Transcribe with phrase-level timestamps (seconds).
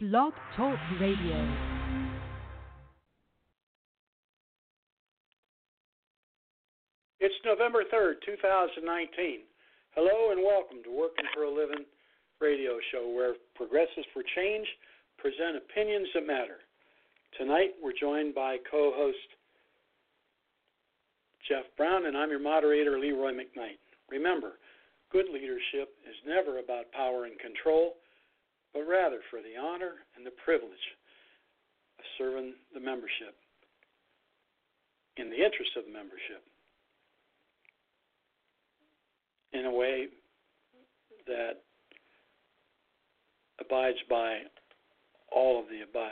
[0.00, 1.54] Blog Talk Radio.
[7.18, 9.40] It's November 3rd, 2019.
[9.96, 11.84] Hello and welcome to Working for a Living
[12.40, 14.68] radio show where progressives for change
[15.18, 16.58] present opinions that matter.
[17.36, 19.18] Tonight we're joined by co host
[21.48, 23.82] Jeff Brown, and I'm your moderator, Leroy McKnight.
[24.08, 24.60] Remember,
[25.10, 27.94] good leadership is never about power and control,
[28.72, 30.86] but rather for the honor and the privilege
[31.98, 33.34] of serving the membership
[35.16, 36.42] in the interest of the membership
[39.52, 40.06] in a way
[41.26, 41.60] that
[43.60, 44.40] abides by
[45.34, 46.10] all of the uh,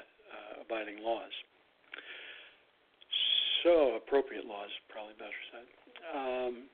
[0.61, 1.33] abiding laws.
[3.63, 5.67] So, appropriate laws, probably better said.
[6.15, 6.69] Um,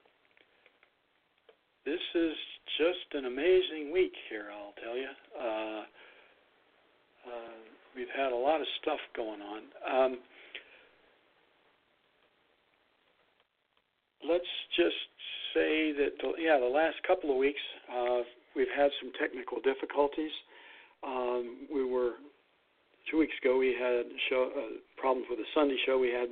[1.85, 2.37] this is
[2.79, 5.11] just an amazing week here, I'll tell you.
[5.39, 5.83] Uh,
[7.27, 7.59] uh,
[7.97, 9.63] we've had a lot of stuff going on.
[9.87, 10.19] Um,
[14.29, 14.45] let's
[14.77, 14.95] just
[15.55, 17.61] say that, yeah, the last couple of weeks
[17.93, 18.23] uh,
[18.55, 20.33] we've had some technical difficulties.
[21.05, 22.13] Um, we were
[23.11, 24.51] two weeks ago we had show
[24.97, 25.99] problems with the Sunday show.
[25.99, 26.31] We had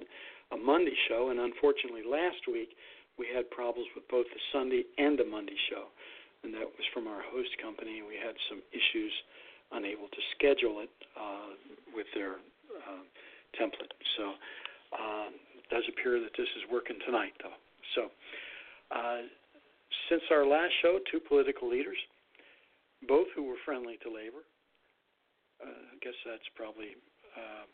[0.53, 2.71] a Monday show, and unfortunately last week
[3.19, 5.89] we had problems with both the Sunday and the Monday show,
[6.43, 8.03] and that was from our host company.
[8.03, 9.13] We had some issues
[9.73, 11.55] unable to schedule it uh,
[11.95, 12.43] with their
[12.75, 13.05] uh,
[13.55, 13.93] template.
[14.17, 14.35] So
[14.95, 17.59] uh, it does appear that this is working tonight, though.
[17.95, 18.03] So
[18.91, 19.23] uh,
[20.09, 21.99] since our last show, two political leaders,
[23.07, 24.45] both who were friendly to labor.
[25.61, 26.97] Uh, I guess that's probably
[27.37, 27.69] uh,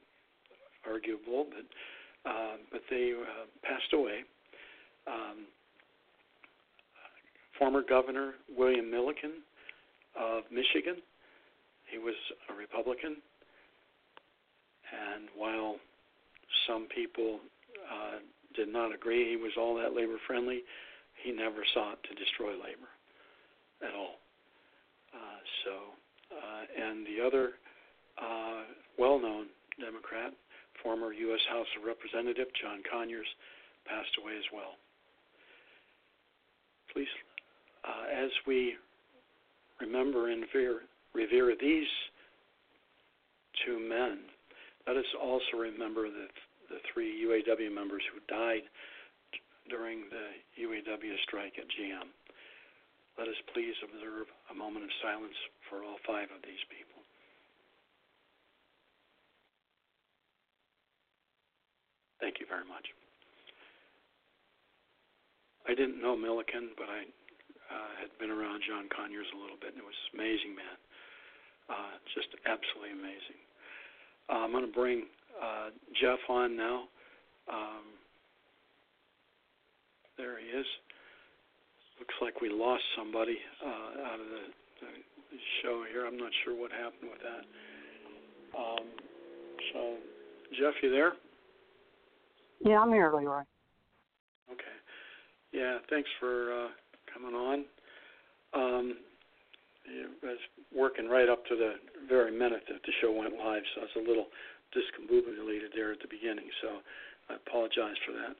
[0.90, 1.66] arguable, but
[2.72, 3.12] but they
[3.62, 4.26] passed away.
[5.06, 5.46] Um,
[7.58, 9.42] former Governor William Milliken
[10.18, 10.96] of Michigan,
[11.90, 12.14] he was
[12.50, 13.16] a Republican,
[14.92, 15.76] and while
[16.66, 17.40] some people
[17.90, 18.18] uh,
[18.54, 20.62] did not agree he was all that labor friendly,
[21.22, 22.90] he never sought to destroy labor
[23.82, 24.18] at all.
[25.14, 25.74] Uh, so,
[26.34, 27.52] uh, and the other
[28.20, 28.64] uh,
[28.98, 29.46] well known
[29.80, 30.32] Democrat,
[30.82, 31.40] former U.S.
[31.50, 33.28] House of Representative John Conyers,
[33.84, 34.76] passed away as well.
[36.92, 37.08] Please,
[37.84, 38.74] uh, as we
[39.80, 40.80] remember and revere,
[41.14, 41.88] revere these
[43.64, 44.18] two men,
[44.86, 46.26] let us also remember the,
[46.70, 48.62] the three UAW members who died
[49.68, 52.08] during the UAW strike at GM.
[53.18, 55.34] Let us please observe a moment of silence
[55.68, 57.00] for all five of these people.
[62.20, 62.86] Thank you very much.
[65.68, 67.02] I didn't know Milliken, but I
[67.66, 70.78] uh, had been around John Conyers a little bit, and it was amazing, man.
[71.66, 73.40] Uh, just absolutely amazing.
[74.30, 75.10] Uh, I'm going to bring
[75.42, 76.86] uh, Jeff on now.
[77.50, 77.84] Um,
[80.16, 80.66] there he is.
[81.98, 84.44] Looks like we lost somebody uh, out of the,
[84.80, 86.06] the show here.
[86.06, 87.44] I'm not sure what happened with that.
[88.54, 88.86] Um,
[89.72, 89.96] so,
[90.58, 91.12] Jeff, you there?
[92.64, 93.42] Yeah, I'm here, Leroy.
[94.52, 94.76] Okay.
[95.52, 96.68] Yeah, thanks for uh,
[97.12, 97.64] coming on.
[98.54, 98.96] Um,
[100.22, 100.38] was
[100.74, 101.74] working right up to the
[102.08, 104.26] very minute that the show went live, so I was a little
[104.74, 106.50] discombobulated there at the beginning.
[106.62, 106.82] So
[107.30, 108.34] I apologize for that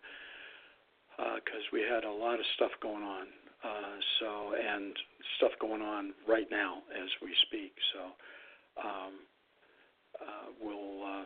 [1.41, 3.27] because uh, we had a lot of stuff going on.
[3.65, 4.93] Uh, so and
[5.39, 7.73] stuff going on right now as we speak.
[7.95, 8.01] So
[8.85, 9.13] um,
[10.21, 11.25] uh, we'll uh,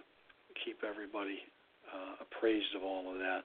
[0.65, 1.41] keep everybody
[1.91, 3.45] uh, appraised of all of that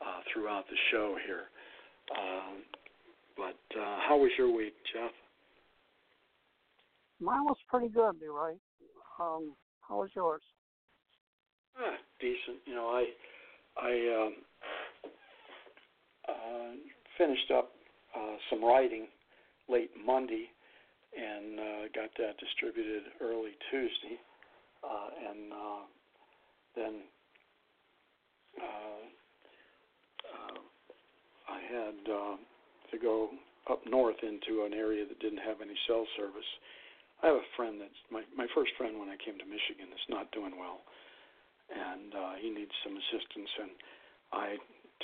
[0.00, 1.52] uh, throughout the show here.
[2.12, 2.62] Um,
[3.36, 3.56] but
[4.06, 5.10] how was your week, Jeff?
[7.20, 8.54] Mine was pretty good, Leroy.
[9.20, 10.42] Um, how was yours?
[11.78, 12.58] Ah, decent.
[12.66, 13.06] You know, I
[13.80, 14.34] I um,
[16.28, 16.72] uh,
[17.16, 17.70] finished up
[18.16, 19.06] uh, some writing
[19.68, 20.48] late Monday
[21.16, 24.18] and uh, got that distributed early Tuesday,
[24.82, 25.82] uh, and uh,
[26.74, 26.94] then
[28.58, 29.02] uh, uh,
[31.52, 32.36] I had uh,
[32.90, 33.28] to go
[33.68, 36.48] up north into an area that didn't have any cell service.
[37.22, 40.10] I have a friend that's my my first friend when I came to Michigan that's
[40.10, 40.82] not doing well,
[41.70, 43.72] and uh, he needs some assistance, and
[44.32, 44.46] I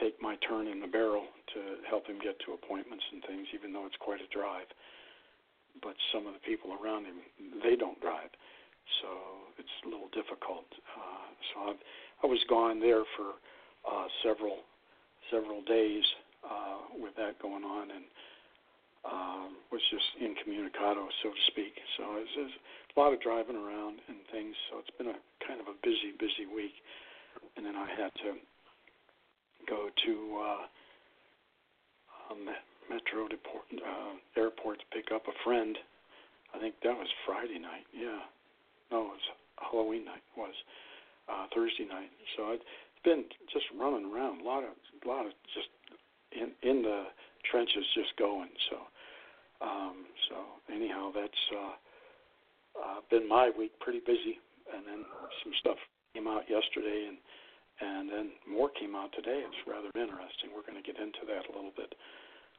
[0.01, 3.73] take my turn in the barrel to help him get to appointments and things, even
[3.73, 4.67] though it's quite a drive.
[5.83, 7.23] But some of the people around him,
[7.63, 8.35] they don't drive,
[8.99, 9.09] so
[9.59, 10.67] it's a little difficult.
[10.91, 11.83] Uh, so I've,
[12.25, 13.39] I was gone there for
[13.87, 14.67] uh, several
[15.31, 16.03] several days
[16.45, 18.05] uh, with that going on, and
[19.05, 21.75] uh, was just incommunicado, so to speak.
[21.97, 22.57] So it's, it's
[22.97, 24.55] a lot of driving around and things.
[24.71, 26.75] So it's been a kind of a busy, busy week.
[27.57, 28.31] And then I had to
[29.69, 30.65] go to uh,
[32.33, 32.43] um,
[32.91, 35.77] Metro Deport, uh, Airport to pick up a friend.
[36.55, 37.85] I think that was Friday night.
[37.93, 38.25] Yeah,
[38.91, 39.27] no, it was
[39.61, 40.25] Halloween night.
[40.35, 40.57] It was
[41.29, 42.11] uh, Thursday night.
[42.37, 42.65] So it's
[43.05, 44.41] been just running around.
[44.41, 45.69] A lot of, a lot of just
[46.33, 47.05] in in the
[47.51, 48.51] trenches, just going.
[48.71, 48.77] So,
[49.65, 50.37] um, so
[50.73, 51.75] anyhow, that's uh,
[52.79, 53.73] uh, been my week.
[53.81, 54.39] Pretty busy,
[54.75, 55.05] and then
[55.45, 55.79] some stuff
[56.15, 57.19] came out yesterday, and
[57.81, 59.45] and then more came out today.
[59.47, 60.51] It's rather interesting.
[60.51, 61.95] We're going to get into that a little bit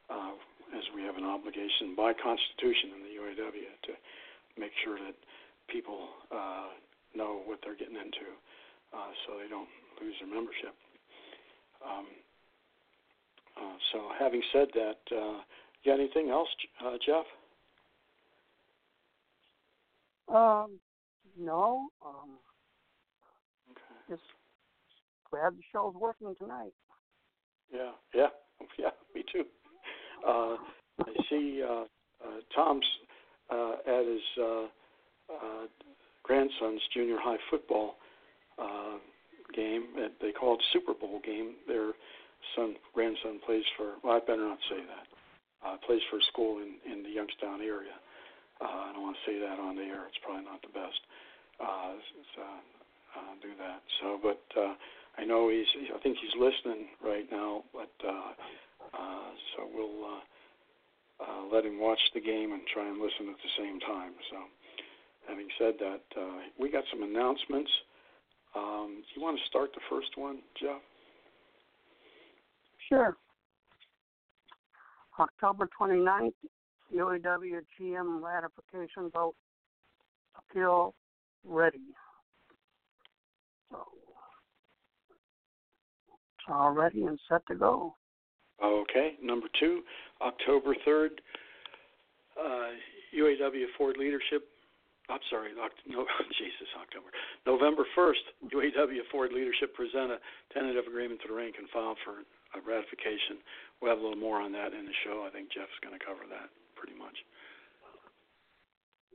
[0.07, 0.33] uh,
[0.71, 3.93] as we have an obligation by Constitution in the UAW to
[4.55, 5.15] make sure that
[5.67, 6.71] people uh,
[7.15, 8.31] know what they're getting into,
[8.95, 9.69] uh, so they don't
[10.01, 10.73] lose their membership.
[11.83, 12.07] Um,
[13.91, 15.39] so, having said that, uh,
[15.83, 16.49] you got anything else,
[16.85, 17.25] uh, Jeff?
[20.33, 20.79] Um,
[21.37, 21.87] no.
[22.05, 22.37] Um,
[23.71, 23.81] okay.
[24.09, 24.21] Just
[25.29, 26.73] glad the show's working tonight.
[27.73, 28.27] Yeah, yeah,
[28.79, 28.89] yeah.
[29.15, 29.45] Me too.
[30.27, 30.57] Uh,
[31.01, 31.83] I see uh,
[32.23, 32.85] uh, Tom's
[33.49, 34.63] uh, at his uh,
[35.33, 35.67] uh,
[36.23, 37.95] grandson's junior high football
[38.61, 38.97] uh,
[39.55, 39.83] game.
[40.21, 41.55] They call it Super Bowl game.
[41.67, 41.91] Their
[42.55, 43.95] son, grandson plays for.
[44.03, 45.05] Well, I better not say that.
[45.59, 47.95] Uh, plays for a school in in the Youngstown area.
[48.61, 50.07] Uh, I don't want to say that on the air.
[50.07, 50.99] It's probably not the best.
[51.59, 51.95] Uh,
[52.35, 52.43] so,
[53.15, 53.81] uh, do that.
[54.01, 54.75] So, but uh,
[55.17, 55.67] I know he's.
[55.95, 57.63] I think he's listening right now.
[57.73, 58.31] But uh,
[58.93, 60.23] uh, so we'll uh,
[61.23, 64.13] uh, let him watch the game and try and listen at the same time.
[64.31, 64.37] So,
[65.27, 67.71] having said that, uh, we got some announcements.
[68.55, 70.81] Um, do you want to start the first one, Jeff?
[72.89, 73.15] Sure.
[75.19, 76.33] October 29th,
[76.95, 79.35] UAW GM ratification vote
[80.35, 80.95] appeal
[81.45, 81.79] ready.
[83.69, 83.77] So
[86.37, 87.93] it's all ready and set to go.
[88.63, 89.13] Okay.
[89.21, 89.81] Number two,
[90.21, 91.09] October 3rd,
[92.39, 92.69] uh,
[93.15, 94.47] UAW Ford leadership.
[95.09, 95.65] I'm sorry, no,
[96.37, 97.09] Jesus, October.
[97.45, 100.17] November 1st, UAW Ford leadership present a
[100.53, 102.23] tentative agreement to the rank and file for
[102.55, 103.41] a ratification.
[103.81, 105.25] We'll have a little more on that in the show.
[105.27, 107.15] I think Jeff's going to cover that pretty much.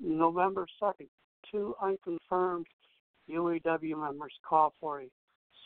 [0.01, 1.09] November 2nd,
[1.51, 2.67] two unconfirmed
[3.31, 5.09] UAW members call for a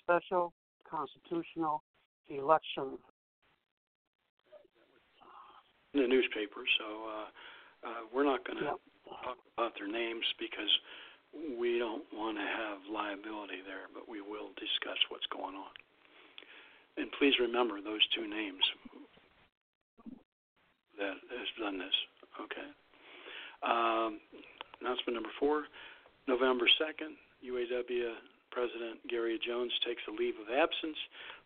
[0.03, 0.53] special
[0.88, 1.82] constitutional
[2.29, 2.99] election
[5.94, 8.81] in the newspaper, so uh, uh, we're not going to yep.
[9.25, 10.70] talk about their names because
[11.59, 15.73] we don't want to have liability there, but we will discuss what's going on.
[16.98, 18.64] And please remember those two names
[20.98, 21.94] that has done this.
[22.42, 22.68] Okay.
[23.62, 24.18] Um,
[24.82, 25.70] announcement number four,
[26.26, 27.14] November 2nd,
[27.46, 28.18] UAW
[28.50, 30.98] President Gary Jones takes a leave of absence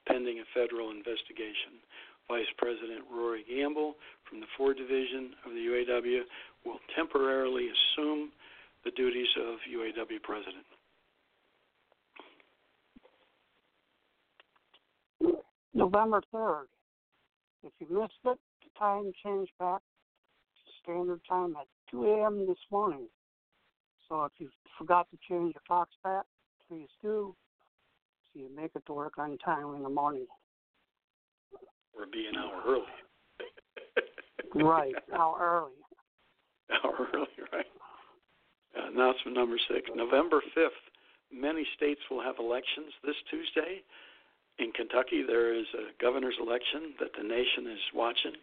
[0.08, 1.84] pending a federal investigation.
[2.28, 3.94] Vice President Rory Gamble
[4.24, 6.22] from the Ford Division of the UAW
[6.64, 8.32] will temporarily assume
[8.84, 10.64] the duties of UAW President.
[15.82, 16.66] November 3rd.
[17.64, 22.46] If you missed it, the time changed back to standard time at 2 a.m.
[22.46, 23.08] this morning.
[24.08, 24.48] So if you
[24.78, 26.24] forgot to change your clocks back,
[26.68, 27.34] please do
[28.32, 30.26] so you make it to work on time in the morning.
[31.98, 32.84] Or be an hour early.
[34.64, 35.72] right, hour early.
[36.84, 37.66] Hour early, right.
[38.78, 39.90] Uh, announcement number six.
[39.94, 40.68] November 5th,
[41.32, 43.82] many states will have elections this Tuesday.
[44.58, 48.34] In Kentucky, there is a governor's election that the nation is watching.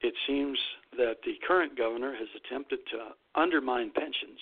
[0.00, 0.58] It seems
[0.96, 4.40] that the current governor has attempted to undermine pensions,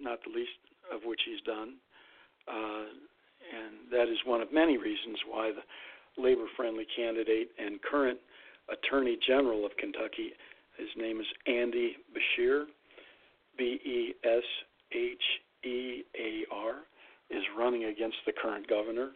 [0.00, 0.56] not the least
[0.92, 1.74] of which he's done.
[2.48, 2.84] Uh,
[3.52, 8.18] and that is one of many reasons why the labor friendly candidate and current
[8.68, 10.32] Attorney General of Kentucky.
[10.76, 12.64] His name is Andy Beshear,
[13.58, 14.44] B E S
[14.92, 15.22] H
[15.64, 16.74] E A R,
[17.30, 19.10] is running against the current governor.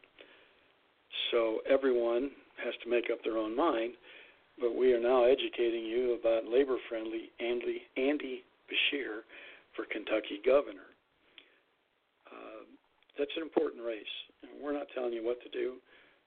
[1.30, 2.30] So everyone
[2.62, 3.94] has to make up their own mind,
[4.60, 9.26] but we are now educating you about labor friendly Andy, Andy Beshear
[9.74, 10.86] for Kentucky governor.
[12.30, 12.62] Uh,
[13.18, 14.14] that's an important race.
[14.62, 15.74] We're not telling you what to do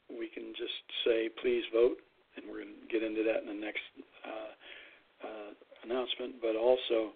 [0.10, 2.00] we can just say, please vote,
[2.36, 3.84] and we're going to get into that in the next
[4.24, 4.52] uh,
[5.28, 5.52] uh,
[5.84, 6.40] announcement.
[6.40, 7.12] But also,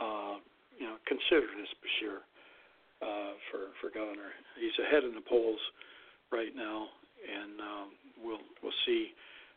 [0.00, 0.36] uh,
[0.80, 2.24] you know, consider this Beshear
[3.02, 4.30] uh, for for governor.
[4.56, 5.60] He's ahead in the polls
[6.30, 6.86] right now,
[7.26, 7.88] and um,
[8.22, 9.10] we'll we'll see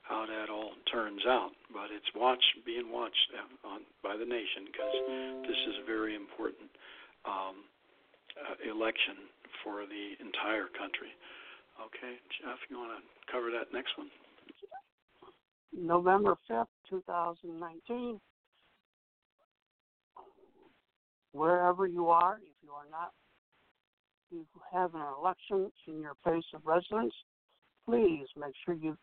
[0.03, 1.51] how that all turns out.
[1.73, 3.29] But it's watched, being watched
[3.65, 4.93] on, by the nation because
[5.45, 6.69] this is a very important
[7.25, 7.65] um,
[8.37, 9.29] uh, election
[9.63, 11.09] for the entire country.
[11.81, 14.07] Okay, Jeff, you want to cover that next one?
[15.75, 18.19] November 5th, 2019.
[21.33, 23.11] Wherever you are, if you are not,
[24.31, 27.13] you have an election in your place of residence,
[27.87, 28.97] please make sure you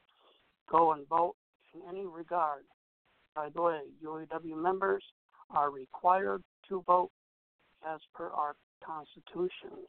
[0.70, 1.34] go and vote
[1.74, 2.62] in any regard.
[3.34, 5.02] By the way, UAW members
[5.50, 7.10] are required to vote
[7.88, 9.86] as per our Constitution.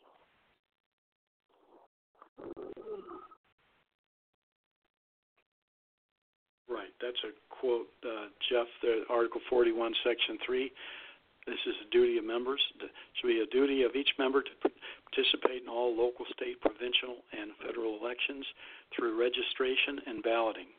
[6.69, 10.71] Right, that's a quote, uh, Jeff, the Article 41, Section 3.
[11.45, 12.62] This is a duty of members.
[12.79, 14.53] It should be a duty of each member to
[15.12, 18.45] participate in all local, state, provincial, and federal elections
[18.95, 20.71] through registration and balloting.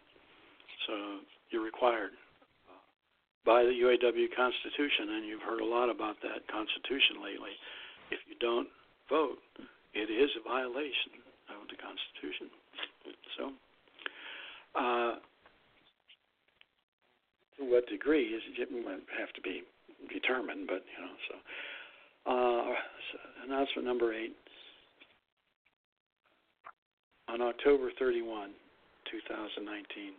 [0.87, 2.16] So you're required
[3.44, 7.52] by the UAW Constitution, and you've heard a lot about that Constitution lately.
[8.11, 8.68] If you don't
[9.09, 9.38] vote,
[9.92, 11.21] it is a violation
[11.52, 12.49] of the Constitution.
[13.37, 13.52] So,
[14.75, 15.14] uh,
[17.59, 19.62] to what degree is it going to have to be
[20.08, 21.34] determined, but you know, so,
[22.30, 22.75] uh,
[23.12, 24.37] so announcement number eight.
[27.28, 28.52] On October 31,
[29.11, 30.12] 2019,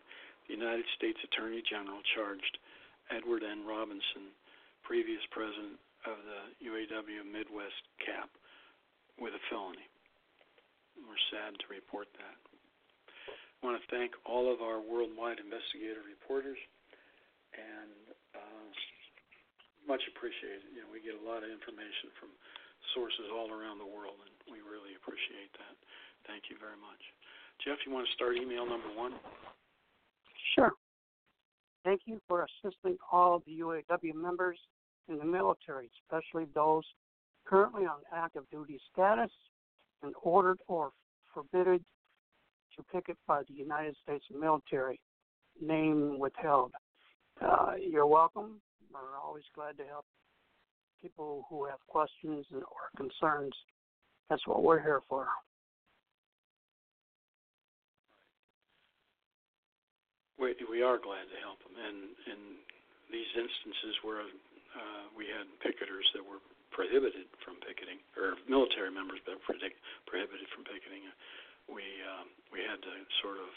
[0.48, 2.58] the United States Attorney General charged
[3.14, 3.66] Edward N.
[3.66, 4.34] Robinson,
[4.82, 5.78] previous president
[6.10, 8.30] of the UAW Midwest CAP,
[9.22, 9.86] with a felony.
[10.98, 12.38] We're sad to report that.
[13.30, 16.60] I want to thank all of our worldwide investigative reporters
[17.56, 18.68] and uh,
[19.88, 20.66] much appreciated.
[20.74, 22.34] You know, we get a lot of information from
[22.94, 25.76] sources all around the world, and we really appreciate that.
[26.28, 27.02] Thank you very much.
[27.64, 29.14] Jeff, you want to start email number one?
[30.54, 30.74] Sure.
[31.84, 34.58] Thank you for assisting all the UAW members
[35.08, 36.84] in the military, especially those
[37.46, 39.32] currently on active duty status
[40.04, 40.92] and ordered or
[41.34, 41.84] forbidden
[42.76, 45.00] to picket by the United States military.
[45.62, 46.72] Name withheld.
[47.42, 48.60] Uh, you're welcome.
[48.96, 50.08] We're always glad to help
[51.04, 53.52] people who have questions or concerns.
[54.32, 55.28] That's what we're here for.
[60.40, 61.98] We, we are glad to help them, and
[62.32, 62.40] in
[63.12, 66.44] these instances where uh, we had picketers that were
[66.76, 69.56] prohibited from picketing, or military members that were
[70.08, 71.08] prohibited from picketing,
[71.72, 73.52] we um, we had to sort of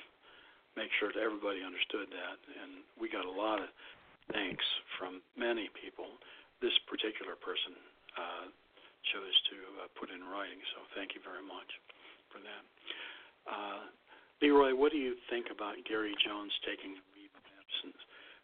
[0.78, 3.66] make sure that everybody understood that, and we got a lot of
[4.32, 4.64] thanks
[4.98, 6.08] from many people.
[6.60, 7.76] This particular person
[8.18, 8.46] uh,
[9.14, 11.70] chose to uh, put in writing, so thank you very much
[12.28, 12.62] for that.
[13.48, 13.82] Uh,
[14.42, 17.98] Leroy, what do you think about Gary Jones taking leave of absence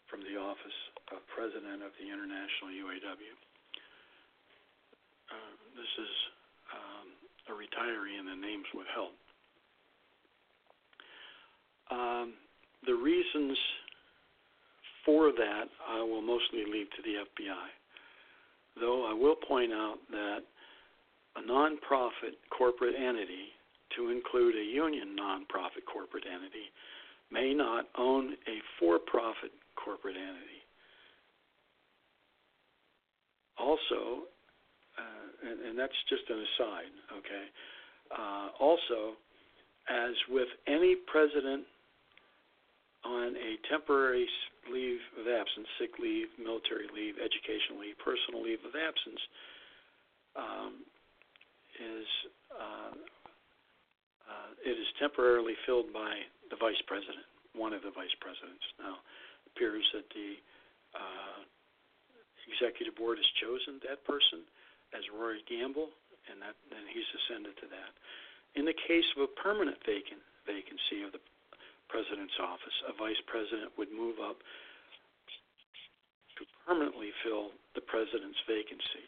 [0.09, 0.79] from the office
[1.13, 3.35] of president of the International UAW?
[5.31, 6.13] Uh, this is
[6.71, 7.07] um,
[7.51, 9.15] a retiree, and the name's withheld.
[11.91, 12.35] Um,
[12.87, 13.57] the reasons
[15.05, 17.69] for that I will mostly leave to the FBI.
[18.81, 20.41] Though I will point out that
[21.37, 23.55] a nonprofit corporate entity,
[23.97, 26.67] to include a union nonprofit corporate entity,
[27.31, 30.63] may not own a for profit corporate entity.
[33.59, 34.27] Also,
[34.99, 37.47] uh, and, and, that's just an aside, okay?
[38.11, 39.15] Uh, also,
[39.89, 41.65] as with any president
[43.05, 44.27] on a temporary
[44.71, 49.23] leave of absence, sick leave, military leave, educational leave, personal leave of absence,
[50.37, 50.73] um,
[51.79, 52.09] is
[52.55, 52.95] uh,
[54.25, 58.65] uh, it is temporarily filled by the vice president, one of the vice presidents.
[58.81, 59.03] Now,
[59.45, 60.39] it appears that the
[60.97, 61.41] uh,
[62.49, 64.47] executive board has chosen that person
[64.95, 65.91] as Rory Gamble,
[66.31, 67.93] and that and he's ascended to that.
[68.55, 71.21] In the case of a permanent vacant vacancy of the
[71.95, 74.43] president's office, a vice president would move up
[76.35, 79.07] to permanently fill the president's vacancy.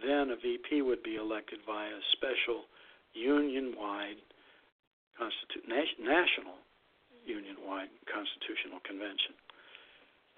[0.00, 2.64] Then a VP would be elected via a special
[3.12, 4.16] union-wide
[5.20, 6.56] constitu- national
[7.28, 9.36] union-wide constitutional convention.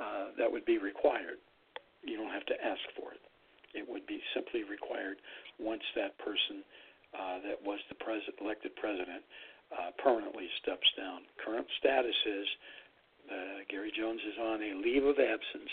[0.03, 1.39] Uh, that would be required.
[2.03, 3.23] You don't have to ask for it.
[3.79, 5.23] It would be simply required
[5.63, 6.67] once that person
[7.15, 9.23] uh, that was the pres- elected president
[9.73, 11.25] uh, permanently steps down.
[11.41, 12.47] Current status is
[13.31, 15.73] uh, Gary Jones is on a leave of absence,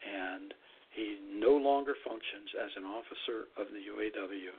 [0.00, 0.54] and
[0.94, 4.54] he no longer functions as an officer of the UAW.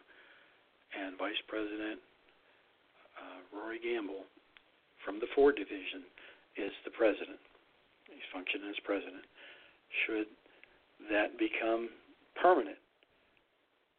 [0.89, 1.99] And Vice President
[3.17, 4.25] uh, Rory Gamble
[5.05, 6.05] from the Ford Division
[6.57, 7.39] is the president.
[8.09, 9.25] He's functioning as president.
[10.05, 10.29] Should
[11.09, 11.89] that become
[12.35, 12.77] permanent,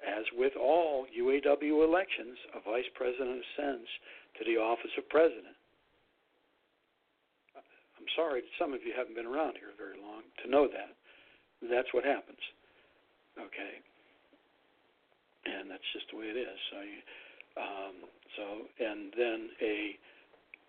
[0.06, 3.88] as with all UAW elections, a vice president ascends
[4.38, 5.56] to the office of president.
[7.56, 10.96] I'm sorry, some of you haven't been around here very long to know that.
[11.60, 12.40] That's what happens.
[13.36, 13.74] Okay,
[15.44, 16.58] and that's just the way it is.
[16.72, 17.00] So, you,
[17.60, 17.96] um,
[18.36, 18.44] so
[18.80, 19.76] and then a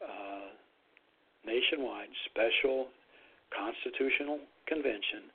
[0.03, 0.47] uh,
[1.45, 2.87] nationwide special
[3.51, 5.31] constitutional convention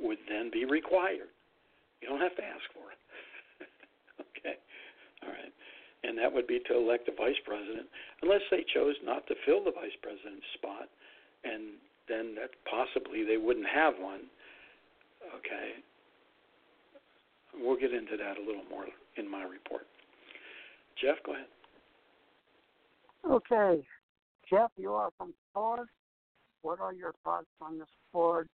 [0.00, 1.32] would then be required.
[2.00, 2.98] You don't have to ask for it.
[5.28, 5.52] All right,
[6.04, 7.86] and that would be to elect a vice president,
[8.22, 10.88] unless they chose not to fill the vice president's spot,
[11.44, 11.76] and
[12.08, 14.24] then that possibly they wouldn't have one.
[15.36, 15.84] Okay,
[17.60, 19.86] We'll get into that a little more in my report.
[21.00, 21.46] Jeff, go ahead.
[23.28, 23.84] Okay.
[24.48, 25.88] Jeff, you are from Ford.
[26.62, 28.48] What are your thoughts on this Ford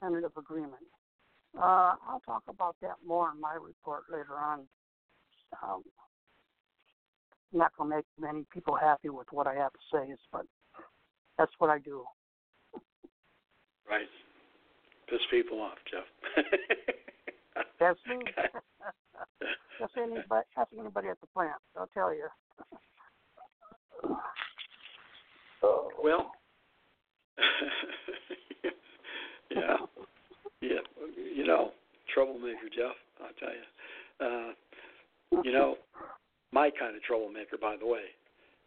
[0.00, 0.74] tentative agreement?
[1.56, 4.60] Uh, I'll talk about that more in my report later on.
[5.62, 5.82] Um,
[7.52, 10.46] not going to make many people happy with what I have to say, but
[11.38, 12.04] that's what I do.
[13.88, 14.08] Right.
[15.08, 16.04] Piss people off, Jeff.
[17.80, 18.18] That's me.
[19.78, 21.52] Just anybody, ask anybody at the plant.
[21.78, 22.26] I'll tell you.
[26.02, 26.32] well,
[29.50, 29.76] yeah,
[30.60, 30.80] yeah.
[31.34, 31.72] You know,
[32.12, 32.96] troublemaker, Jeff.
[33.22, 33.62] I'll tell you.
[34.20, 34.52] Uh,
[35.44, 35.76] you know,
[36.56, 38.08] my kind of troublemaker, by the way.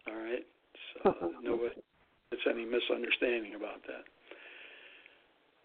[0.06, 0.46] All right.
[1.02, 1.58] So no,
[2.30, 4.06] it's any misunderstanding about that.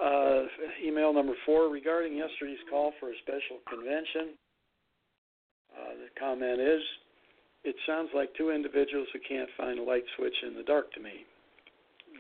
[0.01, 0.44] Uh,
[0.84, 4.34] email number four regarding yesterday's call for a special convention.
[5.72, 6.82] Uh, the comment is
[7.63, 11.00] it sounds like two individuals who can't find a light switch in the dark to
[11.00, 11.25] me.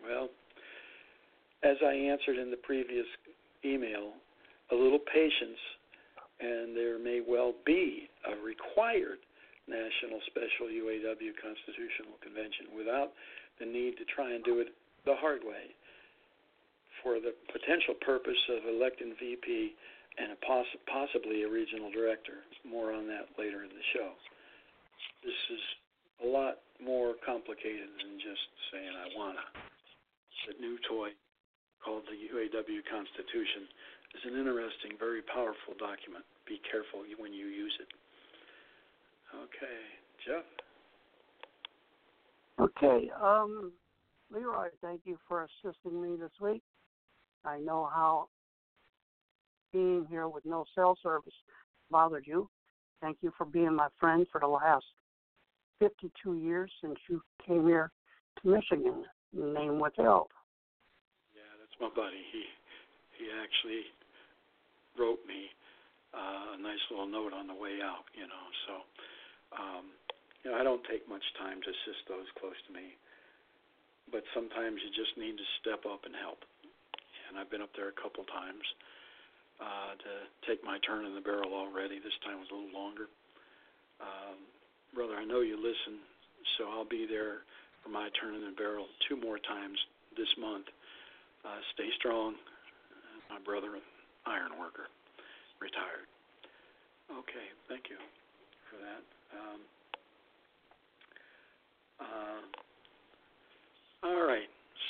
[0.07, 0.29] Well,
[1.63, 3.05] as I answered in the previous
[3.65, 4.13] email,
[4.71, 5.59] a little patience,
[6.39, 9.17] and there may well be a required
[9.67, 13.13] National Special UAW Constitutional Convention without
[13.59, 14.69] the need to try and do it
[15.05, 15.73] the hard way
[17.01, 19.75] for the potential purpose of electing VP
[20.17, 22.43] and a poss- possibly a regional director.
[22.63, 24.13] More on that later in the show.
[25.23, 25.63] This is
[26.23, 29.45] a lot more complicated than just saying I wanna.
[30.47, 31.11] The new toy
[31.83, 33.67] called the UAW Constitution
[34.13, 36.25] is an interesting, very powerful document.
[36.45, 37.89] Be careful when you use it.
[39.33, 39.79] Okay,
[40.25, 40.43] Jeff.
[42.59, 43.71] Okay, um,
[44.31, 46.61] Leroy, thank you for assisting me this week.
[47.43, 48.29] I know how
[49.73, 51.33] being here with no cell service
[51.91, 52.49] bothered you.
[53.01, 54.85] Thank you for being my friend for the last
[55.79, 57.91] 52 years since you came here
[58.41, 60.27] to Michigan, name withheld.
[61.35, 62.23] Yeah, that's my buddy.
[62.31, 62.43] He
[63.19, 63.83] he actually
[64.97, 65.51] wrote me
[66.13, 68.07] uh, a nice little note on the way out.
[68.15, 68.73] You know, so
[69.55, 69.85] um,
[70.43, 72.95] you know I don't take much time to assist those close to me,
[74.11, 76.43] but sometimes you just need to step up and help
[77.29, 78.63] and I've been up there a couple times
[79.59, 80.11] uh, to
[80.47, 81.99] take my turn in the barrel already.
[81.99, 83.11] This time was a little longer.
[83.99, 84.39] Um,
[84.95, 85.99] brother, I know you listen,
[86.55, 87.43] so I'll be there
[87.83, 89.75] for my turn in the barrel two more times
[90.15, 90.71] this month.
[91.43, 92.39] Uh, stay strong,
[93.27, 93.83] my brother,
[94.25, 94.87] iron worker,
[95.59, 96.07] retired.
[97.11, 97.99] Okay, thank you
[98.71, 99.03] for that.
[99.33, 99.59] Um,
[101.99, 102.41] uh,
[104.07, 104.49] all right.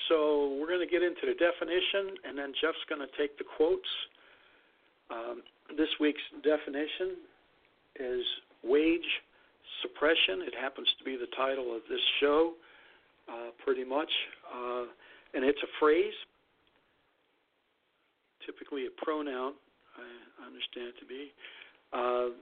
[0.09, 3.45] So we're going to get into the definition, and then Jeff's going to take the
[3.57, 3.89] quotes.
[5.09, 5.41] Um,
[5.77, 7.17] this week's definition
[7.99, 8.23] is
[8.63, 9.09] wage
[9.81, 10.41] suppression.
[10.45, 12.53] It happens to be the title of this show,
[13.29, 14.09] uh, pretty much.
[14.45, 14.85] Uh,
[15.33, 16.13] and it's a phrase,
[18.45, 19.53] typically a pronoun,
[19.97, 21.31] I understand it to be.
[21.93, 22.35] Uh,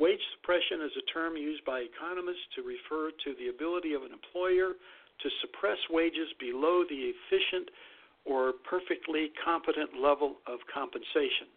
[0.00, 4.12] wage suppression is a term used by economists to refer to the ability of an
[4.12, 7.68] employer to suppress wages below the efficient
[8.24, 11.50] or perfectly competent level of compensation.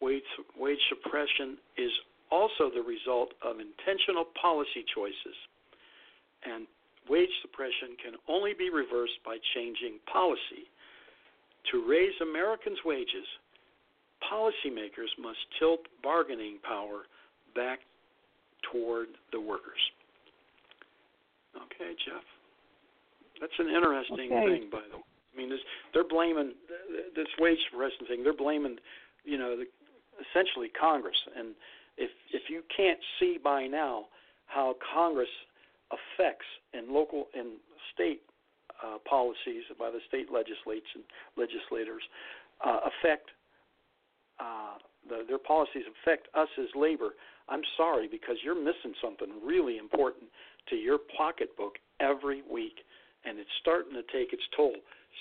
[0.00, 0.22] Wage,
[0.56, 1.90] wage suppression is
[2.30, 5.36] also the result of intentional policy choices,
[6.44, 6.66] and
[7.08, 10.68] wage suppression can only be reversed by changing policy.
[11.72, 13.26] To raise Americans' wages,
[14.24, 17.08] policymakers must tilt bargaining power
[17.54, 17.80] back
[18.72, 19.80] toward the workers.
[21.56, 22.22] Okay, Jeff?
[23.40, 24.60] That's an interesting okay.
[24.60, 25.02] thing, by the way.
[25.34, 25.60] I mean, this,
[25.94, 26.52] they're blaming
[27.14, 28.24] this wage suppression thing.
[28.24, 28.76] They're blaming,
[29.24, 29.66] you know, the,
[30.18, 31.16] essentially Congress.
[31.36, 31.54] And
[31.96, 34.06] if if you can't see by now
[34.46, 35.28] how Congress
[35.90, 37.58] affects and local and
[37.94, 38.22] state
[38.84, 41.06] uh, policies by the state legislation
[41.36, 42.02] legislators
[42.64, 43.30] uh, affect
[44.40, 47.14] uh, the, their policies affect us as labor,
[47.48, 50.24] I'm sorry because you're missing something really important
[50.68, 52.84] to your pocketbook every week,
[53.24, 54.74] and it's starting to take its toll.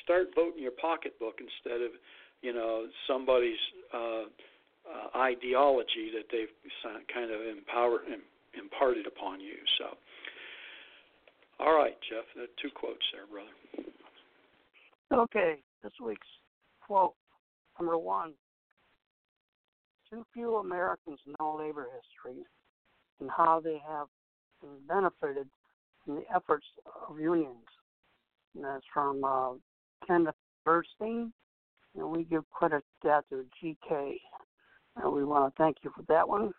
[0.04, 1.92] Start voting your pocketbook instead of,
[2.42, 3.58] you know, somebody's
[3.94, 4.24] uh,
[4.88, 6.54] uh, ideology that they've
[7.14, 8.02] kind of empowered
[8.58, 9.56] imparted upon you.
[9.78, 9.98] So,
[11.60, 12.26] all right, Jeff,
[12.62, 13.94] two quotes there, brother.
[15.12, 16.28] Okay, this week's
[16.86, 17.14] quote
[17.80, 18.34] number one
[20.10, 22.44] too few Americans know labor history
[23.20, 24.08] and how they have
[24.88, 25.48] benefited
[26.04, 26.66] from the efforts
[27.10, 27.66] of unions.
[28.56, 29.54] And that's from uh,
[30.06, 31.32] Kenneth Bernstein,
[31.96, 34.16] and we give credit to that to GK.
[34.96, 36.52] And we want to thank you for that one.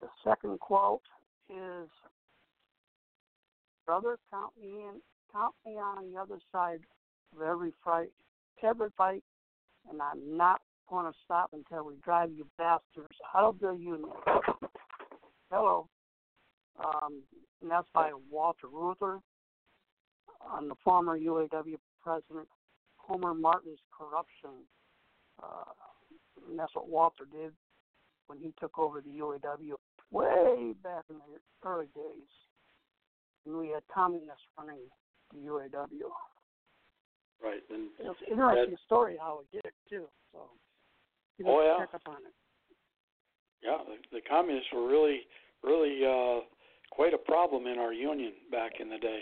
[0.00, 1.00] The second quote
[1.48, 1.88] is,
[3.86, 5.00] "Brother, count me in,
[5.32, 6.80] count me on the other side
[7.34, 8.12] of every fight,
[8.62, 9.24] every fight,
[9.88, 14.10] and I'm not going to stop until we drive you bastards out of the union.
[15.50, 15.88] Hello.
[16.78, 17.22] Um,
[17.62, 19.20] and that's by Walter Reuther
[20.40, 22.48] on the former UAW president
[22.96, 24.64] Homer Martin's corruption.
[25.42, 25.72] Uh,
[26.48, 27.52] and that's what Walter did
[28.26, 29.74] when he took over the UAW
[30.10, 32.30] way back in the early days.
[33.46, 34.78] And we had communists running
[35.32, 36.10] the UAW.
[37.42, 37.62] Right.
[37.70, 40.06] And it's an interesting that, story how he did it too.
[40.32, 40.50] So
[41.44, 41.84] oh yeah.
[41.84, 42.34] Check up on it.
[43.62, 45.20] Yeah, the, the communists were really,
[45.62, 46.40] really uh,
[46.90, 49.20] quite a problem in our union back in the day,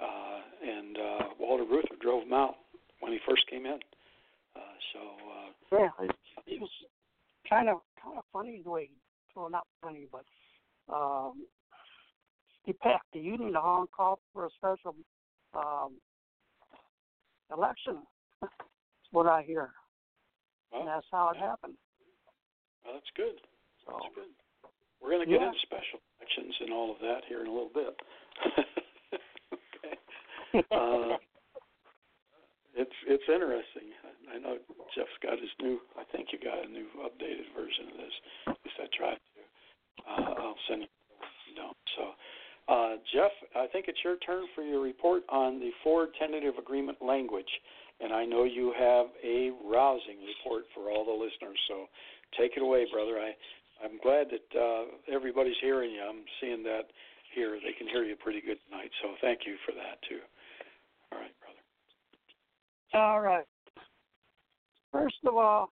[0.00, 2.54] uh, and uh, Walter Reuther drove them out
[3.00, 3.78] when he first came in.
[4.56, 5.00] Uh, so
[5.78, 6.06] uh, yeah,
[6.46, 6.70] it was
[7.48, 8.90] kind of kind of funny the way,
[9.36, 10.24] well, not funny, but
[10.92, 11.46] um,
[12.64, 14.94] he packed the union to Hong Kong for a special
[15.54, 15.92] um,
[17.52, 17.98] election.
[18.40, 18.52] That's
[19.12, 19.70] what I hear.
[20.72, 21.74] Well, and that's how it happened.
[22.84, 23.36] Well, that's good.
[23.84, 24.32] So, that's good.
[25.02, 25.48] We're going to get yeah.
[25.48, 27.94] into special elections and all of that here in a little bit.
[29.54, 29.96] okay.
[30.70, 31.16] Uh,
[32.76, 33.90] it's it's interesting.
[34.32, 34.56] I know
[34.94, 35.80] Jeff's got his new.
[35.98, 38.14] I think you got a new updated version of this.
[38.46, 39.40] At least I tried to.
[40.06, 40.88] Uh, I'll send you.
[41.56, 41.72] No.
[41.96, 42.02] So,
[42.72, 46.98] uh, Jeff, I think it's your turn for your report on the Ford tentative agreement
[47.02, 47.50] language
[48.02, 51.58] and I know you have a rousing report for all the listeners.
[51.68, 51.86] So
[52.38, 53.18] take it away, brother.
[53.18, 53.32] I
[53.82, 56.02] I'm glad that uh, everybody's hearing you.
[56.02, 56.92] I'm seeing that
[57.34, 57.58] here.
[57.64, 58.90] They can hear you pretty good tonight.
[59.02, 60.20] So thank you for that too.
[61.12, 63.04] All right, brother.
[63.04, 63.44] All right.
[64.92, 65.70] First of all,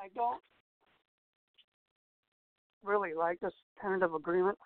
[0.00, 0.40] I don't
[2.82, 4.58] really like this tentative agreement.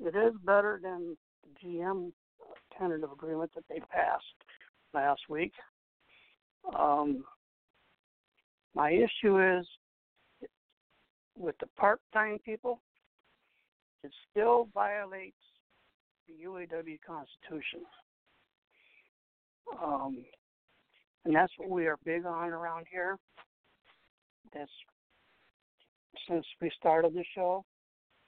[0.00, 2.12] It is better than the GM
[2.78, 4.24] tentative agreement that they passed
[4.94, 5.52] last week.
[6.78, 7.24] Um,
[8.74, 9.66] my issue is
[11.36, 12.80] with the part time people,
[14.02, 15.36] it still violates
[16.26, 17.80] the UAW Constitution.
[19.82, 20.24] Um,
[21.24, 23.18] and that's what we are big on around here.
[24.54, 24.70] That's
[26.28, 27.64] since we started the show,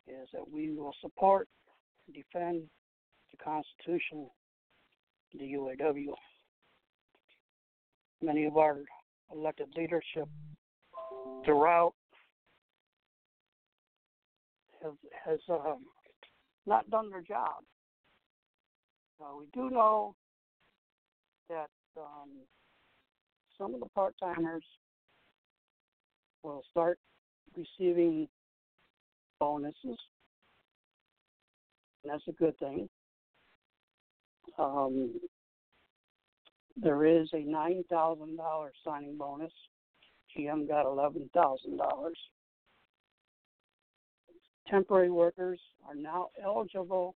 [0.07, 1.49] is that we will support,
[2.13, 2.63] defend
[3.31, 4.29] the Constitution
[5.35, 6.15] the UAW.
[8.23, 8.79] Many of our
[9.33, 10.29] elected leadership
[11.45, 11.93] throughout
[14.83, 15.85] have, has um,
[16.67, 17.63] not done their job.
[19.21, 20.15] Uh, we do know
[21.49, 22.31] that um,
[23.57, 24.65] some of the part timers
[26.43, 26.99] will start
[27.57, 28.29] receiving
[29.41, 29.97] bonuses, and
[32.13, 32.89] that's a good thing.
[34.59, 35.21] Um,
[36.77, 39.53] there is a nine thousand dollar signing bonus.
[40.37, 42.19] GM got eleven thousand dollars.
[44.69, 47.15] Temporary workers are now eligible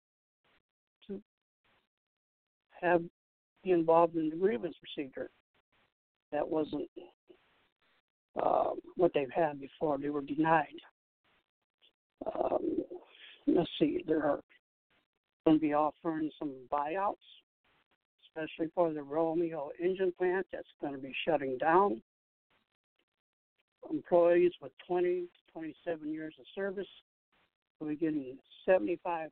[1.06, 1.20] to
[2.80, 3.02] have
[3.62, 5.30] be involved in the grievance procedure.
[6.32, 6.88] That wasn't
[8.42, 9.98] uh, what they've had before.
[9.98, 10.66] They were denied.
[12.34, 12.78] Um,
[13.46, 14.40] let's see, there are
[15.44, 17.16] going to be offering some buyouts,
[18.26, 22.00] especially for the Romeo engine plant that's going to be shutting down.
[23.90, 26.86] Employees with 20 to 27 years of service
[27.80, 29.28] will be getting $75,000.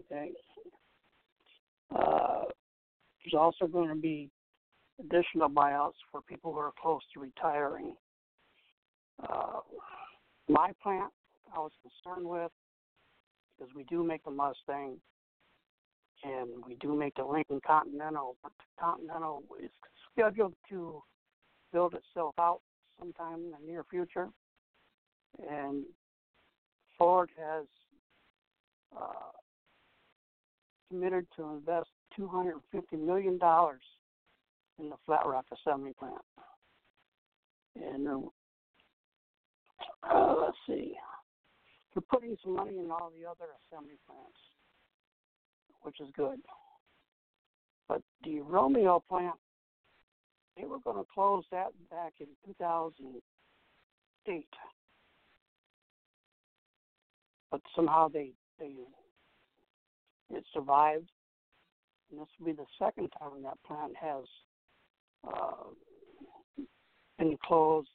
[0.00, 0.30] Okay.
[1.94, 2.42] Uh,
[3.24, 4.28] there's also going to be
[5.00, 7.94] additional buyouts for people who are close to retiring.
[9.22, 9.60] Uh,
[10.48, 11.10] my plant,
[11.54, 12.52] I was concerned with
[13.56, 14.96] because we do make the Mustang
[16.24, 19.70] and we do make the Lincoln Continental, but the Continental is
[20.12, 21.02] scheduled to
[21.72, 22.60] build itself out
[22.98, 24.28] sometime in the near future.
[25.50, 25.84] And
[26.96, 27.66] Ford has
[28.96, 29.32] uh,
[30.88, 32.54] committed to invest $250
[32.92, 33.38] million
[34.78, 36.14] in the Flat Rock assembly plant.
[37.76, 38.20] And uh,
[40.40, 40.94] let's see,
[41.96, 44.36] they're putting some money in all the other assembly plants,
[45.80, 46.38] which is good.
[47.88, 49.36] But the Romeo plant,
[50.58, 54.46] they were going to close that back in 2008
[57.50, 58.72] but somehow they they
[60.30, 61.10] it survived.
[62.10, 64.24] And this will be the second time that plant has
[65.26, 65.70] uh,
[67.18, 67.88] been closed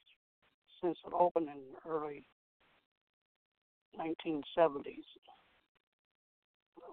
[0.82, 2.26] since it opened in early
[3.98, 5.04] 1970s.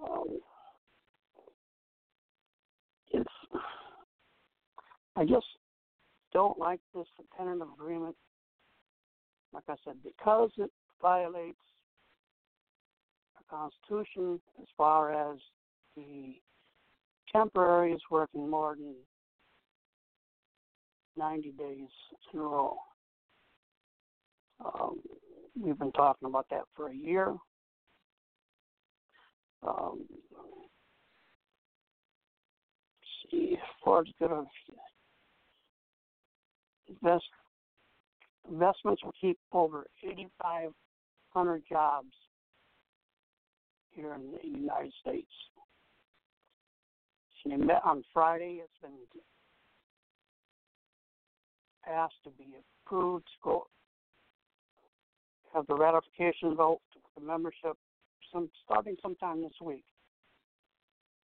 [0.03, 0.39] Um,
[3.11, 3.29] it's
[5.15, 5.45] I just
[6.31, 8.15] don't like this tentative agreement.
[9.53, 11.57] Like I said, because it violates
[13.37, 15.39] the Constitution as far as
[15.95, 16.35] the
[17.31, 18.95] temporary is working more than
[21.17, 21.89] 90 days
[22.33, 22.77] in a row.
[24.63, 24.99] Um,
[25.61, 27.35] we've been talking about that for a year.
[29.67, 30.05] Um,
[33.29, 34.45] see, Ford's going
[36.87, 37.25] invest
[38.49, 42.11] investments will keep over 8,500 jobs
[43.91, 45.31] here in the United States.
[47.85, 48.61] On Friday.
[48.61, 48.91] It's been
[51.83, 52.45] passed to be
[52.85, 53.67] approved to go
[55.53, 57.77] have the ratification vote for the membership
[58.31, 59.83] some starting sometime this week.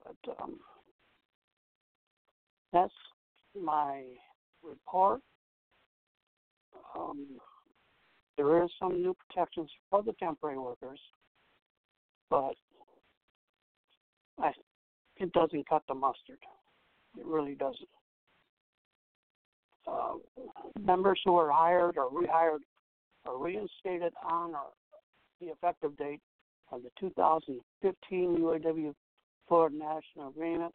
[0.03, 0.59] But um,
[2.71, 2.93] that's
[3.59, 4.03] my
[4.63, 5.21] report.
[6.97, 7.25] Um,
[8.37, 10.99] there is some new protections for the temporary workers
[12.29, 12.55] but
[14.39, 14.51] I,
[15.17, 16.39] it doesn't cut the mustard.
[17.17, 17.87] It really doesn't.
[19.87, 20.15] Uh,
[20.79, 22.59] members who are hired or rehired
[23.25, 24.53] or reinstated on
[25.41, 26.21] the effective date
[26.71, 28.93] of the 2015 UAW
[29.47, 30.73] Ford National Agreement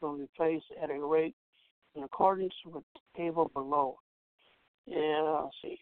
[0.00, 1.34] will be placed at a rate
[1.94, 3.96] in accordance with the table below.
[4.86, 5.78] Yeah, let's see.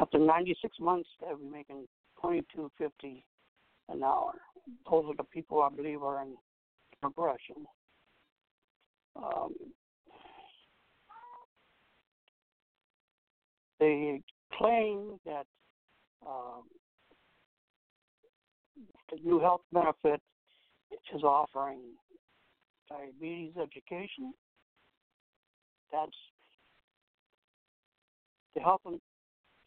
[0.00, 1.86] After 96 months, they'll be making
[2.22, 3.24] 2250
[3.88, 4.32] an hour.
[4.88, 6.34] Those are the people I believe are in
[7.00, 7.66] progression.
[9.16, 9.54] Um,
[13.80, 14.22] they
[14.62, 15.46] claim that
[16.26, 16.62] um,
[19.10, 20.20] the new health benefit
[21.14, 21.80] is offering
[22.88, 24.32] diabetes education.
[25.92, 26.10] That's
[28.54, 28.82] the health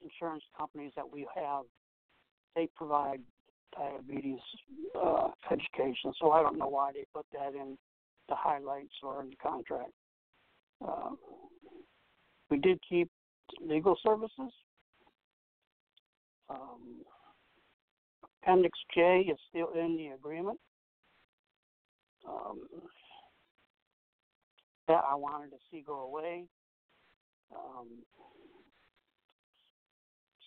[0.01, 1.63] insurance companies that we have.
[2.55, 3.19] They provide
[3.77, 4.39] diabetes
[4.95, 6.13] uh, education.
[6.21, 7.77] So I don't know why they put that in
[8.29, 9.91] the highlights or in the contract.
[10.85, 11.11] Uh,
[12.49, 13.09] we did keep
[13.61, 14.51] legal services.
[16.49, 17.01] Um,
[18.43, 20.59] Appendix J is still in the agreement.
[22.27, 22.61] Um,
[24.87, 26.45] that I wanted to see go away.
[27.55, 27.87] Um,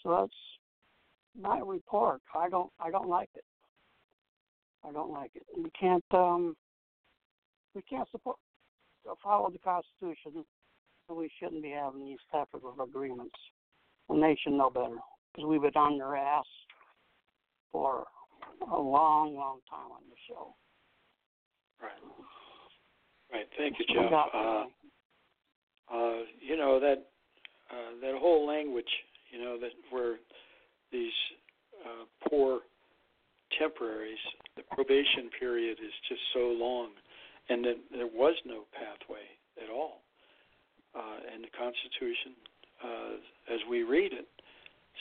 [0.03, 0.33] so that's
[1.41, 2.21] my report.
[2.35, 3.45] I don't I don't like it.
[4.85, 5.43] I don't like it.
[5.57, 6.57] We can't um
[7.75, 8.37] we can't support
[9.23, 10.45] follow the Constitution,
[11.09, 13.35] we shouldn't be having these type of agreements.
[14.09, 14.97] The nation know better
[15.33, 16.47] because we've been on their ass
[17.73, 18.05] for
[18.63, 20.55] a long, long time on the show.
[21.81, 21.91] Right.
[23.33, 23.47] Right.
[23.57, 24.13] Thank you, Jeff.
[24.13, 24.65] Uh,
[25.95, 27.07] uh, you know that
[27.71, 28.89] uh, that whole language,
[29.31, 30.17] you know that where
[30.91, 31.13] these
[31.85, 32.61] uh, poor
[33.59, 34.19] temporaries,
[34.57, 36.91] the probation period is just so long,
[37.49, 39.25] and that there was no pathway
[39.63, 40.03] at all.
[40.95, 42.33] Uh, and the Constitution,
[42.83, 44.27] uh, as we read it,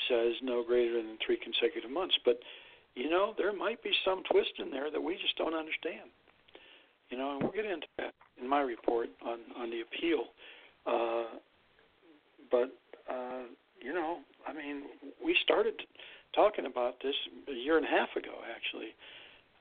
[0.09, 2.15] says no greater than three consecutive months.
[2.25, 2.39] But
[2.95, 6.09] you know, there might be some twist in there that we just don't understand.
[7.09, 10.25] You know, and we'll get into that in my report on on the appeal.
[10.85, 11.37] Uh,
[12.49, 12.73] but
[13.09, 13.43] uh,
[13.81, 14.83] you know, I mean,
[15.23, 15.73] we started
[16.35, 17.15] talking about this
[17.49, 18.93] a year and a half ago, actually,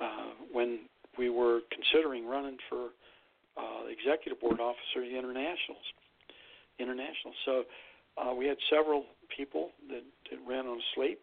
[0.01, 0.81] uh, when
[1.19, 2.91] we were considering running for
[3.57, 5.87] uh, executive board officer of the internationals.
[6.79, 7.33] International.
[7.45, 7.65] So
[8.19, 9.05] uh, we had several
[9.37, 11.21] people that, that ran on slate,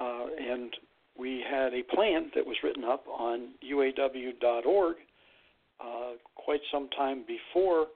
[0.00, 0.74] uh, and
[1.18, 4.96] we had a plan that was written up on UAW.org
[5.82, 7.86] uh, quite some time before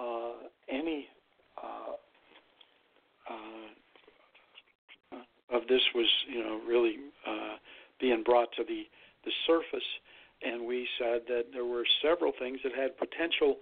[0.00, 0.32] uh,
[0.68, 1.06] any
[1.62, 1.92] uh,
[3.30, 3.68] uh,
[5.50, 7.56] of this was, you know, really uh,
[8.00, 8.84] being brought to the
[9.24, 9.86] the surface.
[10.42, 13.56] And we said that there were several things that had potential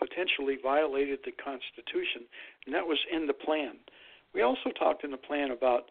[0.00, 2.24] potentially violated the Constitution,
[2.66, 3.76] and that was in the plan.
[4.34, 5.90] We also talked in the plan about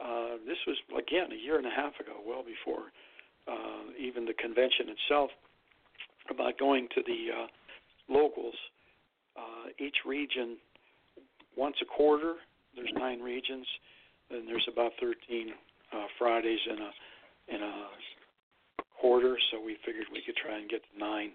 [0.00, 2.88] uh, this was again a year and a half ago, well before
[3.46, 5.30] uh, even the convention itself,
[6.30, 7.46] about going to the uh,
[8.08, 8.54] locals,
[9.36, 10.56] uh, each region
[11.56, 12.34] once a quarter.
[12.76, 13.66] There's nine regions,
[14.30, 15.50] and there's about 13
[15.92, 16.90] uh, Fridays in a
[17.54, 17.86] in a
[19.00, 19.36] quarter.
[19.50, 21.32] So we figured we could try and get to nine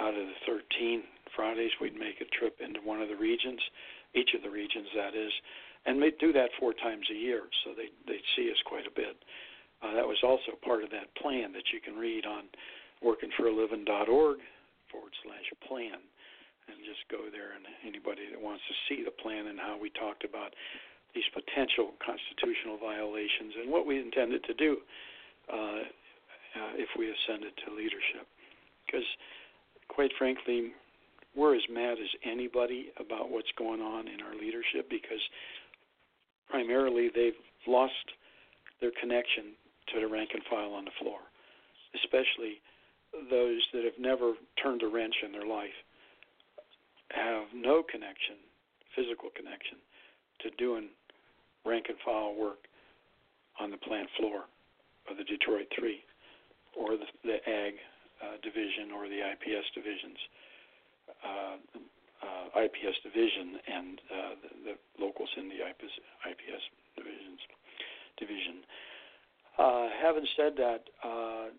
[0.00, 1.02] out of the 13
[1.34, 1.72] Fridays.
[1.80, 3.60] We'd make a trip into one of the regions,
[4.14, 5.32] each of the regions that is,
[5.86, 8.94] and they do that four times a year, so they they see us quite a
[8.94, 9.16] bit.
[9.82, 12.46] Uh, that was also part of that plan that you can read on
[13.02, 14.38] workingforaliving.org
[14.86, 15.98] forward slash plan,
[16.70, 17.58] and just go there.
[17.58, 20.54] And anybody that wants to see the plan and how we talked about
[21.14, 24.78] these potential constitutional violations and what we intended to do
[25.52, 25.82] uh,
[26.56, 28.24] uh, if we ascended to leadership,
[28.86, 29.04] because
[29.94, 30.72] quite frankly,
[31.36, 35.20] we're as mad as anybody about what's going on in our leadership because
[36.48, 37.92] primarily they've lost
[38.80, 39.52] their connection
[39.92, 41.18] to the rank and file on the floor,
[41.94, 42.60] especially
[43.30, 45.76] those that have never turned a wrench in their life,
[47.10, 48.36] have no connection,
[48.96, 49.76] physical connection,
[50.40, 50.88] to doing
[51.64, 52.64] rank and file work
[53.60, 54.44] on the plant floor
[55.10, 56.00] of the Detroit Three
[56.76, 57.74] or the, the Ag
[58.42, 60.18] division or the IPS divisions.
[61.22, 61.56] Uh,
[62.22, 65.90] uh, IPS division and uh, the, the locals in the IPS,
[66.30, 66.62] IPS
[66.96, 67.40] divisions
[68.18, 68.62] division.
[69.58, 71.50] Uh, having said that, uh,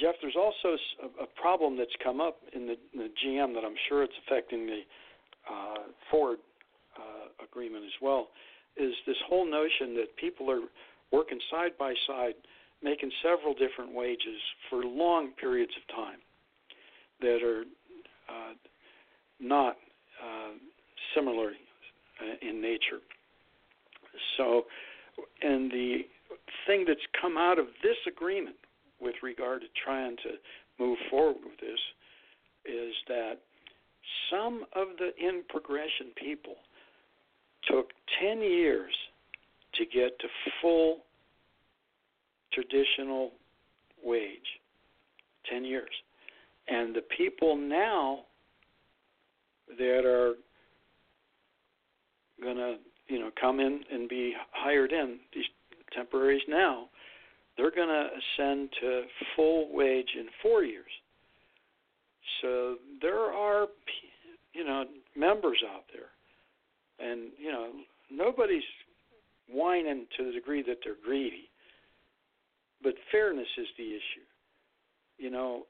[0.00, 3.64] Jeff, there's also a, a problem that's come up in the, in the GM that
[3.64, 4.80] I'm sure it's affecting the
[5.50, 6.38] uh, Ford
[6.96, 8.28] uh, agreement as well.
[8.76, 10.62] Is this whole notion that people are
[11.12, 12.34] working side by side,
[12.82, 16.18] making several different wages for long periods of time
[17.20, 17.62] that are
[18.28, 18.54] uh,
[19.40, 19.76] not
[20.22, 20.52] uh,
[21.14, 23.00] similar uh, in nature.
[24.36, 24.66] So,
[25.42, 26.00] and the
[26.66, 28.56] thing that's come out of this agreement
[29.00, 30.30] with regard to trying to
[30.78, 31.78] move forward with this
[32.64, 33.38] is that
[34.30, 36.54] some of the in progression people
[37.70, 37.90] took
[38.20, 38.92] 10 years
[39.74, 40.28] to get to
[40.60, 40.98] full
[42.52, 43.30] traditional
[44.04, 44.60] wage.
[45.50, 45.90] 10 years.
[46.68, 48.20] And the people now
[49.78, 50.34] that are
[52.42, 52.76] going to,
[53.08, 55.44] you know, come in and be hired in these
[55.94, 56.88] temporaries now,
[57.56, 59.02] they're going to ascend to
[59.36, 60.90] full wage in four years.
[62.40, 63.66] So there are,
[64.54, 64.84] you know,
[65.16, 67.70] members out there, and you know,
[68.10, 68.62] nobody's
[69.50, 71.48] whining to the degree that they're greedy.
[72.82, 74.26] But fairness is the issue.
[75.18, 75.66] You know,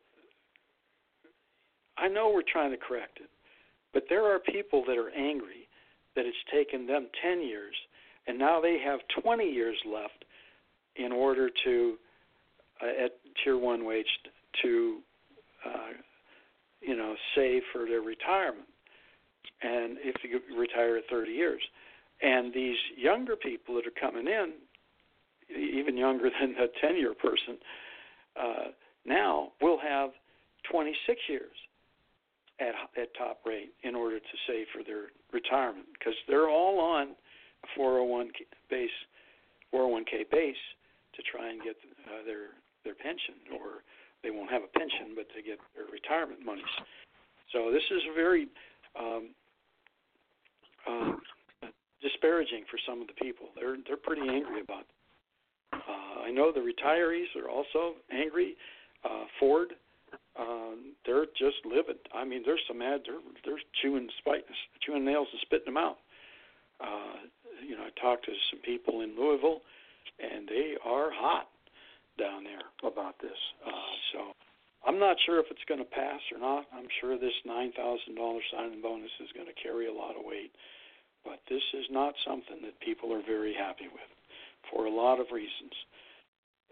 [1.99, 3.29] I know we're trying to correct it,
[3.93, 5.69] but there are people that are angry
[6.17, 7.75] that it's taken them 10 years
[8.27, 10.25] and now they have 20 years left
[10.97, 11.99] in order to,
[12.83, 14.07] uh, at tier one wage,
[14.63, 15.01] to,
[15.65, 15.93] uh,
[16.81, 18.69] you know, save for their retirement.
[19.63, 21.63] And if you retire at 30 years,
[22.21, 24.53] and these younger people that are coming in,
[25.57, 27.59] even younger than a 10 year person,
[28.41, 28.71] uh,
[29.05, 30.11] now will have
[30.71, 31.57] 26 years
[32.61, 37.09] at at top rate in order to save for their retirement because they're all on
[37.65, 38.31] a 401
[38.71, 38.91] base
[39.75, 40.63] 401k base
[41.15, 43.83] to try and get uh, their their pension or
[44.23, 46.71] they won't have a pension but to get their retirement monies.
[47.53, 48.49] So this is very
[48.99, 49.31] um,
[50.87, 51.13] uh,
[52.01, 53.49] disparaging for some of the people.
[53.57, 54.87] They're they're pretty angry about.
[55.89, 58.57] Uh, I know the retirees are also angry.
[59.05, 59.73] Uh, Ford
[60.39, 62.01] um, they're just livid.
[62.15, 64.45] I mean, they're so mad they're they're chewing spite,
[64.81, 65.99] chewing nails and spitting them out.
[66.81, 67.29] Uh,
[67.61, 69.61] you know, I talked to some people in Louisville,
[70.19, 71.49] and they are hot
[72.19, 73.37] down there about this.
[73.65, 74.19] Uh, so
[74.87, 76.65] I'm not sure if it's going to pass or not.
[76.73, 80.25] I'm sure this nine thousand dollars signing bonus is going to carry a lot of
[80.25, 80.53] weight,
[81.25, 84.09] but this is not something that people are very happy with
[84.71, 85.73] for a lot of reasons.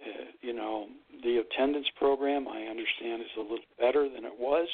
[0.01, 0.87] Uh, you know,
[1.23, 4.69] the attendance program I understand is a little better than it was,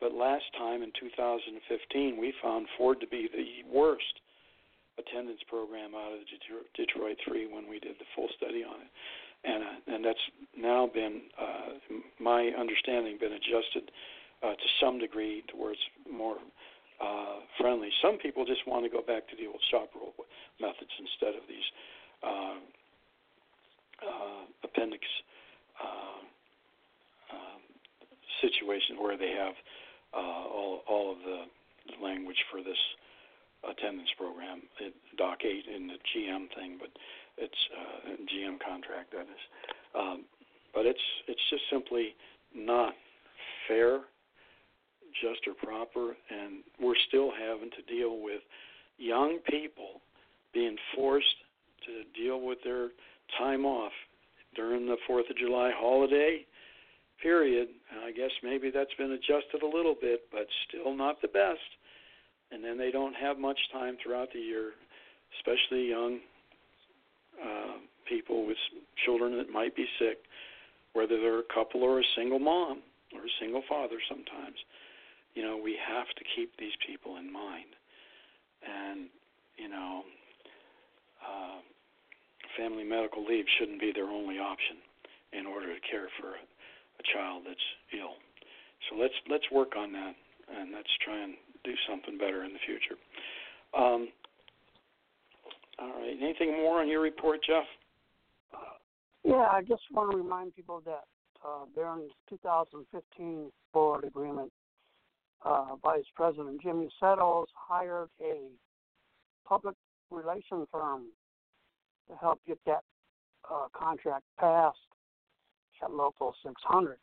[0.00, 4.20] but last time in 2015 we found Ford to be the worst
[4.98, 6.28] attendance program out of the
[6.76, 8.90] Detroit 3 when we did the full study on it.
[9.44, 10.26] and uh, and that's
[10.56, 13.90] now been, uh, my understanding, been adjusted
[14.42, 16.36] uh, to some degree to where it's more
[17.02, 17.90] uh, friendly.
[18.02, 20.14] Some people just want to go back to the old shop rule
[20.60, 21.66] methods instead of these
[22.22, 22.58] uh,
[24.02, 25.04] uh, appendix
[25.82, 26.22] uh,
[27.32, 27.58] uh,
[28.40, 29.54] situations where they have
[30.14, 31.44] uh, all all of the
[32.02, 32.78] language for this
[33.68, 36.90] attendance program, it, Doc 8 in the GM thing, but
[37.38, 39.42] it's uh, GM contract that is.
[39.94, 40.24] Um,
[40.74, 42.14] but it's it's just simply
[42.54, 42.94] not
[43.68, 44.00] fair,
[45.20, 48.40] just or proper, and we're still having to deal with
[48.98, 50.00] young people
[50.52, 51.36] being forced
[51.86, 52.88] to deal with their
[53.38, 53.92] time off
[54.54, 56.44] during the Fourth of July holiday
[57.22, 57.68] period.
[58.04, 61.60] I guess maybe that's been adjusted a little bit, but still not the best
[62.52, 64.72] and then they don't have much time throughout the year,
[65.38, 66.20] especially young
[67.42, 68.58] uh, people with
[69.04, 70.18] children that might be sick,
[70.92, 72.82] whether they're a couple or a single mom
[73.14, 74.56] or a single father sometimes.
[75.34, 77.72] You know, we have to keep these people in mind.
[78.62, 79.08] And,
[79.56, 80.02] you know,
[81.22, 81.58] uh,
[82.56, 84.76] family medical leave shouldn't be their only option
[85.32, 87.68] in order to care for a, a child that's
[87.98, 88.14] ill.
[88.90, 90.14] So let's let's work on that
[90.50, 92.98] and let's try and do something better in the future.
[93.76, 94.08] Um,
[95.78, 96.16] all right.
[96.20, 97.64] Anything more on your report, Jeff?
[99.24, 101.04] Yeah, I just want to remind people that
[101.46, 104.50] uh, during the 2015 Ford agreement,
[105.44, 108.48] uh, Vice President Jimmy Settles hired a
[109.46, 109.76] public
[110.12, 111.06] relation firm
[112.08, 112.82] to help get that
[113.50, 114.78] uh, contract passed
[115.82, 116.98] at Local 600.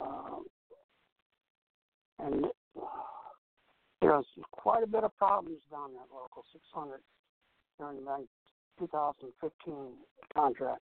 [0.00, 0.44] Um,
[2.18, 2.46] and
[4.00, 7.00] there's quite a bit of problems down at Local 600
[7.78, 8.26] during the
[8.78, 9.74] 2015
[10.34, 10.80] contract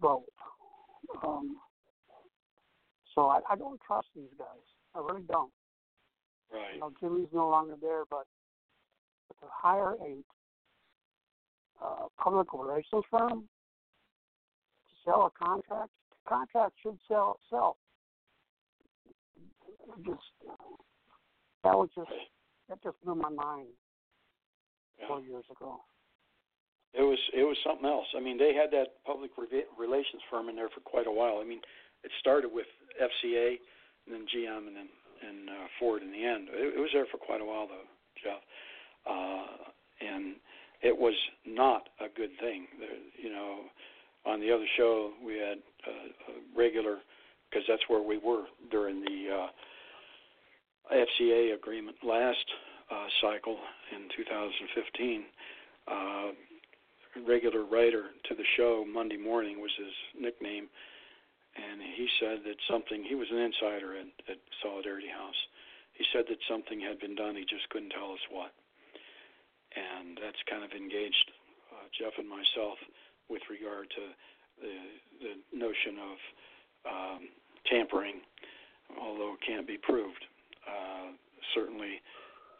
[0.00, 0.24] vote.
[1.22, 1.56] Um,
[3.14, 4.66] so I, I don't trust these guys.
[4.94, 5.52] I really don't.
[6.52, 6.74] Right.
[6.74, 8.41] You know, Jimmy's no longer there, but, but
[9.40, 10.22] to hire a
[11.84, 17.76] uh, public relations firm to sell a contract, the contract should sell itself
[20.06, 20.22] just
[21.64, 22.10] that was just
[22.68, 23.68] that just blew my mind
[24.98, 25.06] yeah.
[25.08, 25.80] four years ago.
[26.94, 28.06] It was it was something else.
[28.16, 29.30] I mean, they had that public
[29.78, 31.40] relations firm in there for quite a while.
[31.40, 31.60] I mean,
[32.04, 32.66] it started with
[33.00, 33.56] FCA
[34.06, 34.88] and then GM and then
[35.22, 36.48] and uh, Ford in the end.
[36.50, 37.88] It, it was there for quite a while though,
[38.22, 38.42] Jeff.
[39.08, 39.46] Uh,
[40.00, 40.36] and
[40.82, 41.14] it was
[41.46, 42.66] not a good thing.
[42.78, 42.88] There,
[43.22, 43.60] you know,
[44.26, 46.98] on the other show we had uh, a regular
[47.50, 52.44] because that's where we were during the uh, FCA agreement last
[52.90, 53.58] uh, cycle
[53.94, 55.24] in 2015.
[55.88, 56.30] Uh,
[57.26, 60.68] regular writer to the show Monday morning was his nickname,
[61.56, 63.04] and he said that something.
[63.04, 65.36] He was an insider at, at Solidarity House.
[65.92, 67.36] He said that something had been done.
[67.36, 68.52] He just couldn't tell us what,
[69.76, 71.28] and that's kind of engaged
[71.72, 72.78] uh, Jeff and myself
[73.28, 74.04] with regard to
[74.60, 74.74] the
[75.22, 76.16] the notion of
[76.84, 77.20] um,
[77.70, 78.20] tampering,
[79.00, 80.24] although it can't be proved
[80.66, 81.10] uh,
[81.54, 82.00] certainly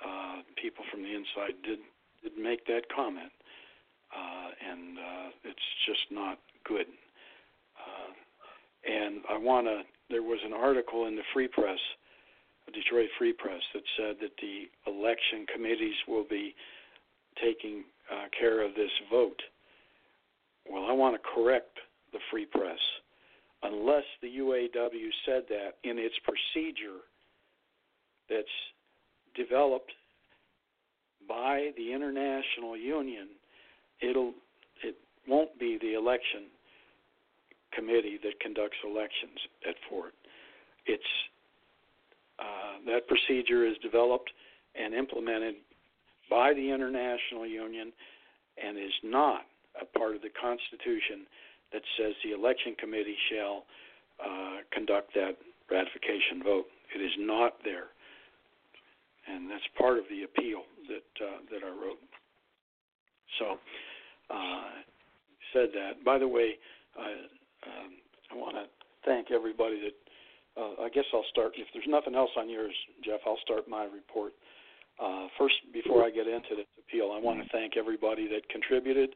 [0.05, 1.79] uh, people from the inside did
[2.23, 3.33] did make that comment,
[4.15, 6.87] uh, and uh, it's just not good.
[7.79, 8.13] Uh,
[8.87, 9.83] and I want to.
[10.11, 11.79] There was an article in the Free Press,
[12.73, 16.55] Detroit Free Press, that said that the election committees will be
[17.41, 19.41] taking uh, care of this vote.
[20.71, 21.79] Well, I want to correct
[22.13, 22.79] the Free Press.
[23.63, 26.99] Unless the UAW said that in its procedure
[28.29, 28.47] that's
[29.37, 29.93] developed
[31.29, 33.29] by the international union,
[34.01, 34.33] it'll
[34.83, 34.97] it
[35.29, 36.51] won't be the election
[37.73, 40.13] committee that conducts elections at Ford.
[40.87, 41.03] It's
[42.39, 44.31] uh, that procedure is developed
[44.75, 45.55] and implemented
[46.33, 47.93] by the international union
[48.57, 49.45] and is not
[49.77, 51.29] a part of the Constitution
[51.73, 53.65] that says the election committee shall
[54.17, 55.37] uh, conduct that
[55.71, 56.65] ratification vote.
[56.97, 57.93] It is not there
[59.27, 62.03] and that's part of the appeal that uh, that I wrote.
[63.39, 63.59] So,
[64.31, 64.83] uh,
[65.53, 66.05] said that.
[66.05, 66.59] By the way,
[66.99, 67.11] I
[67.67, 67.93] um,
[68.33, 68.65] I want to
[69.05, 69.97] thank everybody that.
[70.55, 71.53] Uh, I guess I'll start.
[71.57, 74.35] If there's nothing else on yours, Jeff, I'll start my report.
[75.03, 79.11] Uh, first, before I get into this appeal, I want to thank everybody that contributed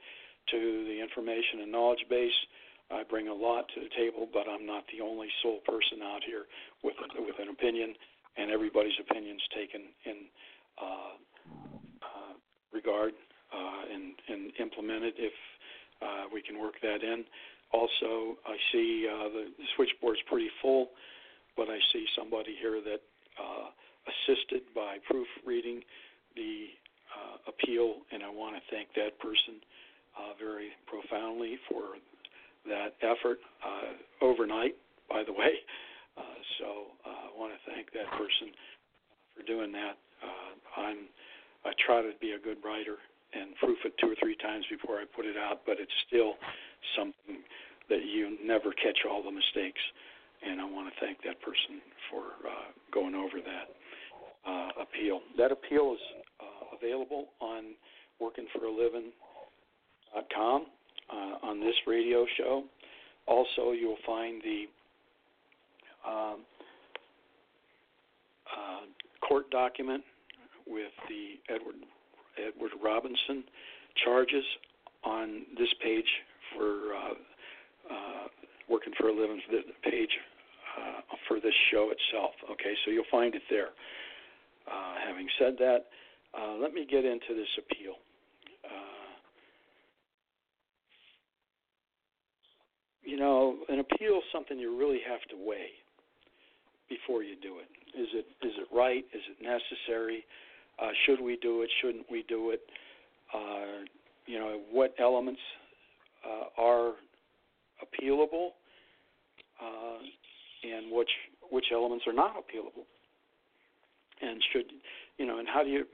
[0.50, 2.34] to the information and knowledge base.
[2.90, 6.22] I bring a lot to the table, but I'm not the only sole person out
[6.26, 6.46] here
[6.82, 7.94] with with an opinion
[8.36, 10.16] and everybody's opinions taken in
[10.80, 11.14] uh,
[12.02, 12.34] uh,
[12.72, 13.12] regard
[13.54, 15.32] uh, and, and implemented if
[16.02, 17.24] uh, we can work that in.
[17.72, 20.90] Also, I see uh, the, the switchboard's pretty full,
[21.56, 23.00] but I see somebody here that
[24.06, 25.82] assisted by proofreading
[26.34, 26.70] the
[27.10, 29.58] uh, appeal, and I want to thank that person
[30.16, 31.98] uh, very profoundly for
[32.66, 34.74] that effort uh, overnight,
[35.08, 35.52] by the way.
[36.16, 36.68] Uh, so
[37.04, 38.52] uh, I want to thank that person
[39.36, 39.96] for doing that.
[40.22, 41.08] Uh, I'm
[41.64, 42.94] I try to be a good writer
[43.34, 46.38] and proof it two or three times before I put it out, but it's still
[46.94, 47.42] something
[47.90, 49.82] that you never catch all the mistakes.
[50.46, 52.38] And I want to thank that person for
[52.94, 53.75] going over that
[54.46, 55.20] uh, appeal.
[55.36, 56.00] That appeal is
[56.40, 57.74] uh, available on
[58.22, 60.66] workingforaliving.com
[61.12, 62.64] uh, on this radio show.
[63.26, 64.66] Also, you'll find the
[66.08, 66.44] um,
[68.46, 68.86] uh,
[69.26, 70.04] court document
[70.66, 71.74] with the Edward
[72.36, 73.44] Edward Robinson
[74.04, 74.44] charges
[75.04, 76.08] on this page
[76.54, 77.14] for uh,
[77.90, 78.28] uh,
[78.68, 80.10] working for a living the page
[80.78, 82.32] uh, for this show itself.
[82.50, 83.70] Okay, so you'll find it there.
[84.66, 85.86] Uh, having said that,
[86.38, 87.94] uh, let me get into this appeal.
[88.64, 89.14] Uh,
[93.04, 95.70] you know, an appeal is something you really have to weigh
[96.88, 97.68] before you do it.
[97.98, 99.04] Is it is it right?
[99.14, 100.24] Is it necessary?
[100.82, 101.70] Uh, should we do it?
[101.80, 102.60] Shouldn't we do it?
[103.34, 103.84] Uh,
[104.26, 105.40] you know, what elements
[106.26, 106.92] uh, are
[107.82, 108.48] appealable,
[109.62, 109.98] uh,
[110.64, 111.10] and which
[111.50, 112.84] which elements are not appealable,
[114.22, 114.66] and should
[115.18, 115.84] you know, and how do you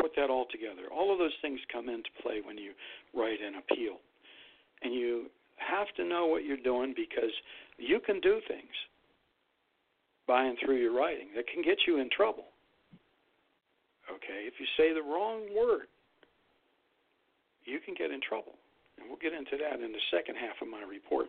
[0.00, 0.90] put that all together?
[0.92, 2.72] All of those things come into play when you
[3.14, 3.96] write an appeal,
[4.82, 5.26] and you
[5.56, 7.32] have to know what you're doing because
[7.78, 8.74] you can do things
[10.26, 12.44] by and through your writing that can get you in trouble.
[14.10, 15.86] Okay, if you say the wrong word,
[17.64, 18.54] you can get in trouble.
[18.98, 21.26] And we'll get into that in the second half of my report.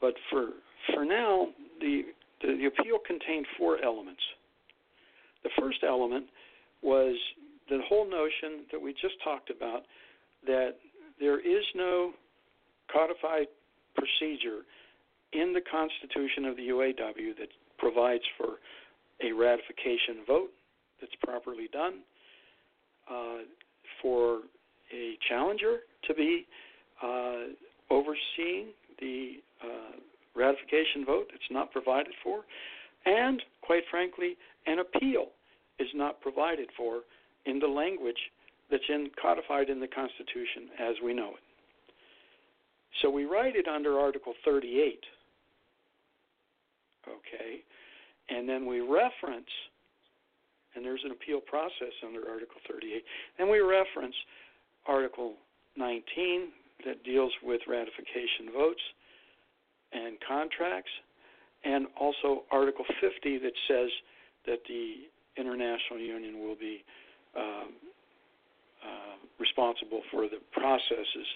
[0.00, 0.48] But for
[0.94, 1.48] for now,
[1.80, 2.02] the
[2.42, 4.22] the, the appeal contained four elements.
[5.42, 6.26] The first element
[6.82, 7.16] was
[7.68, 9.82] the whole notion that we just talked about
[10.46, 10.76] that
[11.18, 12.12] there is no
[12.92, 13.46] codified
[13.94, 14.62] procedure
[15.32, 18.58] in the Constitution of the UAW that provides for
[19.22, 20.50] a ratification vote
[21.00, 22.00] that's properly done,
[23.10, 23.38] uh,
[24.02, 24.40] for
[24.92, 26.46] a challenger to be
[27.02, 27.52] uh,
[27.90, 28.68] overseeing
[28.98, 29.96] the uh,
[30.34, 31.26] ratification vote.
[31.34, 32.42] It's not provided for.
[33.06, 34.36] And, quite frankly,
[34.66, 35.26] an appeal
[35.78, 37.00] is not provided for
[37.46, 38.18] in the language
[38.70, 41.42] that's in, codified in the Constitution as we know it.
[43.02, 44.98] So we write it under Article 38.
[47.08, 47.62] Okay?
[48.28, 49.48] And then we reference
[50.74, 53.02] and there's an appeal process under Article 38.
[53.38, 54.14] And we reference
[54.86, 55.34] Article
[55.76, 56.48] 19
[56.86, 58.80] that deals with ratification votes
[59.92, 60.90] and contracts,
[61.64, 63.90] and also Article 50 that says
[64.46, 66.82] that the international union will be
[67.36, 67.72] um,
[68.82, 71.26] uh, responsible for the processes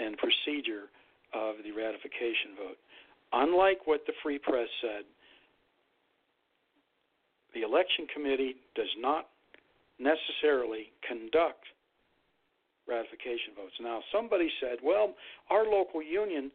[0.00, 0.90] and procedure
[1.34, 2.78] of the ratification vote.
[3.32, 5.04] Unlike what the Free Press said,
[7.54, 9.28] the election committee does not
[9.98, 11.64] necessarily conduct
[12.88, 13.74] ratification votes.
[13.80, 15.14] Now, somebody said, well,
[15.50, 16.50] our local union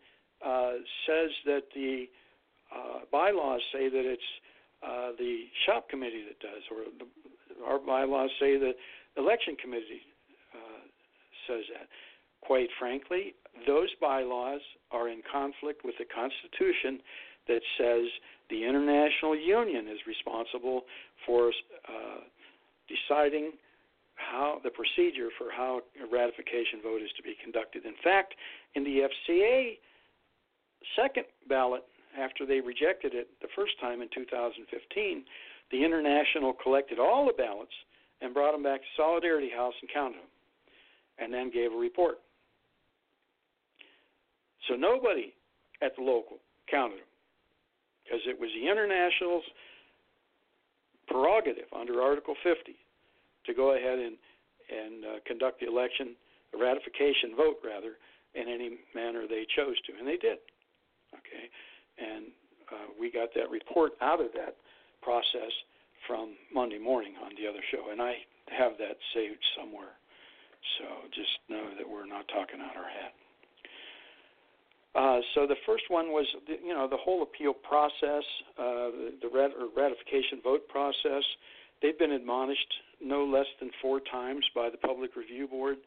[0.45, 0.73] uh,
[1.07, 2.05] says that the
[2.73, 4.29] uh, bylaws say that it's
[4.83, 7.07] uh, the shop committee that does, or the,
[7.65, 8.73] our bylaws say that
[9.15, 10.05] the election committee
[10.53, 10.85] uh,
[11.47, 11.87] says that.
[12.41, 13.33] Quite frankly,
[13.65, 14.61] those bylaws
[14.91, 17.01] are in conflict with the Constitution
[17.47, 18.05] that says
[18.49, 20.81] the international union is responsible
[21.25, 21.49] for
[21.87, 22.21] uh,
[22.87, 23.51] deciding
[24.15, 27.85] how the procedure for how a ratification vote is to be conducted.
[27.85, 28.33] In fact,
[28.75, 29.77] in the FCA
[30.95, 31.83] second ballot,
[32.17, 35.23] after they rejected it the first time in 2015,
[35.71, 37.73] the International collected all the ballots
[38.21, 40.31] and brought them back to Solidarity House and counted them,
[41.19, 42.19] and then gave a report.
[44.67, 45.33] So nobody
[45.81, 46.37] at the local
[46.69, 47.11] counted them
[48.03, 49.43] because it was the International's
[51.07, 52.75] prerogative under Article 50
[53.45, 54.17] to go ahead and
[54.67, 56.11] and uh, conduct the election,
[56.51, 57.95] the ratification vote rather,
[58.35, 60.43] in any manner they chose to, and they did.
[61.15, 61.47] Okay,
[61.97, 62.25] and
[62.71, 64.55] uh, we got that report out of that
[65.01, 65.51] process
[66.07, 68.15] from Monday morning on the other show, and I
[68.57, 69.95] have that saved somewhere.
[70.79, 73.13] So just know that we're not talking out our hat.
[74.95, 78.23] Uh, so the first one was, you know, the whole appeal process,
[78.57, 78.89] uh,
[79.21, 81.23] the rat- ratification vote process.
[81.81, 85.77] They've been admonished no less than four times by the Public Review Board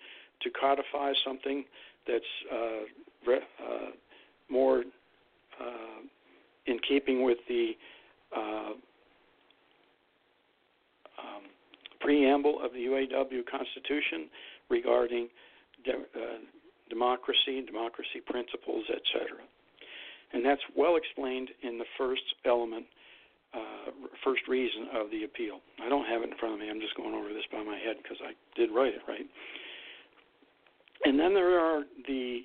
[0.43, 1.65] to codify something
[2.07, 3.91] that's uh, re- uh,
[4.49, 4.85] more
[5.61, 6.01] uh,
[6.67, 7.73] in keeping with the
[8.37, 8.73] uh,
[11.19, 11.43] um,
[12.01, 14.29] preamble of the UAW Constitution
[14.69, 15.29] regarding
[15.85, 16.39] de- uh,
[16.89, 19.39] democracy, democracy principles, etc.
[20.33, 22.87] And that's well explained in the first element,
[23.55, 23.91] uh,
[24.25, 25.61] first reason of the appeal.
[25.85, 26.71] I don't have it in front of me.
[26.71, 29.27] I'm just going over this by my head because I did write it right.
[31.05, 32.43] And then there are the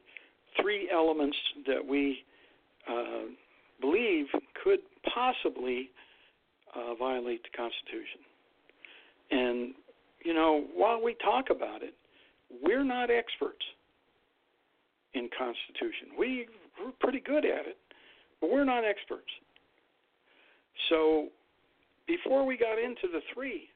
[0.59, 1.37] three elements
[1.67, 2.19] that we
[2.89, 3.25] uh,
[3.81, 4.25] believe
[4.63, 4.79] could
[5.13, 5.89] possibly
[6.75, 8.21] uh, violate the Constitution.
[9.31, 9.73] And,
[10.23, 11.93] you know, while we talk about it,
[12.61, 13.65] we're not experts
[15.13, 16.09] in Constitution.
[16.17, 16.47] We,
[16.79, 17.77] we're pretty good at it,
[18.39, 19.31] but we're not experts.
[20.89, 21.27] So
[22.07, 23.69] before we got into the three,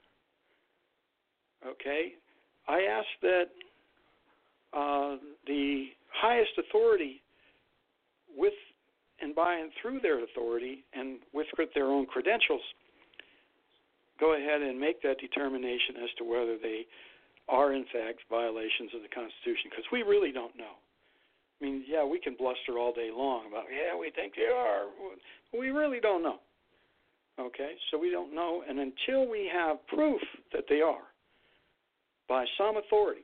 [1.66, 2.14] okay,
[2.68, 3.46] I asked that
[4.74, 7.22] uh, the highest authority
[8.38, 8.54] with
[9.22, 12.62] and by and through their authority and with their own credentials
[14.20, 16.86] go ahead and make that determination as to whether they
[17.48, 20.76] are in fact violations of the Constitution because we really don't know.
[21.60, 24.84] I mean, yeah, we can bluster all day long about, yeah, we think they are.
[25.58, 26.40] We really don't know.
[27.40, 30.20] Okay, so we don't know, and until we have proof
[30.52, 31.08] that they are
[32.28, 33.24] by some authority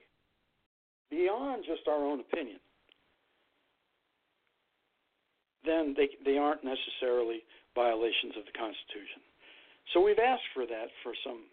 [1.11, 2.59] beyond just our own opinion,
[5.65, 7.43] then they they aren't necessarily
[7.73, 9.21] violations of the Constitution.
[9.93, 11.45] So we've asked for that for some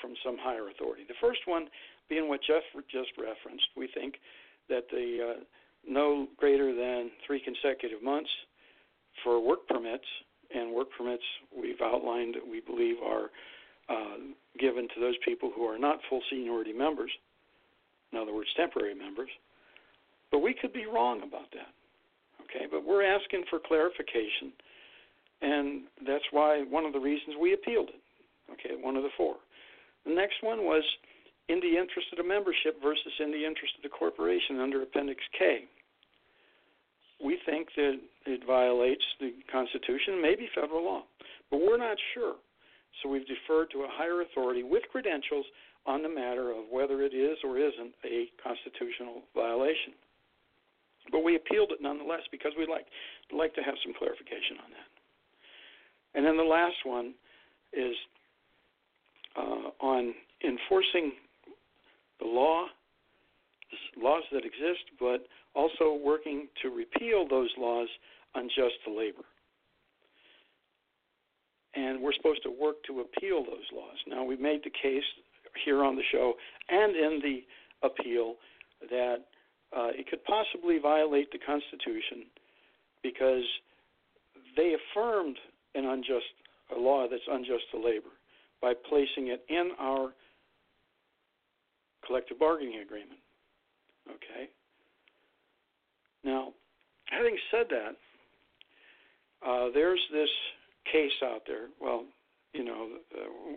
[0.00, 1.04] from some higher authority.
[1.08, 1.68] The first one
[2.08, 3.66] being what Jeff just referenced.
[3.76, 4.16] We think
[4.68, 5.40] that the uh,
[5.88, 8.30] no greater than three consecutive months
[9.24, 10.06] for work permits,
[10.54, 11.22] and work permits
[11.56, 13.30] we've outlined we believe are
[13.88, 14.18] uh,
[14.58, 17.10] given to those people who are not full seniority members,
[18.12, 19.30] in other words, temporary members.
[20.30, 21.72] But we could be wrong about that.
[22.46, 24.54] Okay, but we're asking for clarification,
[25.42, 28.00] and that's why one of the reasons we appealed it.
[28.52, 29.34] Okay, one of the four.
[30.06, 30.84] The next one was
[31.48, 35.20] in the interest of the membership versus in the interest of the corporation under Appendix
[35.36, 35.66] K.
[37.24, 41.02] We think that it violates the Constitution, maybe federal law,
[41.50, 42.34] but we're not sure.
[43.02, 45.46] So we've deferred to a higher authority with credentials
[45.86, 49.94] on the matter of whether it is or isn't a constitutional violation.
[51.12, 52.86] But we appealed it nonetheless because we'd like,
[53.32, 54.90] like to have some clarification on that.
[56.14, 57.14] And then the last one
[57.72, 57.94] is
[59.36, 61.12] uh, on enforcing
[62.20, 62.66] the law,
[64.02, 67.88] laws that exist, but also working to repeal those laws
[68.34, 69.24] unjust to labor.
[71.74, 73.96] And we're supposed to work to appeal those laws.
[74.08, 75.04] Now, we made the case
[75.64, 76.34] here on the show
[76.70, 78.36] and in the appeal
[78.90, 79.24] that
[79.74, 82.26] uh, it could possibly violate the Constitution
[83.02, 83.44] because
[84.56, 85.36] they affirmed
[85.74, 86.24] an unjust
[86.76, 88.10] a law that's unjust to labor
[88.60, 90.12] by placing it in our
[92.04, 93.20] collective bargaining agreement.
[94.08, 94.48] Okay.
[96.24, 96.52] Now,
[97.06, 97.96] having said that,
[99.46, 100.28] uh, there's this
[100.90, 101.68] case out there.
[101.80, 102.04] Well,
[102.52, 103.56] you know, uh,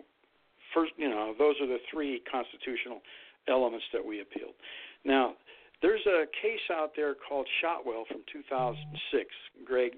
[0.74, 3.00] first, you know, those are the three constitutional
[3.48, 4.54] elements that we appealed.
[5.04, 5.34] Now,
[5.82, 9.26] there's a case out there called Shotwell from 2006.
[9.64, 9.92] Gregg,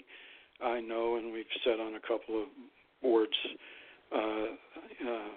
[0.62, 2.48] I know, and we've said on a couple of
[3.02, 3.36] boards,
[4.14, 5.32] uh, uh,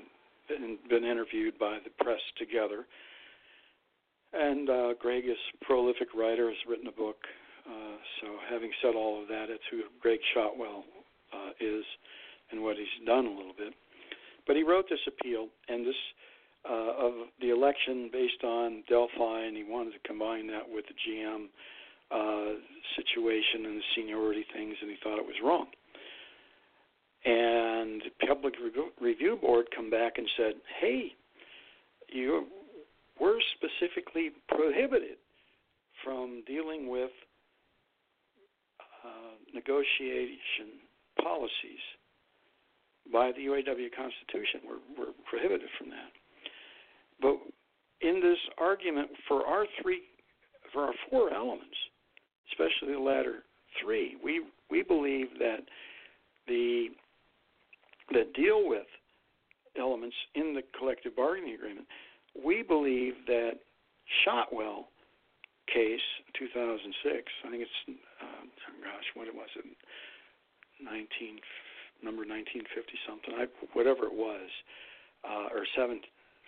[0.50, 2.86] and been interviewed by the press together.
[4.34, 7.18] And uh, Gregg is a prolific writer, has written a book.
[7.66, 10.84] Uh, so, having said all of that, it's who Gregg Shotwell
[11.34, 11.84] uh, is
[12.52, 13.74] and what he's done a little bit.
[14.46, 15.96] But he wrote this appeal, and this
[16.70, 20.96] uh, of the election based on Delphi, and he wanted to combine that with the
[20.98, 21.46] GM
[22.12, 22.58] uh,
[22.96, 25.68] situation and the seniority things, and he thought it was wrong.
[27.26, 28.54] And the Public
[29.02, 31.14] Review Board come back and said, "Hey,
[32.10, 32.46] you
[33.20, 35.18] were specifically prohibited
[36.04, 37.12] from dealing with
[38.80, 40.82] uh, negotiation
[41.22, 41.82] policies
[43.12, 44.62] by the UAW Constitution.
[44.68, 46.12] We're, we're prohibited from that."
[47.22, 47.38] But
[48.02, 50.02] in this argument for our three,
[50.74, 51.76] for our four elements,
[52.52, 53.44] especially the latter
[53.82, 55.62] three, we we believe that
[56.48, 56.88] the
[58.12, 58.88] that deal with
[59.78, 61.88] elements in the collective bargaining agreement,
[62.44, 63.54] we believe that
[64.24, 64.88] Shotwell
[65.68, 66.06] case
[66.38, 66.94] 2006,
[67.46, 68.46] I think it's uh,
[68.84, 69.66] gosh, what was it,
[70.84, 71.40] 19
[72.04, 72.70] number 1950
[73.08, 74.50] something, I, whatever it was,
[75.26, 76.00] uh, or 7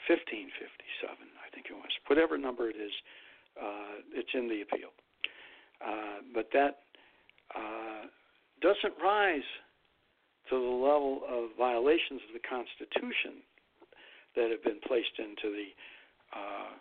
[0.07, 1.91] 1557, I think it was.
[2.07, 2.91] Whatever number it is,
[3.59, 4.91] uh, it's in the appeal.
[5.83, 6.87] Uh, but that
[7.55, 8.07] uh,
[8.61, 9.45] doesn't rise
[10.49, 13.43] to the level of violations of the Constitution
[14.35, 15.67] that have been placed into the
[16.33, 16.71] uh,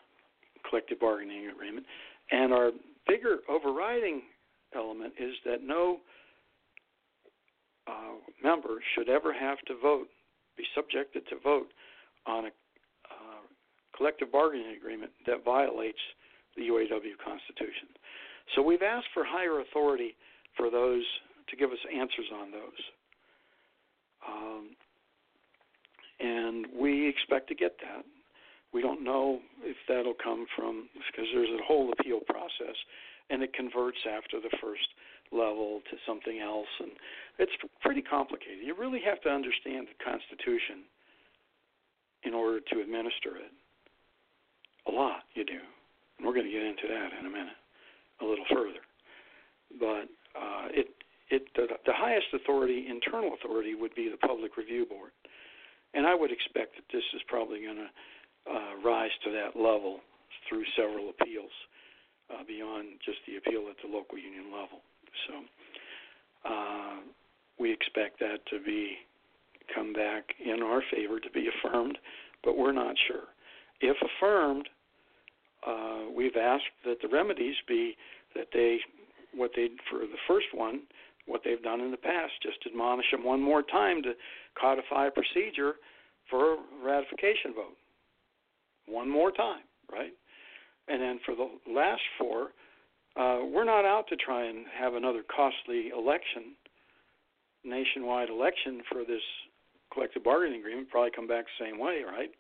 [0.69, 1.87] collective bargaining agreement.
[2.31, 2.71] And our
[3.07, 4.23] bigger overriding
[4.75, 5.99] element is that no
[7.87, 10.09] uh, member should ever have to vote,
[10.57, 11.69] be subjected to vote
[12.27, 12.51] on a
[13.97, 15.99] collective bargaining agreement that violates
[16.57, 17.89] the UAW Constitution.
[18.55, 20.17] So we've asked for higher authority
[20.57, 21.05] for those
[21.49, 22.83] to give us answers on those.
[24.27, 24.71] Um,
[26.21, 28.05] and we expect to get that.
[28.73, 32.77] We don't know if that'll come from because there's a whole appeal process,
[33.31, 34.87] and it converts after the first
[35.33, 36.91] level to something else, and
[37.39, 38.59] it's pretty complicated.
[38.63, 40.87] You really have to understand the Constitution
[42.25, 43.53] in order to administer it.
[44.89, 45.59] A lot, you do.
[46.19, 47.59] And we're going to get into that in a minute,
[48.21, 48.83] a little further.
[49.79, 50.09] But
[50.39, 50.89] uh, it
[51.29, 55.11] it the, the highest authority, internal authority, would be the Public Review Board,
[55.95, 57.91] and I would expect that this is probably going to
[58.51, 60.01] uh, rise to that level
[60.49, 61.51] through several appeals
[62.31, 64.81] uh, beyond just the appeal at the local union level.
[65.27, 65.35] So
[66.49, 66.97] uh,
[67.59, 68.95] we expect that to be
[69.75, 71.99] come back in our favor to be affirmed,
[72.45, 73.25] but we're not sure.
[73.81, 74.69] If affirmed,
[75.67, 77.97] uh, we've asked that the remedies be
[78.35, 78.79] that they
[79.35, 80.83] what they for the first one
[81.27, 84.13] what they've done in the past just admonish them one more time to
[84.61, 85.75] codify a procedure
[86.31, 87.77] for a ratification vote.
[88.87, 90.13] One more time right?
[90.89, 92.49] And then for the last four
[93.17, 96.55] uh, we're not out to try and have another costly election
[97.65, 99.23] nationwide election for this
[99.93, 100.89] collective bargaining agreement.
[100.89, 102.31] Probably come back the same way right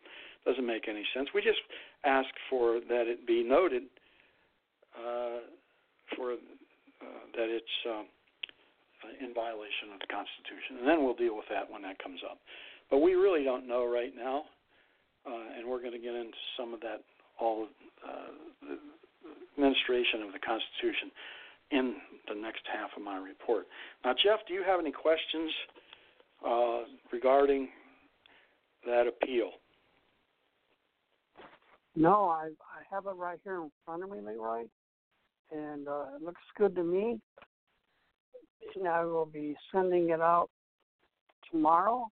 [0.46, 1.60] doesn't make any sense we just
[2.04, 3.82] ask for that it be noted
[4.96, 5.44] uh,
[6.16, 8.06] for uh, that it's um,
[9.20, 12.38] in violation of the Constitution, and then we'll deal with that when that comes up.
[12.90, 14.44] But we really don't know right now,
[15.26, 17.02] uh, and we're going to get into some of that
[17.38, 17.66] all
[18.00, 18.32] uh,
[18.62, 18.78] the
[19.56, 21.12] administration of the Constitution
[21.70, 21.94] in
[22.28, 23.66] the next half of my report.
[24.04, 25.50] Now, Jeff, do you have any questions
[26.46, 26.80] uh,
[27.12, 27.68] regarding
[28.86, 29.50] that appeal?
[31.96, 34.64] No, I I have it right here in front of me, Leroy,
[35.50, 37.18] and uh, it looks good to me.
[38.74, 40.50] And I will be sending it out
[41.50, 42.10] tomorrow.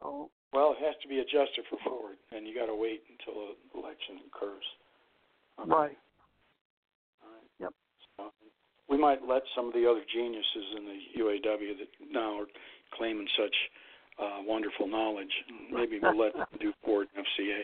[0.00, 0.30] So.
[0.52, 3.80] Well, it has to be adjusted for Ford, and you got to wait until the
[3.80, 4.62] election occurs.
[5.58, 5.70] Okay.
[5.70, 5.98] Right.
[7.24, 7.48] All right.
[7.58, 7.72] Yep.
[8.16, 8.30] So
[8.88, 12.46] we might let some of the other geniuses in the UAW that now are
[12.96, 13.54] claiming such
[14.18, 15.32] uh, wonderful knowledge.
[15.72, 17.60] Maybe we'll let them do board FCA.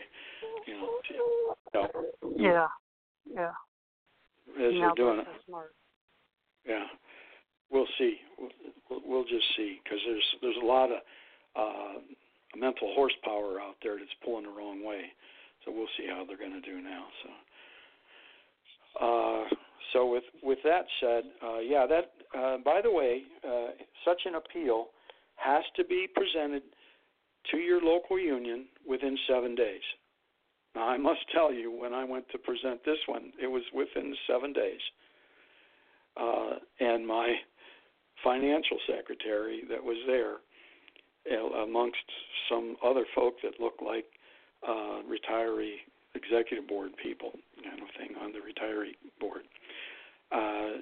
[0.67, 0.89] You know,
[1.73, 1.89] know.
[2.37, 2.67] Yeah,
[3.33, 3.51] yeah.
[4.57, 5.27] As they're doing it.
[5.47, 5.71] Smart.
[6.67, 6.85] Yeah,
[7.71, 8.17] we'll see.
[8.89, 10.97] We'll, we'll just see because there's there's a lot of
[11.55, 11.99] uh,
[12.55, 15.03] mental horsepower out there that's pulling the wrong way.
[15.65, 17.05] So we'll see how they're going to do now.
[17.23, 19.55] So, uh,
[19.93, 23.71] so with with that said, uh, yeah, that uh, by the way, uh,
[24.05, 24.87] such an appeal
[25.43, 26.63] has to be presented
[27.51, 29.81] to your local union within seven days.
[30.75, 34.15] Now, I must tell you, when I went to present this one, it was within
[34.27, 34.79] seven days.
[36.15, 37.35] Uh, and my
[38.23, 40.37] financial secretary that was there,
[41.63, 41.97] amongst
[42.49, 44.05] some other folk that looked like
[44.67, 45.75] uh, retiree
[46.15, 47.31] executive board people,
[47.63, 49.41] kind of thing, on the retiree board.
[50.31, 50.81] Uh,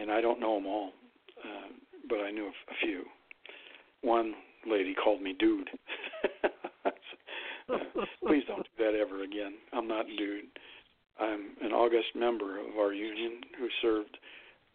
[0.00, 0.92] and I don't know them all,
[1.44, 1.68] uh,
[2.08, 3.04] but I knew a few
[4.02, 4.34] one
[4.68, 5.68] lady called me dude.
[8.26, 9.54] Please don't do that ever again.
[9.72, 10.44] I'm not dude.
[11.18, 14.18] I'm an august member of our union who served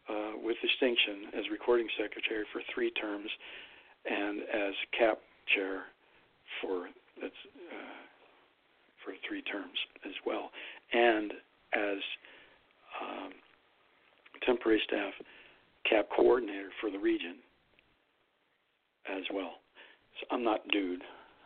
[0.09, 3.29] uh, with distinction as recording secretary for three terms
[4.09, 5.19] and as CAP
[5.53, 5.83] chair
[6.61, 6.87] for
[7.21, 7.33] that's
[7.73, 7.97] uh,
[9.03, 10.51] for three terms as well,
[10.93, 11.33] and
[11.73, 11.97] as
[13.01, 13.31] um,
[14.45, 15.13] temporary staff
[15.89, 17.35] CAP coordinator for the region
[19.09, 19.55] as well.
[20.19, 21.01] So I'm not dude.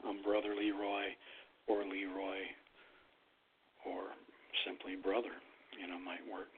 [0.08, 1.14] I'm brother Leroy
[1.68, 2.42] or Leroy
[3.86, 4.14] or
[4.66, 5.34] simply brother,
[5.80, 6.50] you know, might work.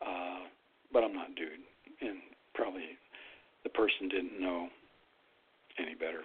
[0.00, 0.48] Uh,
[0.92, 1.64] but I'm not dude.
[2.00, 2.18] And
[2.54, 2.98] probably
[3.64, 4.68] the person didn't know
[5.78, 6.24] any better.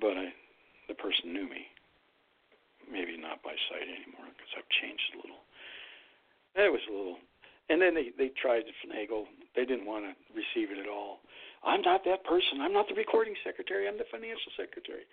[0.00, 0.32] But I,
[0.88, 1.68] the person knew me.
[2.90, 5.42] Maybe not by sight anymore because I've changed a little.
[6.56, 7.18] It was a little.
[7.70, 9.30] And then they, they tried to finagle.
[9.56, 11.20] They didn't want to receive it at all.
[11.64, 12.60] I'm not that person.
[12.60, 13.86] I'm not the recording secretary.
[13.86, 15.06] I'm the financial secretary.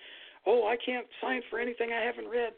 [0.45, 2.53] oh, I can't sign for anything I haven't read.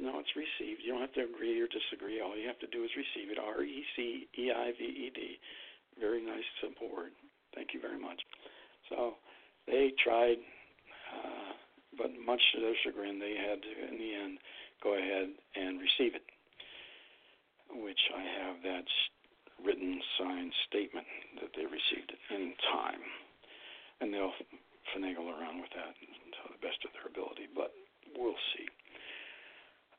[0.00, 0.82] No, it's received.
[0.84, 2.20] You don't have to agree or disagree.
[2.20, 3.38] All you have to do is receive it.
[3.38, 5.38] R E C E I V E D.
[5.98, 7.10] Very nice, simple word.
[7.54, 8.20] Thank you very much.
[8.90, 9.14] So
[9.66, 10.38] they tried,
[11.10, 11.52] uh,
[11.96, 14.38] but much to their chagrin, they had to, in the end,
[14.82, 16.26] go ahead and receive it,
[17.82, 18.84] which I have that
[19.64, 21.06] written signed statement
[21.40, 23.02] that they received it in time.
[24.00, 24.34] And they'll
[24.94, 27.74] finagle around with that to the best of their ability, but
[28.16, 28.66] we'll see.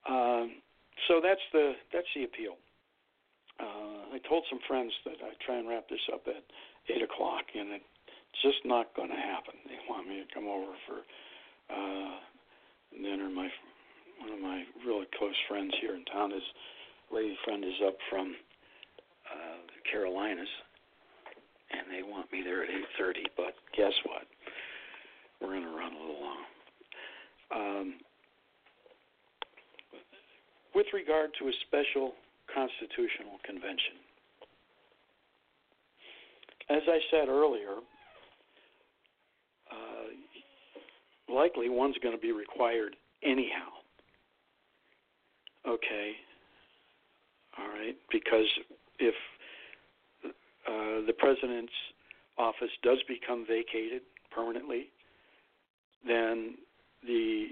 [0.08, 0.64] Um,
[1.08, 2.56] so that's the that's the appeal.
[3.60, 6.44] Uh, I told some friends that I try and wrap this up at
[6.88, 9.60] eight o'clock, and it's just not going to happen.
[9.68, 11.04] They want me to come over for
[11.68, 12.16] uh,
[12.96, 13.30] dinner.
[13.30, 13.50] My
[14.20, 16.44] one of my really close friends here in town, his
[17.12, 18.36] lady friend is up from
[19.32, 20.48] uh, the Carolinas,
[21.72, 23.26] and they want me there at 8:30.
[23.38, 24.24] But guess what?
[25.42, 26.44] We're going to run a little long.
[27.56, 27.94] Um,
[30.76, 32.14] with regard to a special
[32.54, 33.96] constitutional convention,
[36.70, 37.78] as I said earlier,
[39.72, 43.70] uh, likely one's going to be required anyhow.
[45.68, 46.12] Okay.
[47.58, 47.96] All right.
[48.12, 48.46] Because
[49.00, 49.16] if
[50.26, 51.74] uh, the president's
[52.38, 54.88] office does become vacated permanently,
[56.06, 56.56] then
[57.06, 57.48] the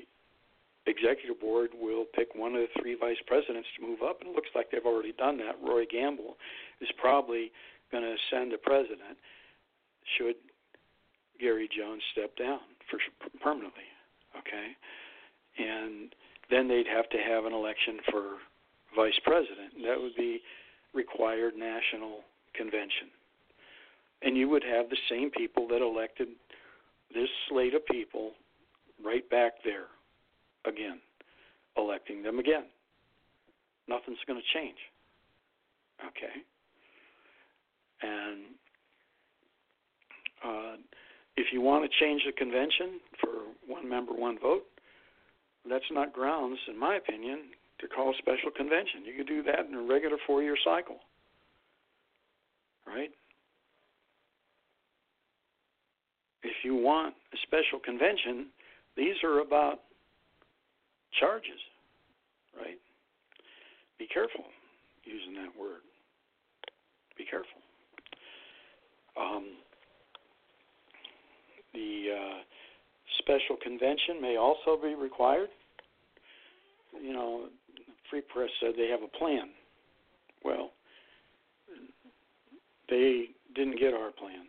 [0.85, 4.35] executive board will pick one of the three vice presidents to move up, and it
[4.35, 5.55] looks like they've already done that.
[5.61, 6.37] Rory Gamble
[6.79, 7.51] is probably
[7.91, 9.17] going to send a president
[10.17, 10.35] should
[11.39, 12.99] Gary Jones step down for
[13.41, 13.87] permanently.
[14.37, 14.75] Okay,
[15.57, 16.13] and
[16.49, 18.37] then they'd have to have an election for
[18.95, 19.73] vice president.
[19.83, 20.41] That would be
[20.93, 22.19] required national
[22.55, 23.09] convention.
[24.21, 26.29] And you would have the same people that elected
[27.13, 28.31] this slate of people
[29.03, 29.85] right back there
[30.65, 30.99] again,
[31.77, 32.65] electing them again.
[33.87, 34.77] Nothing's going to change.
[36.01, 36.33] Okay?
[38.01, 38.39] And
[40.43, 40.75] uh,
[41.37, 43.29] if you want to change the convention for
[43.65, 44.63] one member, one vote,
[45.69, 47.39] that's not grounds, in my opinion,
[47.79, 49.05] to call a special convention.
[49.05, 50.97] You could do that in a regular four year cycle.
[52.85, 53.11] Right?
[56.43, 58.47] If you want a special convention,
[58.95, 59.79] these are about
[61.19, 61.59] charges,
[62.57, 62.79] right?
[63.99, 64.45] Be careful
[65.03, 65.81] using that word.
[67.17, 67.61] Be careful.
[69.19, 69.45] Um,
[71.73, 72.37] the uh,
[73.19, 75.49] special convention may also be required.
[77.01, 77.45] You know,
[78.09, 79.49] Free Press said they have a plan.
[80.43, 80.71] Well,
[82.89, 84.47] they didn't get our plan,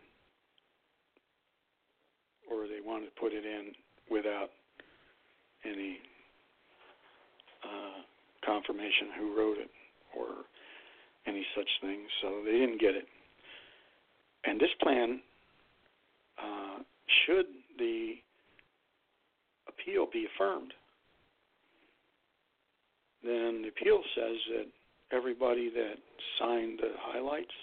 [2.49, 3.71] or they wanted to put it in
[4.09, 4.49] without
[5.65, 5.97] any
[7.63, 8.01] uh,
[8.45, 9.69] confirmation who wrote it
[10.17, 10.27] or
[11.27, 11.99] any such thing.
[12.21, 13.05] So they didn't get it.
[14.45, 15.19] And this plan,
[16.41, 16.79] uh,
[17.25, 17.45] should
[17.77, 18.13] the
[19.67, 20.73] appeal be affirmed,
[23.23, 24.67] then the appeal says that
[25.11, 25.95] everybody that
[26.39, 27.53] signed the highlights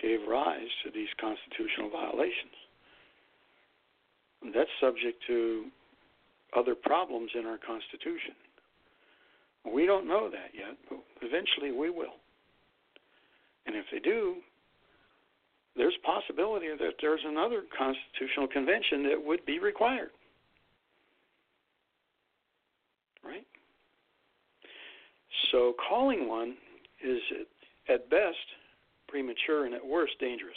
[0.00, 2.54] gave rise to these constitutional violations.
[4.42, 5.66] And that's subject to
[6.56, 8.34] other problems in our Constitution.
[9.66, 12.14] We don't know that yet, but eventually we will.
[13.66, 14.36] And if they do,
[15.76, 20.10] there's possibility that there's another constitutional convention that would be required.
[23.24, 23.46] Right?
[25.52, 26.56] So calling one
[27.04, 27.20] is
[27.88, 28.36] at best
[29.08, 30.56] premature and at worst dangerous.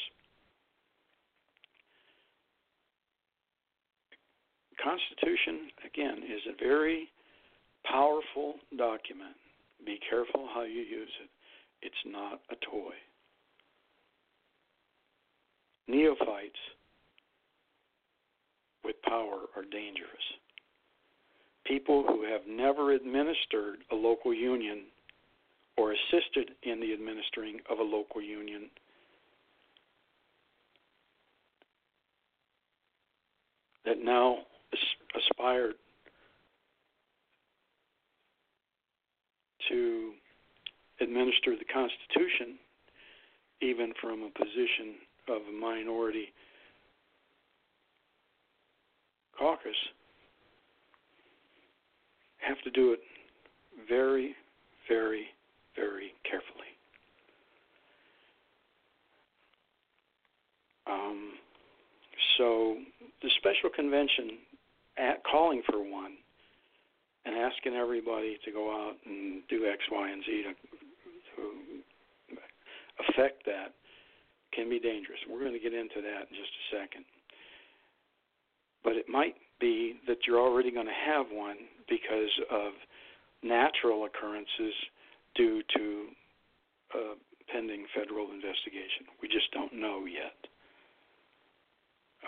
[4.84, 7.08] Constitution, again, is a very
[7.86, 9.36] powerful document.
[9.86, 11.30] Be careful how you use it.
[11.84, 12.94] It's not a toy.
[15.88, 16.56] Neophytes
[18.84, 20.26] with power are dangerous.
[21.66, 24.84] People who have never administered a local union
[25.78, 28.70] or assisted in the administering of a local union
[33.86, 34.38] that now
[35.16, 35.74] aspire
[39.70, 40.12] to
[41.00, 42.58] administer the Constitution,
[43.62, 44.96] even from a position
[45.28, 46.32] of a minority
[49.38, 49.76] caucus,
[52.42, 53.00] have to do it
[53.88, 54.36] very,
[54.88, 55.26] very,
[55.76, 56.72] very carefully.
[60.88, 61.34] Um,
[62.38, 62.78] so
[63.22, 64.38] the special convention
[64.98, 66.18] at calling for one
[67.26, 70.54] and asking everybody to go out and do X, Y, and Z to,
[71.36, 72.38] to
[73.08, 73.74] affect that
[74.54, 75.20] can be dangerous.
[75.30, 77.06] We're going to get into that in just a second.
[78.84, 81.58] But it might be that you're already going to have one
[81.88, 82.74] because of
[83.44, 84.74] natural occurrences
[85.36, 86.06] due to
[86.94, 87.16] uh,
[87.54, 89.08] pending federal investigation.
[89.22, 90.36] We just don't know yet.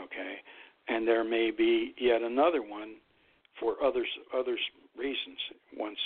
[0.02, 0.36] Okay,
[0.88, 2.96] and there may be yet another one
[3.60, 4.08] for others
[4.98, 5.38] reasons
[5.78, 6.00] once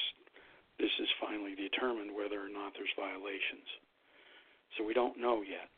[0.79, 3.65] this is finally determined whether or not there's violations.
[4.77, 5.69] So we don't know yet.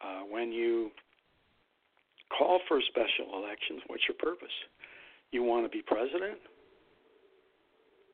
[0.00, 0.90] Uh, when you
[2.30, 4.54] call for special elections, what's your purpose?
[5.30, 6.38] You want to be president?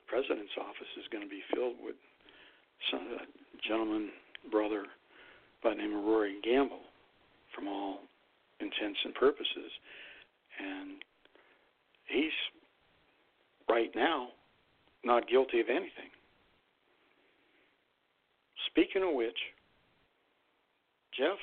[0.01, 1.97] The president's office is going to be filled with
[2.91, 3.27] some a
[3.67, 4.11] gentleman
[4.51, 4.85] brother
[5.63, 6.83] by the name of Rory Gamble
[7.55, 8.01] from all
[8.61, 9.71] intents and purposes.
[10.59, 11.03] And
[12.07, 12.33] he's
[13.69, 14.29] right now
[15.05, 16.11] not guilty of anything.
[18.71, 19.37] Speaking of which,
[21.17, 21.39] Jeff,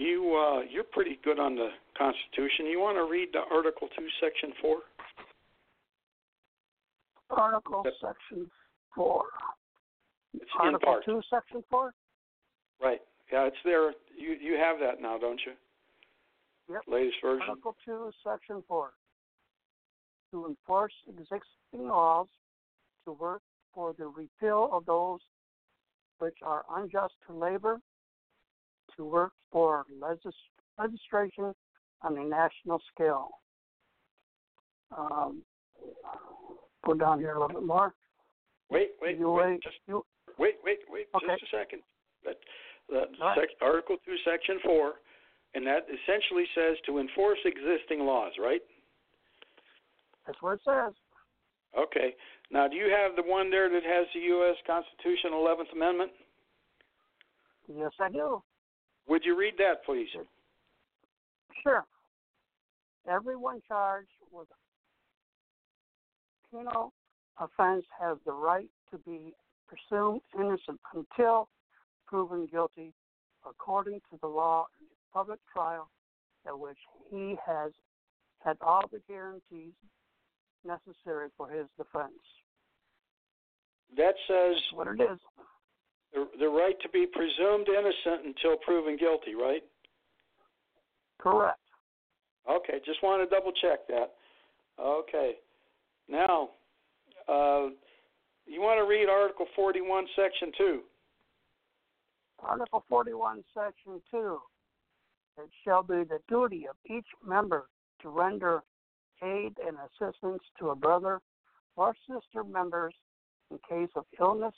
[0.00, 2.66] you uh, you're pretty good on the Constitution.
[2.66, 4.78] You want to read the Article Two, Section Four?
[7.30, 8.50] Article Section
[8.94, 9.24] Four.
[10.34, 11.04] It's Article in part.
[11.04, 11.92] Two, Section Four.
[12.82, 13.00] Right.
[13.32, 13.90] Yeah, it's there.
[14.16, 15.52] You you have that now, don't you?
[16.72, 16.82] Yep.
[16.88, 17.46] Latest version.
[17.48, 18.92] Article Two, Section Four.
[20.32, 22.28] To enforce existing laws,
[23.04, 23.42] to work
[23.74, 25.20] for the repeal of those
[26.20, 27.80] which are unjust to labor,
[28.96, 30.34] to work for legis-
[30.78, 31.54] legislation
[32.02, 33.28] on a national scale.
[34.96, 35.42] Um,
[36.84, 37.94] go down here a little bit more.
[38.70, 40.06] Wait, wait, You wait, wait- just you-
[40.38, 41.26] wait, wait, wait, Okay.
[41.26, 41.82] just a second.
[42.24, 42.38] That,
[42.88, 43.38] that right.
[43.38, 45.00] sec, Article Two, Section Four,
[45.54, 48.62] and that essentially says to enforce existing laws, right?
[50.26, 50.92] That's what it says.
[51.76, 52.14] Okay.
[52.50, 54.56] Now, do you have the one there that has the U.S.
[54.66, 56.12] Constitution, Eleventh Amendment?
[57.68, 58.42] Yes, I do.
[59.10, 60.06] Would you read that, please?
[61.64, 61.84] Sure.
[63.10, 64.46] Everyone charged with
[66.52, 66.92] a penal
[67.40, 69.34] offense has the right to be
[69.66, 71.48] presumed innocent until
[72.06, 72.92] proven guilty
[73.44, 75.90] according to the law in a public trial
[76.46, 76.78] at which
[77.10, 77.72] he has
[78.44, 79.72] had all the guarantees
[80.64, 82.12] necessary for his defense.
[83.96, 85.18] That says That's what it is.
[86.12, 89.62] The, the right to be presumed innocent until proven guilty, right?
[91.18, 91.58] Correct.
[92.50, 94.12] Okay, just want to double check that.
[94.80, 95.34] Okay.
[96.08, 96.50] Now,
[97.28, 97.68] uh,
[98.46, 100.80] you want to read Article 41, Section 2.
[102.42, 104.38] Article 41, Section 2.
[105.38, 107.68] It shall be the duty of each member
[108.02, 108.62] to render
[109.22, 111.20] aid and assistance to a brother
[111.76, 112.94] or sister members
[113.50, 114.54] in case of illness,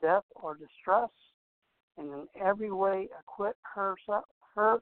[0.00, 1.10] death, or distress,
[1.96, 4.24] and in every way acquit herself,
[4.54, 4.80] her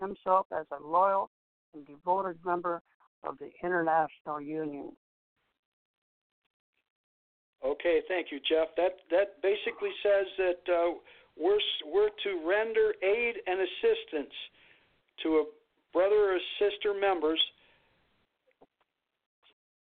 [0.00, 1.30] himself as a loyal
[1.74, 2.82] and devoted member
[3.22, 4.92] of the international union.
[7.64, 8.68] Okay, thank you, Jeff.
[8.76, 10.92] That that basically says that uh,
[11.38, 14.34] we're we're to render aid and assistance
[15.22, 15.44] to a
[15.92, 17.40] brother or sister members.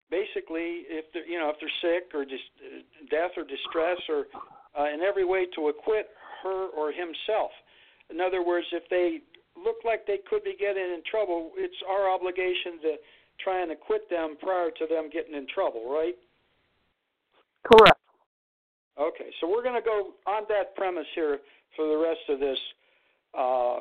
[0.10, 2.80] Basically, if they're you know if they're sick or just uh,
[3.12, 4.26] death or distress or
[4.78, 6.10] uh, in every way to acquit
[6.44, 7.52] her or himself.
[8.10, 9.20] In other words, if they
[9.56, 12.96] look like they could be getting in trouble, it's our obligation to
[13.44, 16.16] try and acquit them prior to them getting in trouble, right?
[17.64, 18.00] Correct.
[19.00, 21.40] Okay, so we're going to go on that premise here
[21.76, 22.58] for the rest of this
[23.38, 23.80] uh,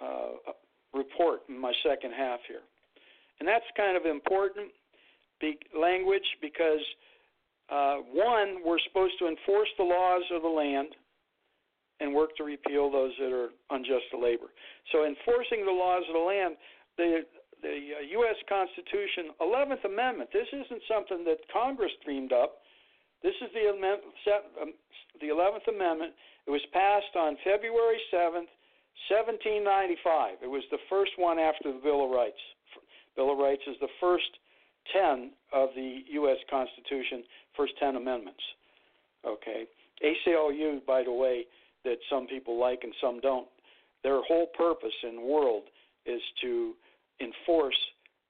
[0.00, 0.52] uh,
[0.94, 2.64] report in my second half here.
[3.40, 4.70] And that's kind of important
[5.40, 6.80] be- language because,
[7.72, 10.88] uh, one, we're supposed to enforce the laws of the land
[12.00, 14.52] and work to repeal those that are unjust to labor.
[14.92, 16.56] So, enforcing the laws of the land,
[16.98, 17.22] the
[17.62, 18.34] the uh, U.S.
[18.50, 20.30] Constitution, 11th Amendment.
[20.34, 22.58] This isn't something that Congress dreamed up.
[23.22, 24.74] This is the, um,
[25.22, 26.12] the 11th Amendment.
[26.46, 28.50] It was passed on February 7th,
[29.06, 30.42] 1795.
[30.42, 32.42] It was the first one after the Bill of Rights.
[33.14, 34.26] Bill of Rights is the first
[34.92, 36.38] 10 of the U.S.
[36.50, 37.24] Constitution,
[37.56, 38.42] first 10 amendments.
[39.26, 39.64] Okay.
[40.02, 41.44] ACLU, by the way,
[41.84, 43.46] that some people like and some don't,
[44.02, 45.64] their whole purpose in the world
[46.06, 46.74] is to
[47.20, 47.78] enforce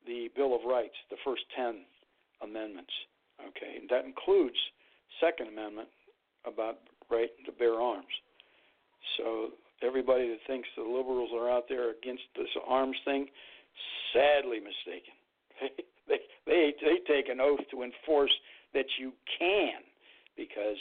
[0.07, 1.81] the Bill of Rights, the first 10
[2.43, 2.93] amendments.
[3.41, 3.79] Okay.
[3.81, 4.57] And that includes
[5.21, 5.89] Second Amendment
[6.47, 6.79] about
[7.11, 8.13] right to bear arms.
[9.17, 9.51] So
[9.83, 13.27] everybody that thinks the liberals are out there against this arms thing,
[14.13, 15.15] sadly mistaken.
[16.13, 18.33] they they they take an oath to enforce
[18.75, 19.81] that you can
[20.37, 20.77] because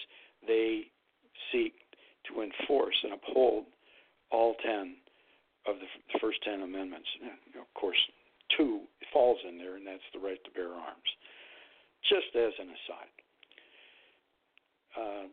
[0.48, 0.84] they
[1.52, 1.74] seek
[2.28, 3.66] to enforce and uphold
[4.32, 4.96] all 10
[5.68, 7.08] of the first 10 amendments.
[7.60, 7.98] Of course,
[8.58, 11.10] two falls in there, and that's the right to bear arms.
[12.08, 13.14] Just as an aside.
[14.98, 15.28] Uh,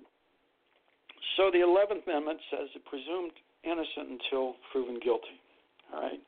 [1.37, 3.33] so the 11th Amendment says it presumed
[3.65, 5.39] innocent until proven guilty.
[5.95, 6.21] All right.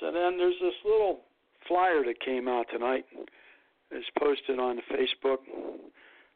[0.00, 1.20] So then there's this little
[1.68, 3.04] flyer that came out tonight.
[3.90, 5.38] is posted on Facebook.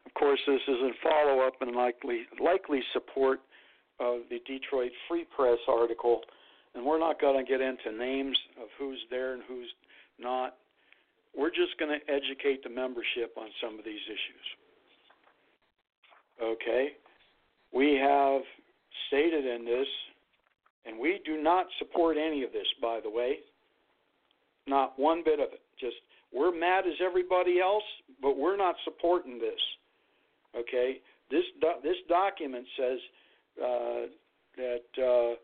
[0.07, 3.41] Of course, this is in follow up and likely likely support
[4.01, 6.23] of the Detroit Free Press article.
[6.75, 9.69] And we're not going to get into names of who's there and who's
[10.19, 10.55] not.
[11.37, 14.47] We're just going to educate the membership on some of these issues.
[16.43, 16.89] Okay?
[17.73, 18.43] We have
[19.09, 19.87] stated in this,
[20.87, 23.39] and we do not support any of this, by the way.
[24.69, 25.61] Not one bit of it.
[25.81, 25.97] Just
[26.33, 27.85] we're mad as everybody else,
[28.21, 29.61] but we're not supporting this.
[30.57, 31.01] Okay?
[31.31, 32.99] This do- this document says
[33.63, 34.07] uh,
[34.57, 35.35] that uh,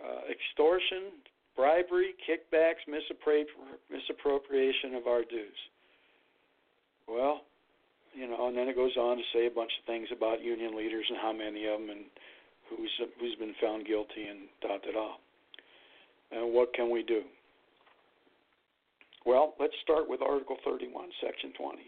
[0.00, 1.12] uh, extortion,
[1.56, 5.58] bribery, kickbacks, misappropriation of our dues.
[7.08, 7.42] Well,
[8.14, 10.76] you know, and then it goes on to say a bunch of things about union
[10.76, 12.04] leaders and how many of them and
[12.68, 15.16] who's who's been found guilty and da da da.
[16.32, 17.22] And what can we do?
[19.24, 21.78] Well, let's start with Article 31, Section 20.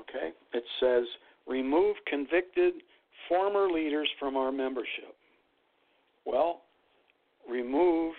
[0.00, 1.04] Okay, it says
[1.46, 2.74] remove convicted
[3.28, 5.14] former leaders from our membership.
[6.24, 6.62] Well,
[7.48, 8.14] remove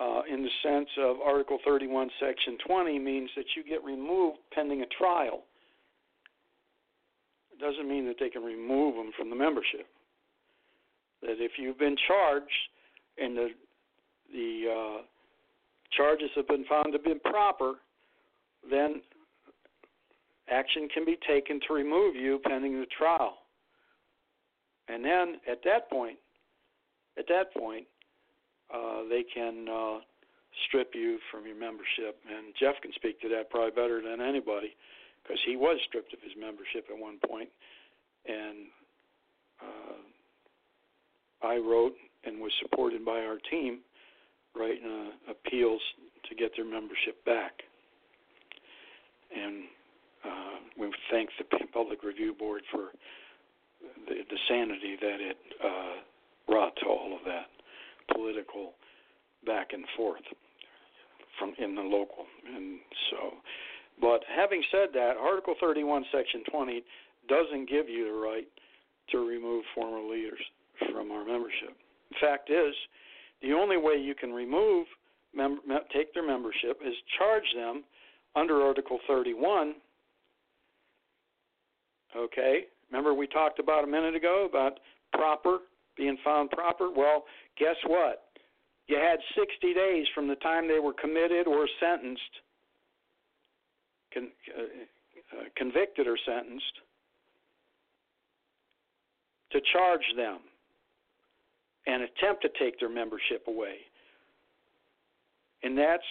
[0.00, 4.82] uh, in the sense of Article 31, Section 20 means that you get removed pending
[4.82, 5.44] a trial.
[7.52, 9.86] It doesn't mean that they can remove them from the membership.
[11.22, 12.50] That if you've been charged
[13.18, 13.48] and the
[14.32, 15.02] the uh,
[15.92, 17.74] charges have been found to be proper,
[18.70, 19.00] then
[20.48, 23.38] action can be taken to remove you pending the trial.
[24.88, 26.18] And then at that point,
[27.18, 27.86] at that point,
[28.72, 29.98] uh, they can uh,
[30.66, 32.18] strip you from your membership.
[32.28, 34.74] And Jeff can speak to that probably better than anybody
[35.22, 37.48] because he was stripped of his membership at one point.
[38.26, 38.66] And
[39.60, 43.80] uh, I wrote and was supported by our team
[44.56, 45.80] writing uh, appeals
[46.28, 47.52] to get their membership back.
[49.34, 49.64] And
[50.24, 52.90] uh, we thank the Public Review Board for
[54.08, 56.02] the, the sanity that it uh,
[56.46, 57.46] brought to all of that
[58.12, 58.72] political
[59.46, 60.22] back and forth
[61.38, 62.26] from in the local.
[62.54, 62.80] And
[63.10, 63.30] so,
[64.00, 66.82] but having said that, Article 31, Section 20
[67.28, 68.48] doesn't give you the right
[69.10, 70.40] to remove former leaders
[70.92, 71.76] from our membership.
[72.20, 72.74] Fact is,
[73.42, 74.86] the only way you can remove
[75.34, 75.60] mem-
[75.94, 77.84] take their membership is charge them
[78.36, 79.74] under Article 31.
[82.16, 84.80] Okay, remember we talked about a minute ago about
[85.12, 85.58] proper
[85.96, 86.90] being found proper?
[86.90, 87.24] Well,
[87.58, 88.24] guess what?
[88.88, 92.22] You had 60 days from the time they were committed or sentenced,
[94.12, 96.80] con- uh, uh, convicted or sentenced,
[99.52, 100.40] to charge them
[101.86, 103.76] and attempt to take their membership away.
[105.62, 106.02] And that's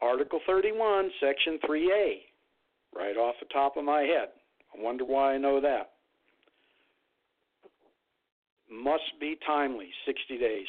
[0.00, 2.14] Article 31, Section 3A,
[2.94, 4.28] right off the top of my head.
[4.76, 5.90] I wonder why I know that
[8.70, 10.66] must be timely, 60 days.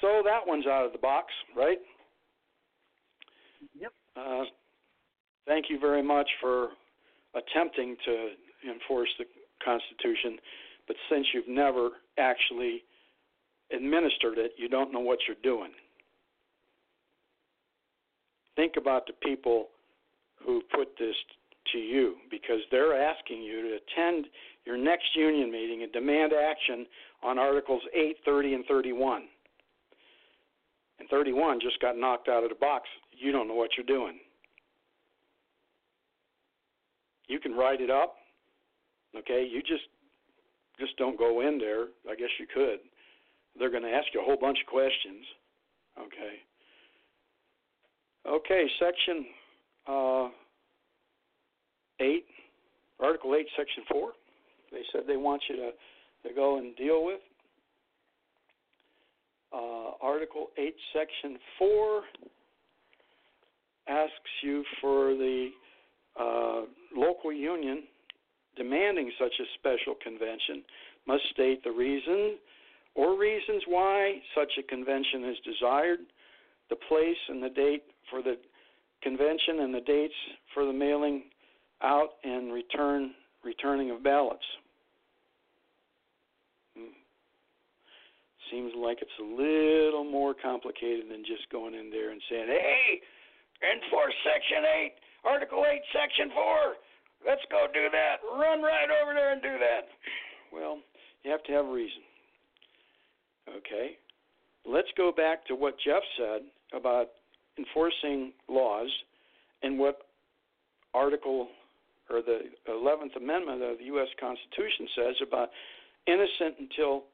[0.00, 1.26] So that one's out of the box,
[1.56, 1.78] right?
[3.78, 3.92] Yep.
[4.16, 4.44] Uh,
[5.46, 6.68] thank you very much for
[7.34, 8.28] attempting to
[8.70, 9.24] enforce the
[9.64, 10.38] Constitution,
[10.86, 12.82] but since you've never actually
[13.74, 15.70] administered it, you don't know what you're doing.
[18.56, 19.68] Think about the people
[20.44, 21.14] who put this
[21.72, 24.26] to you because they're asking you to attend
[24.64, 26.86] your next union meeting and demand action
[27.22, 29.22] on Articles 8, 30, and 31.
[30.98, 32.88] And 31 just got knocked out of the box.
[33.12, 34.18] You don't know what you're doing.
[37.28, 38.16] You can write it up,
[39.16, 39.46] okay?
[39.50, 39.84] You just
[40.78, 41.84] just don't go in there.
[42.10, 42.80] I guess you could.
[43.60, 45.24] They're going to ask you a whole bunch of questions,
[46.00, 46.40] okay?
[48.26, 49.26] Okay, section
[49.86, 50.28] uh,
[52.00, 52.24] 8,
[53.00, 54.12] Article 8, Section 4.
[54.72, 55.70] They said they want you to
[56.26, 57.20] to go and deal with.
[59.52, 62.02] Uh, Article 8, Section 4
[63.88, 64.12] asks
[64.42, 65.48] you for the
[66.18, 66.62] uh,
[66.94, 67.84] local union
[68.56, 70.62] demanding such a special convention
[71.06, 72.36] must state the reason
[72.94, 76.00] or reasons why such a convention is desired,
[76.68, 78.36] the place and the date for the
[79.02, 80.14] convention and the dates
[80.54, 81.24] for the mailing
[81.82, 83.12] out and return
[83.42, 84.44] returning of ballots.
[86.76, 86.92] Hmm.
[88.50, 93.00] Seems like it's a little more complicated than just going in there and saying, "Hey,
[93.62, 94.94] enforce Section 8,
[95.24, 96.76] Article 8, Section 4.
[97.24, 98.20] Let's go do that.
[98.24, 99.88] Run right over there and do that."
[100.52, 100.80] Well,
[101.22, 102.02] you have to have a reason.
[103.58, 103.92] Okay?
[104.66, 106.42] Let's go back to what Jeff said
[106.76, 107.08] about
[107.58, 108.88] enforcing laws
[109.62, 109.98] and what
[110.94, 111.48] Article
[112.10, 114.08] or the 11th Amendment of the U.S.
[114.18, 115.48] Constitution says about
[116.06, 117.04] innocent until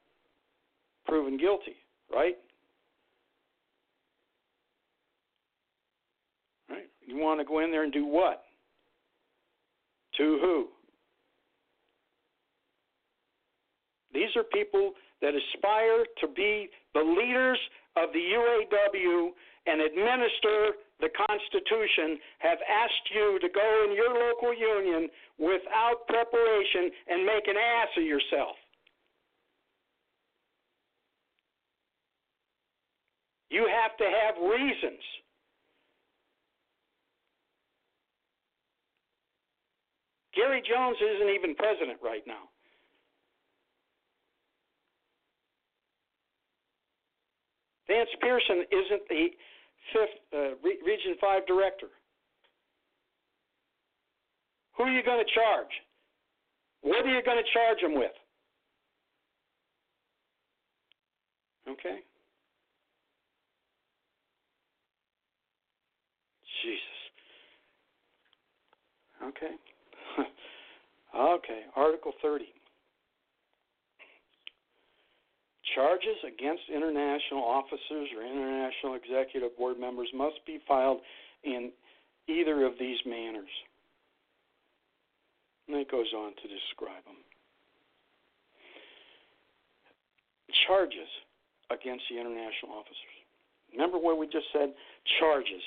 [1.07, 1.77] proven guilty,
[2.13, 2.37] right?
[6.69, 6.89] Right?
[7.07, 8.43] You want to go in there and do what?
[10.17, 10.69] To who?
[14.15, 14.93] These are people
[15.23, 17.59] that aspire to be the leaders
[17.97, 19.31] of the UAW
[19.67, 26.91] and administer the Constitution have asked you to go in your local union without preparation
[27.09, 28.57] and make an ass of yourself.
[33.51, 35.01] You have to have reasons.
[40.35, 42.53] Gary Jones isn't even president right now.
[47.89, 49.27] Vance Pearson isn't the
[49.93, 51.89] fifth uh, Re- Region Five director.
[54.77, 55.73] Who are you going to charge?
[56.83, 58.13] What are you going to charge them with?
[61.69, 61.99] Okay.
[66.63, 66.97] Jesus.
[69.29, 69.55] Okay.
[71.17, 71.61] okay.
[71.75, 72.45] Article 30.
[75.75, 81.01] Charges against international officers or international executive board members must be filed
[81.45, 81.73] in
[82.29, 83.51] either of these manners.
[85.69, 87.17] And it goes on to describe them.
[90.67, 91.11] Charges
[91.71, 93.17] against the international officers.
[93.73, 94.73] Remember what we just said?
[95.19, 95.63] Charges.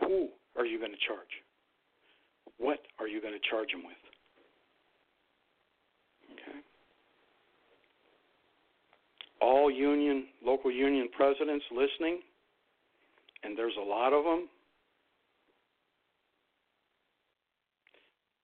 [0.00, 1.42] Who are you going to charge?
[2.58, 4.00] What are you going to charge them with?
[6.32, 6.58] Okay.
[9.40, 12.20] All union, local union presidents listening,
[13.42, 14.48] and there's a lot of them.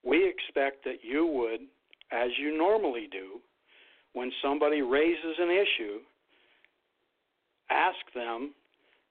[0.05, 1.60] We expect that you would,
[2.10, 3.40] as you normally do,
[4.12, 5.98] when somebody raises an issue,
[7.70, 8.52] ask them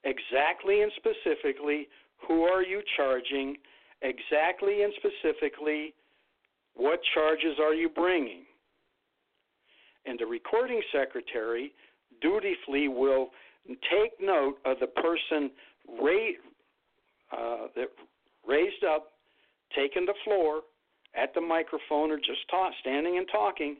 [0.03, 1.87] exactly and specifically
[2.27, 3.57] who are you charging,
[4.01, 5.93] exactly and specifically
[6.75, 8.43] what charges are you bringing.
[10.05, 11.73] And the recording secretary
[12.21, 13.29] dutifully will
[13.67, 15.51] take note of the person
[15.99, 16.39] ra-
[17.31, 17.89] uh, that
[18.47, 19.13] raised up,
[19.75, 20.61] taken the floor
[21.15, 23.77] at the microphone, or just ta- standing and talking.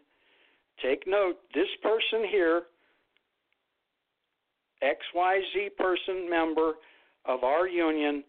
[0.81, 2.64] Take note, this person here,
[4.84, 6.73] XYZ person member
[7.26, 8.23] of our union,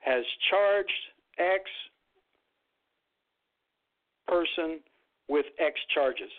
[0.00, 0.90] has charged
[1.38, 1.64] X
[4.26, 4.80] person
[5.28, 6.30] with X charges.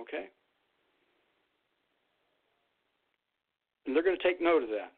[0.00, 0.28] Okay?
[3.86, 4.92] And they're going to take note of that.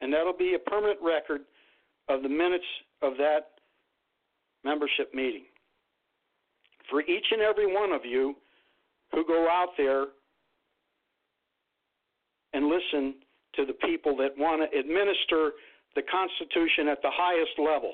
[0.00, 1.42] And that'll be a permanent record
[2.08, 2.64] of the minutes
[3.00, 3.52] of that
[4.64, 5.44] membership meeting.
[6.90, 8.34] For each and every one of you
[9.12, 10.06] who go out there
[12.52, 13.14] and listen
[13.54, 15.52] to the people that want to administer
[15.94, 17.92] the Constitution at the highest level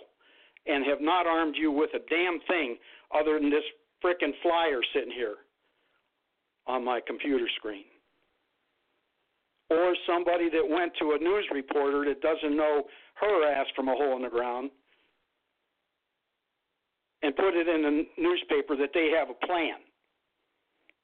[0.66, 2.77] and have not armed you with a damn thing
[3.15, 3.65] other than this
[4.05, 5.36] frickin' flyer sitting here
[6.69, 7.85] on my computer screen.
[9.70, 12.85] Or somebody that went to a news reporter that doesn't know
[13.20, 14.70] her ass from a hole in the ground
[17.23, 19.77] and put it in the newspaper that they have a plan.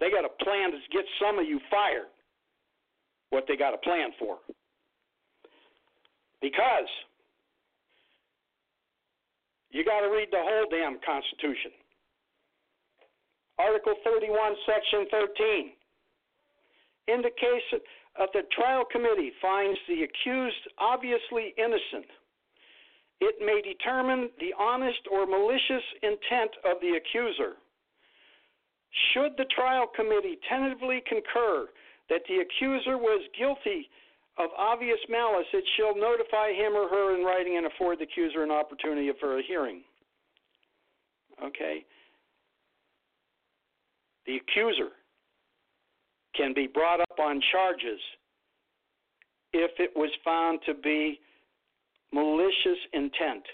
[0.00, 2.08] They got a plan to get some of you fired.
[3.30, 4.36] What they got a plan for.
[6.40, 6.88] Because
[9.70, 11.72] you got to read the whole damn Constitution.
[13.58, 15.70] Article 31, Section 13.
[17.06, 17.80] In the case
[18.18, 22.08] of the trial committee finds the accused obviously innocent,
[23.20, 27.54] it may determine the honest or malicious intent of the accuser.
[29.12, 31.66] Should the trial committee tentatively concur
[32.10, 33.88] that the accuser was guilty
[34.38, 38.42] of obvious malice, it shall notify him or her in writing and afford the accuser
[38.42, 39.82] an opportunity for a hearing.
[41.42, 41.84] Okay?
[44.26, 44.90] The accuser,
[46.34, 48.00] can be brought up on charges
[49.52, 51.20] if it was found to be
[52.12, 53.44] malicious intent.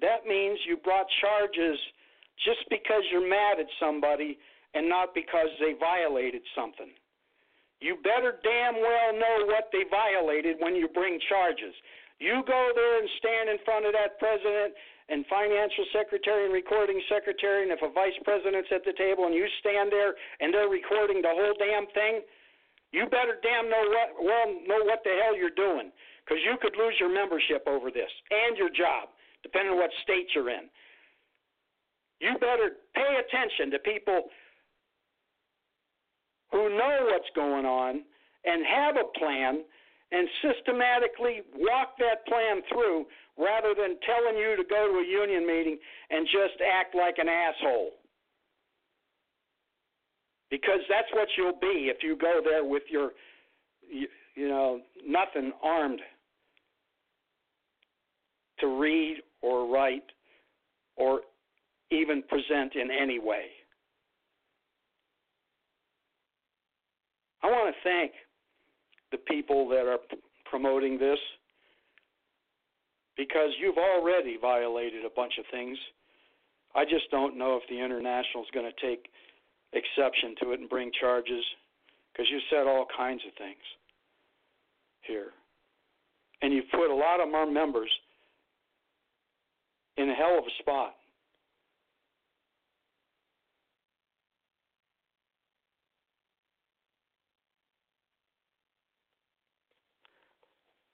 [0.00, 1.78] That means you brought charges
[2.44, 4.38] just because you're mad at somebody
[4.74, 6.90] and not because they violated something.
[7.80, 11.74] You better damn well know what they violated when you bring charges.
[12.18, 14.74] You go there and stand in front of that president
[15.08, 19.34] and financial secretary and recording secretary, and if a vice president's at the table and
[19.34, 22.20] you stand there and they're recording the whole damn thing,
[22.92, 25.92] you better damn know what well know what the hell you're doing,
[26.24, 29.08] because you could lose your membership over this and your job,
[29.42, 30.68] depending on what state you're in.
[32.20, 34.28] You better pay attention to people
[36.50, 38.02] who know what's going on
[38.44, 39.64] and have a plan
[40.10, 43.06] and systematically walk that plan through
[43.36, 45.78] rather than telling you to go to a union meeting
[46.10, 47.90] and just act like an asshole.
[50.50, 53.10] Because that's what you'll be if you go there with your,
[53.88, 56.00] you, you know, nothing armed
[58.60, 60.04] to read or write
[60.96, 61.20] or
[61.90, 63.44] even present in any way.
[67.42, 68.12] I want to thank
[69.10, 69.98] the people that are
[70.44, 71.18] promoting this
[73.16, 75.76] because you've already violated a bunch of things.
[76.74, 79.08] I just don't know if the international is going to take
[79.72, 81.44] exception to it and bring charges
[82.12, 83.62] because you said all kinds of things
[85.02, 85.30] here.
[86.40, 87.90] And you've put a lot of our members
[89.96, 90.94] in a hell of a spot.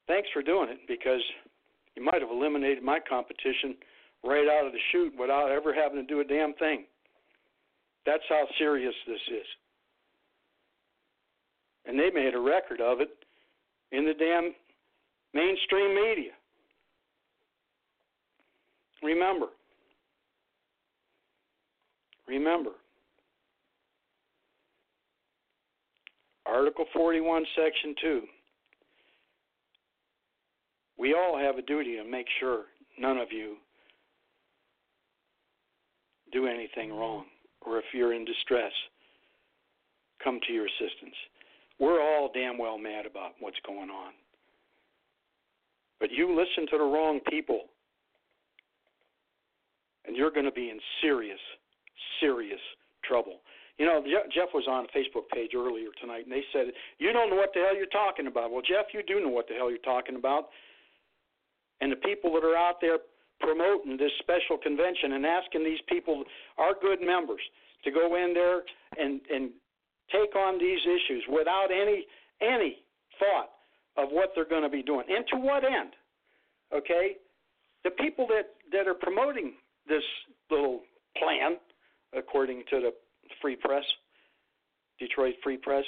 [0.07, 1.21] Thanks for doing it because
[1.95, 3.75] you might have eliminated my competition
[4.23, 6.85] right out of the chute without ever having to do a damn thing.
[8.05, 9.45] That's how serious this is.
[11.85, 13.09] And they made a record of it
[13.91, 14.53] in the damn
[15.33, 16.31] mainstream media.
[19.03, 19.47] Remember,
[22.27, 22.71] remember,
[26.47, 28.21] Article 41, Section 2
[30.97, 32.63] we all have a duty to make sure
[32.97, 33.55] none of you
[36.31, 37.25] do anything wrong,
[37.65, 38.71] or if you're in distress,
[40.23, 41.15] come to your assistance.
[41.79, 44.13] We're all damn well mad about what's going on.
[45.99, 47.61] But you listen to the wrong people,
[50.05, 51.39] and you're going to be in serious,
[52.19, 52.59] serious
[53.03, 53.39] trouble.
[53.77, 54.01] You know,
[54.33, 56.67] Jeff was on a Facebook page earlier tonight, and they said,
[56.97, 58.51] You don't know what the hell you're talking about.
[58.51, 60.47] Well, Jeff, you do know what the hell you're talking about
[61.81, 62.99] and the people that are out there
[63.39, 66.23] promoting this special convention and asking these people,
[66.57, 67.41] our good members,
[67.83, 68.63] to go in there
[68.97, 69.49] and and
[70.11, 72.05] take on these issues without any
[72.41, 72.83] any
[73.19, 73.49] thought
[73.97, 75.05] of what they're going to be doing.
[75.09, 75.91] And to what end.
[76.73, 77.17] Okay,
[77.83, 79.53] the people that that are promoting
[79.87, 80.03] this
[80.49, 80.81] little
[81.17, 81.57] plan,
[82.17, 82.91] according to the
[83.41, 83.83] Free Press,
[84.99, 85.83] Detroit Free Press,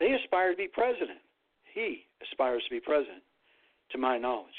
[0.00, 1.20] they aspire to be president
[1.76, 3.22] he aspires to be president,
[3.92, 4.56] to my knowledge.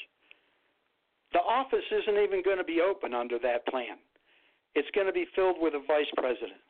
[1.33, 3.97] The office isn't even going to be open under that plan.
[4.75, 6.61] It's going to be filled with a vice president.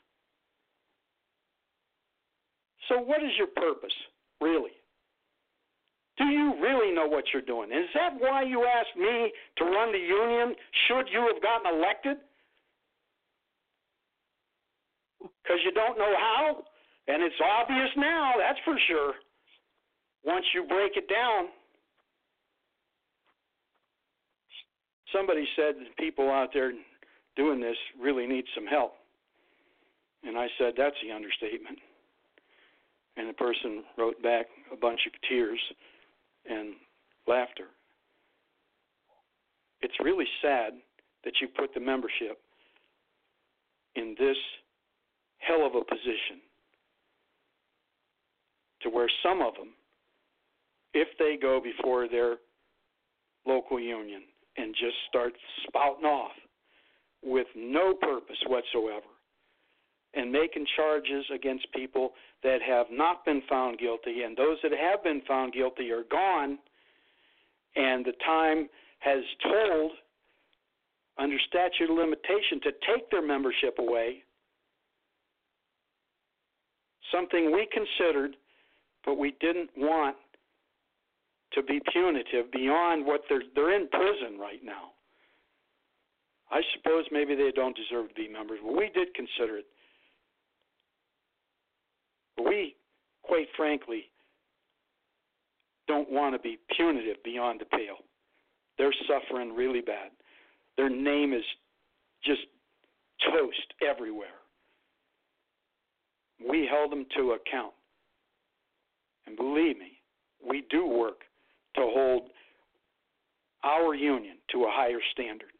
[2.87, 3.93] So, what is your purpose,
[4.39, 4.71] really?
[6.17, 7.69] Do you really know what you're doing?
[7.69, 10.55] Is that why you asked me to run the union
[10.87, 12.17] should you have gotten elected?
[15.19, 16.63] Because you don't know how?
[17.09, 19.13] And it's obvious now, that's for sure
[20.27, 21.45] once you break it down,
[25.15, 26.73] somebody said people out there
[27.37, 28.93] doing this really need some help.
[30.23, 31.79] And I said, that's the understatement.
[33.15, 35.59] And the person wrote back a bunch of tears
[36.49, 36.73] and
[37.25, 37.65] laughter.
[39.81, 40.73] It's really sad
[41.23, 42.37] that you put the membership
[43.95, 44.37] in this
[45.37, 46.41] hell of a position
[48.81, 49.69] to where some of them
[50.97, 52.37] if they go before their
[53.45, 54.23] local union
[54.57, 55.33] and just start
[55.67, 56.31] spouting off
[57.23, 59.05] with no purpose whatsoever
[60.15, 65.03] and making charges against people that have not been found guilty and those that have
[65.03, 66.57] been found guilty are gone
[67.75, 68.67] and the time
[68.99, 69.91] has told
[71.19, 74.23] under statute of limitation to take their membership away
[77.11, 78.35] something we considered
[79.05, 80.15] but we didn't want
[81.53, 84.91] to be punitive beyond what they're they're in prison right now.
[86.49, 89.65] I suppose maybe they don't deserve to be members, but we did consider it.
[92.37, 92.75] But we,
[93.23, 94.03] quite frankly,
[95.87, 97.97] don't want to be punitive beyond the pale.
[98.77, 100.11] They're suffering really bad.
[100.77, 101.43] Their name is
[102.23, 102.41] just
[103.31, 104.27] toast everywhere.
[106.47, 107.73] We held them to account.
[109.25, 109.99] And believe me,
[110.47, 111.21] we do work
[111.77, 112.29] to hold
[113.63, 115.51] our union to a higher standard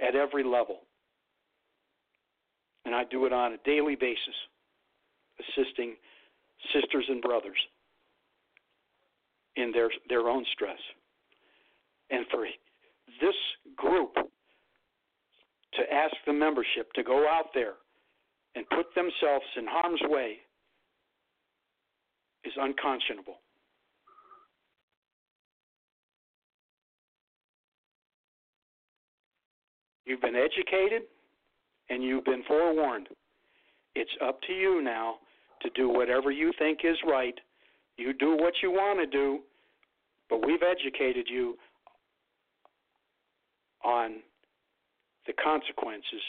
[0.00, 0.80] at every level.
[2.84, 4.34] And I do it on a daily basis,
[5.40, 5.94] assisting
[6.72, 7.58] sisters and brothers
[9.56, 10.78] in their their own stress.
[12.10, 12.46] And for
[13.20, 13.34] this
[13.76, 17.74] group to ask the membership to go out there
[18.54, 20.36] and put themselves in harm's way
[22.44, 23.38] is unconscionable.
[30.06, 31.02] You've been educated
[31.90, 33.08] and you've been forewarned.
[33.94, 35.16] It's up to you now
[35.62, 37.34] to do whatever you think is right.
[37.96, 39.40] You do what you want to do,
[40.28, 41.56] but we've educated you
[43.84, 44.16] on
[45.26, 46.22] the consequences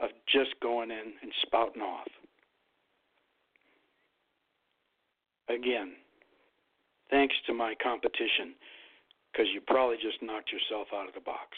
[0.00, 2.06] of just going in and spouting off.
[5.48, 5.92] Again,
[7.10, 8.54] thanks to my competition,
[9.32, 11.56] because you probably just knocked yourself out of the box.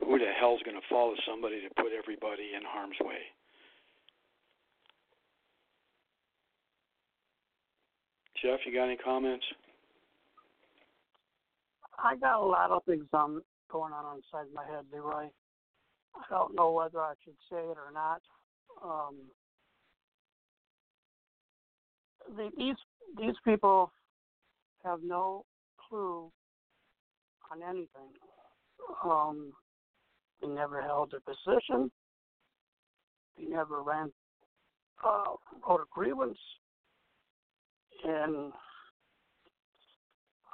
[0.00, 3.20] Who the hell's going to follow somebody to put everybody in harm's way?
[8.42, 9.44] Jeff, you got any comments?
[12.02, 13.42] I got a lot of things going
[13.92, 15.28] on inside my head, Leroy.
[16.14, 18.22] I don't know whether I should say it or not.
[18.82, 19.16] Um,
[22.36, 22.76] the, these
[23.18, 23.92] these people
[24.84, 25.44] have no
[25.88, 26.30] clue
[27.52, 28.12] on anything.
[29.04, 29.52] Um,
[30.40, 31.90] they never held a position.
[33.36, 34.12] They never ran,
[35.04, 35.34] uh,
[35.66, 36.38] wrote a grievance,
[38.04, 38.52] and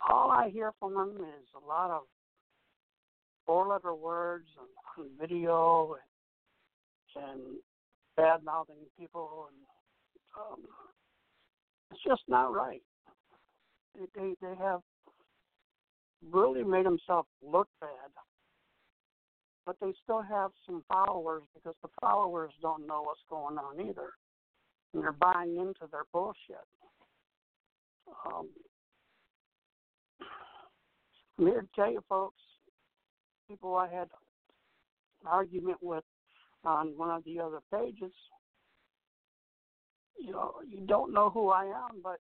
[0.09, 2.03] all I hear from them is a lot of
[3.47, 5.97] four-letter words on, on video
[7.17, 7.41] and, and
[8.17, 9.59] bad mouthing people, and
[10.39, 10.69] um,
[11.91, 12.83] it's just not right.
[13.95, 14.81] They, they they have
[16.31, 18.11] really made themselves look bad,
[19.67, 24.13] but they still have some followers because the followers don't know what's going on either,
[24.95, 26.65] and they're buying into their bullshit.
[28.25, 28.49] Um,
[31.39, 32.41] I'm here to tell you, folks,
[33.49, 34.09] people I had
[35.23, 36.05] an argument with
[36.65, 38.13] on one of the other pages.
[40.19, 42.19] You know, you don't know who I am, but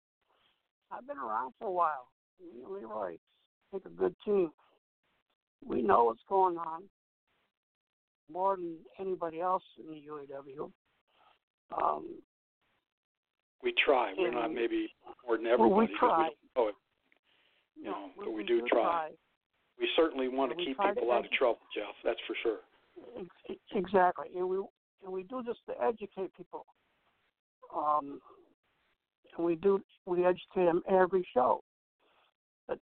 [0.91, 2.07] I've been around for a while.
[2.67, 3.17] Leroy
[3.71, 4.51] make a good team.
[5.65, 6.83] We know what's going on
[8.33, 10.71] more than anybody else in the UAW.
[11.81, 12.05] Um,
[13.63, 14.13] we try.
[14.17, 14.89] We're not maybe
[15.25, 15.69] more than everybody.
[15.69, 16.29] Well, we try.
[16.29, 16.75] We know it,
[17.77, 18.81] you know, but we, we do, do try.
[18.81, 19.09] try.
[19.79, 21.95] We certainly want to keep people to out of trouble, Jeff.
[22.03, 22.59] That's for sure.
[23.73, 24.57] Exactly, and we
[25.03, 26.65] and we do this to educate people.
[27.75, 28.19] Um,
[29.37, 31.63] and we do we educate them every show.
[32.67, 32.79] But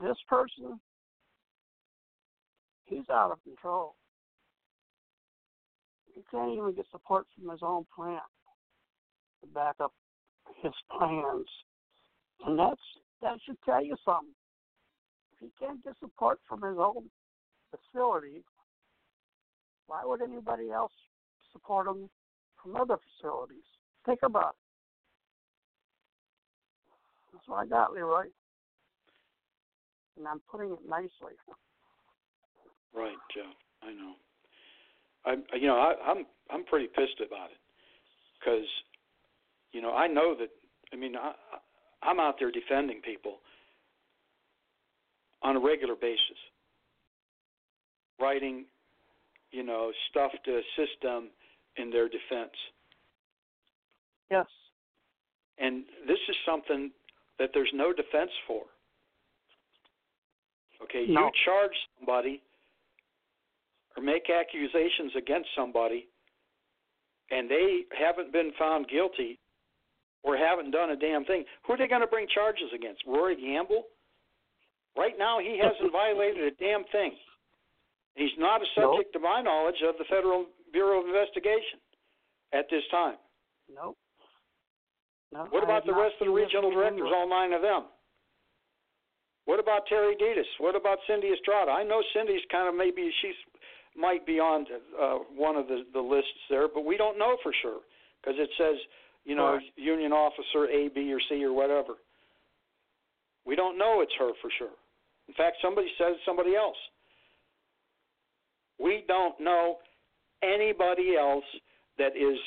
[0.00, 0.78] this person,
[2.84, 3.94] he's out of control.
[6.20, 8.20] He can't even get support from his own plant
[9.40, 9.92] to back up
[10.62, 11.46] his plans,
[12.44, 12.80] and that's
[13.22, 14.34] that should tell you something.
[15.32, 17.08] If he can't get support from his own
[17.70, 18.44] facility,
[19.86, 20.92] why would anybody else
[21.52, 22.10] support him
[22.62, 23.64] from other facilities?
[24.04, 24.56] Think about it.
[27.32, 28.24] That's what I got, Leroy.
[30.18, 31.36] And I'm putting it nicely.
[32.94, 33.54] Right, Jeff.
[33.82, 34.16] I know.
[35.24, 37.58] I, you know, I, I'm I'm pretty pissed about it
[38.38, 38.66] because,
[39.72, 40.48] you know, I know that.
[40.92, 41.32] I mean, I,
[42.02, 43.36] I'm out there defending people
[45.42, 46.38] on a regular basis,
[48.20, 48.64] writing,
[49.52, 51.28] you know, stuff to assist them
[51.76, 52.54] in their defense.
[54.30, 54.46] Yes.
[55.58, 56.90] And this is something
[57.38, 58.62] that there's no defense for.
[60.82, 61.26] Okay, no.
[61.26, 62.42] you charge somebody
[64.00, 66.08] or make accusations against somebody
[67.30, 69.38] and they haven't been found guilty
[70.22, 73.02] or haven't done a damn thing, who are they going to bring charges against?
[73.06, 73.84] Rory Gamble?
[74.96, 77.12] Right now, he hasn't violated a damn thing.
[78.16, 79.16] He's not a subject, nope.
[79.16, 81.78] to my knowledge, of the Federal Bureau of Investigation
[82.52, 83.14] at this time.
[83.72, 83.96] Nope.
[85.32, 87.86] No, What about the rest of the regional directors, all nine of them?
[89.46, 90.46] What about Terry Dittes?
[90.58, 91.70] What about Cindy Estrada?
[91.70, 93.38] I know Cindy's kind of maybe she's
[93.96, 94.66] might be on
[95.00, 97.80] uh, one of the the lists there, but we don't know for sure
[98.20, 98.76] because it says
[99.24, 99.66] you know Correct.
[99.76, 101.94] union officer A, B, or C or whatever.
[103.46, 104.76] We don't know it's her for sure.
[105.28, 106.76] In fact, somebody says somebody else.
[108.78, 109.76] We don't know
[110.42, 111.44] anybody else
[111.98, 112.38] that is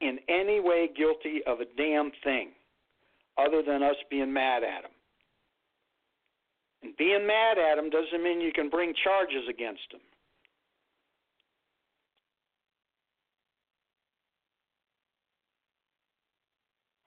[0.00, 2.50] in any way guilty of a damn thing
[3.38, 4.90] other than us being mad at them.
[6.82, 10.00] And being mad at them doesn't mean you can bring charges against them.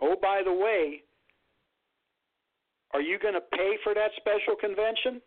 [0.05, 1.01] Oh, by the way,
[2.93, 5.19] are you going to pay for that special convention?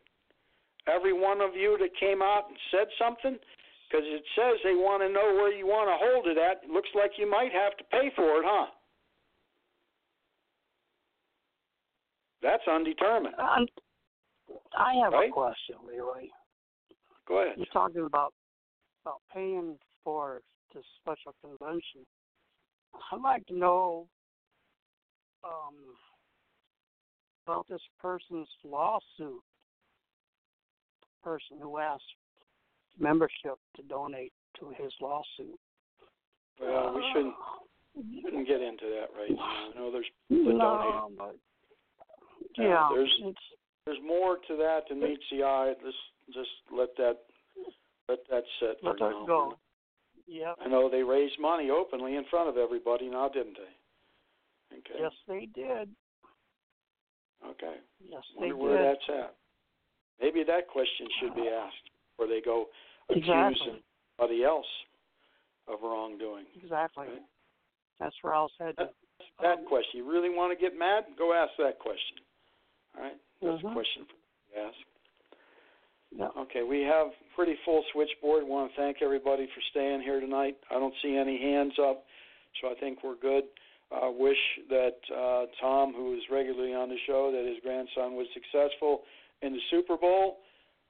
[0.87, 3.37] Every one of you that came out and said something?
[3.91, 6.63] Because it says they want to know where you want to hold it at.
[6.63, 8.67] It looks like you might have to pay for it, huh?
[12.41, 13.35] That's undetermined.
[13.39, 13.67] Um,
[14.77, 15.29] I have Right?
[15.31, 16.29] a question, Leroy.
[17.27, 17.59] Go ahead.
[17.59, 18.33] You're talking about
[19.05, 20.43] about paying for
[20.75, 22.07] this special convention.
[23.11, 24.07] I'd like to know
[25.45, 25.75] um,
[27.47, 29.43] about this person's lawsuit.
[31.25, 32.03] Person who asked
[32.99, 35.59] membership to donate to his lawsuit.
[36.61, 37.35] Well, we shouldn't
[38.23, 39.43] shouldn't get into that right now.
[39.43, 41.35] I know there's that No, but
[42.59, 43.35] Uh, yeah, there's-
[43.85, 45.75] there's more to that than meets the eye.
[45.83, 45.97] Let's
[46.31, 47.19] just let that
[48.09, 49.09] let that sit for let now.
[49.21, 49.59] that go.
[50.27, 50.57] Yep.
[50.61, 53.75] I know they raised money openly in front of everybody now, didn't they?
[54.73, 55.01] Okay.
[55.01, 55.89] Yes, they did.
[57.47, 57.77] Okay.
[58.01, 58.87] Yes, they Wonder where did.
[58.87, 59.35] that's at.
[60.21, 62.67] Maybe that question should be asked where they go
[63.09, 63.61] accuse
[64.19, 64.67] somebody else
[65.69, 66.45] of wrongdoing.
[66.63, 67.07] Exactly.
[67.07, 67.23] Right.
[68.01, 68.77] That's where I was headed.
[69.41, 69.99] That question.
[69.99, 71.05] You really want to get mad?
[71.17, 72.19] Go ask that question.
[72.97, 73.17] All right?
[73.41, 73.73] That's a Mhm.
[73.73, 74.79] question for you to ask.
[76.11, 76.29] Yeah.
[76.43, 78.43] Okay, we have pretty full switchboard.
[78.45, 80.57] want to thank everybody for staying here tonight.
[80.71, 82.07] I don't see any hands up,
[82.61, 83.45] so I think we're good.
[83.91, 84.37] Uh, wish
[84.69, 89.01] that uh, Tom, who is regularly on the show, that his grandson was successful
[89.41, 90.39] in the Super Bowl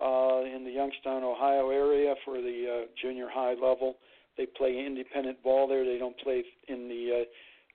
[0.01, 3.97] uh, in the Youngstown, Ohio area for the uh, junior high level.
[4.37, 5.85] They play independent ball there.
[5.85, 7.25] They don't play in the uh,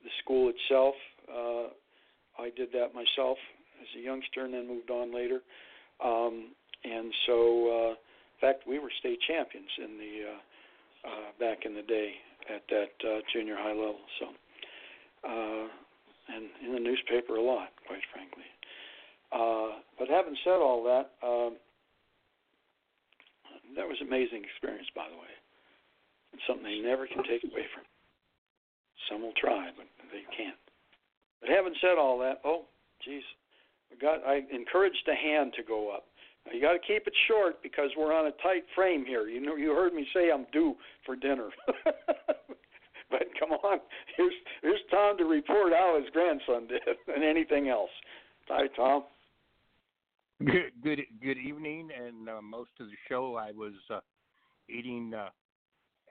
[0.04, 0.96] the school itself.
[1.30, 1.72] Uh,
[2.42, 3.38] I did that myself
[3.82, 5.40] as a youngster and then moved on later.
[6.04, 6.52] Um,
[6.84, 11.76] and so, uh, in fact, we were state champions in the uh, uh, back in
[11.76, 12.12] the day
[12.54, 14.00] at that uh, junior high level.
[14.20, 14.28] So,
[15.28, 15.68] uh,
[16.30, 18.48] and in the newspaper a lot, quite frankly.
[19.32, 21.58] Uh, but having said all that, um,
[23.76, 25.34] that was an amazing experience, by the way.
[26.34, 27.86] It's something they never can take away from.
[29.10, 30.58] Some will try, but they can't.
[31.42, 32.66] But having said all that, oh,
[33.04, 33.24] geez,
[33.92, 34.26] we got.
[34.26, 36.06] I encouraged the hand to go up.
[36.46, 39.28] Now, you got to keep it short because we're on a tight frame here.
[39.28, 40.76] You know, you heard me say I'm due
[41.06, 41.50] for dinner.
[43.14, 43.80] but come on,
[44.18, 46.82] here's here's Tom to report how his grandson did,
[47.14, 47.92] and anything else.
[48.50, 49.04] Hi, Tom.
[50.44, 51.90] Good, good, good evening.
[51.96, 54.00] And uh, most of the show, I was uh,
[54.68, 55.30] eating uh,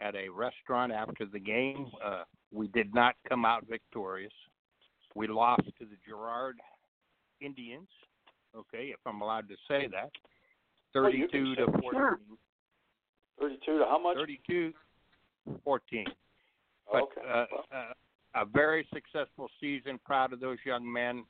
[0.00, 1.88] at a restaurant after the game.
[2.02, 2.22] Uh,
[2.52, 4.32] we did not come out victorious.
[5.14, 6.56] We lost to the Girard
[7.40, 7.88] Indians.
[8.56, 10.10] Okay, if I'm allowed to say that,
[10.94, 11.90] Well, you thirty-two to fourteen.
[11.92, 12.18] Sure.
[13.40, 14.16] Thirty-two to how much?
[14.16, 14.72] 32
[15.64, 16.06] 14.
[16.92, 17.20] But okay.
[17.28, 19.98] uh, well, uh, a very successful season.
[20.04, 21.24] Proud of those young men.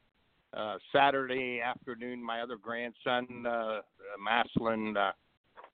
[0.55, 3.81] Uh, Saturday afternoon, my other grandson, uh,
[4.23, 5.13] Massillon, uh,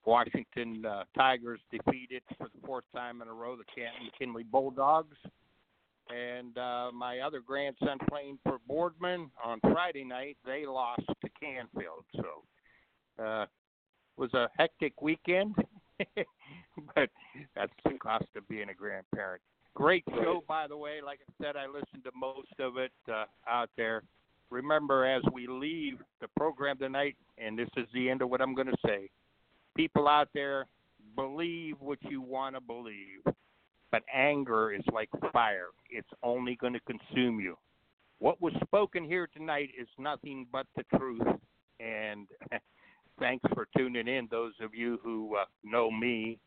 [0.04, 5.16] Washington uh, Tigers defeated for the fourth time in a row the Canton McKinley Bulldogs.
[6.10, 12.04] And uh, my other grandson playing for Boardman on Friday night, they lost to Canfield.
[12.16, 13.46] So uh,
[14.16, 15.54] was a hectic weekend,
[16.94, 17.10] but
[17.54, 19.42] that's the cost of being a grandparent.
[19.78, 20.94] Great show, by the way.
[21.06, 24.02] Like I said, I listened to most of it uh, out there.
[24.50, 28.56] Remember, as we leave the program tonight, and this is the end of what I'm
[28.56, 29.08] going to say,
[29.76, 30.66] people out there
[31.14, 33.22] believe what you want to believe,
[33.92, 35.68] but anger is like fire.
[35.88, 37.56] It's only going to consume you.
[38.18, 41.22] What was spoken here tonight is nothing but the truth.
[41.78, 42.26] And
[43.20, 46.40] thanks for tuning in, those of you who uh, know me.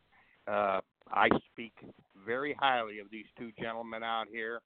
[0.52, 0.82] Uh,
[1.14, 1.74] I speak
[2.26, 4.62] very highly of these two gentlemen out here,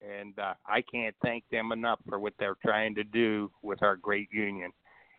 [0.00, 3.96] and uh, I can't thank them enough for what they're trying to do with our
[3.96, 4.70] great union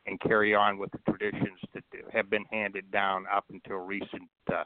[0.07, 1.83] and carry on with the traditions that
[2.13, 4.63] have been handed down up until recent uh,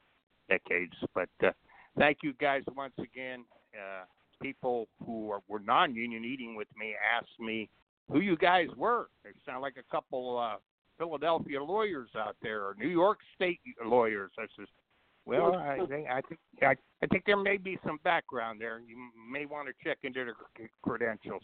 [0.50, 0.94] decades.
[1.16, 1.52] But uh,
[1.98, 3.46] thank you guys once again.
[3.74, 4.04] Uh,
[4.42, 7.70] people who are, were non-union eating with me asked me
[8.12, 9.08] who you guys were.
[9.24, 10.58] They sound like a couple uh,
[10.98, 14.32] Philadelphia lawyers out there or New York State lawyers.
[14.38, 14.68] I says,
[15.30, 18.80] well, I think I think I, I think there may be some background there.
[18.80, 18.98] You
[19.32, 21.44] may want to check into the credentials.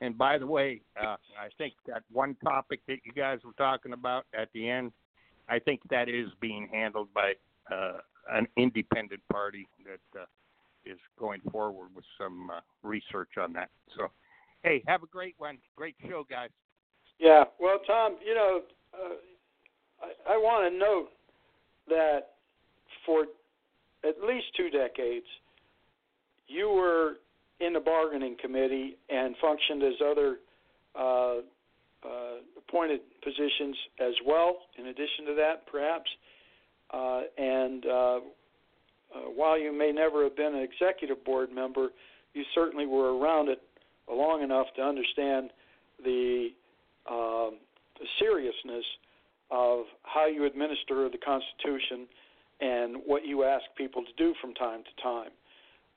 [0.00, 3.92] And by the way, uh, I think that one topic that you guys were talking
[3.92, 4.90] about at the end,
[5.48, 7.34] I think that is being handled by
[7.72, 7.98] uh,
[8.32, 10.24] an independent party that uh,
[10.84, 13.70] is going forward with some uh, research on that.
[13.96, 14.08] So,
[14.64, 15.58] hey, have a great one.
[15.76, 16.50] Great show, guys.
[17.20, 17.44] Yeah.
[17.60, 18.62] Well, Tom, you know,
[18.92, 19.14] uh,
[20.02, 21.10] I, I want to note
[21.88, 22.31] that
[23.04, 23.26] for
[24.04, 25.26] at least two decades,
[26.48, 27.14] you were
[27.60, 30.36] in the bargaining committee and functioned as other
[30.98, 31.36] uh,
[32.04, 34.56] uh, appointed positions as well.
[34.78, 36.10] In addition to that, perhaps,
[36.92, 38.18] uh, and uh, uh,
[39.34, 41.88] while you may never have been an executive board member,
[42.34, 43.62] you certainly were around it
[44.10, 45.50] long enough to understand
[46.04, 46.48] the,
[47.08, 47.58] um,
[48.00, 48.84] the seriousness
[49.50, 52.06] of how you administer the Constitution
[52.62, 55.30] and what you ask people to do from time to time.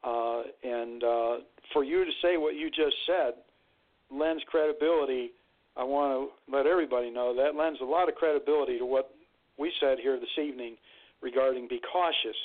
[0.03, 1.37] Uh, and uh,
[1.71, 3.33] for you to say what you just said
[4.11, 5.31] lends credibility.
[5.77, 9.11] I want to let everybody know that lends a lot of credibility to what
[9.57, 10.75] we said here this evening
[11.21, 12.37] regarding be cautious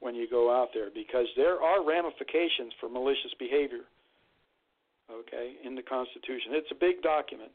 [0.00, 3.88] when you go out there because there are ramifications for malicious behavior.
[5.10, 7.50] Okay, in the Constitution, it's a big document.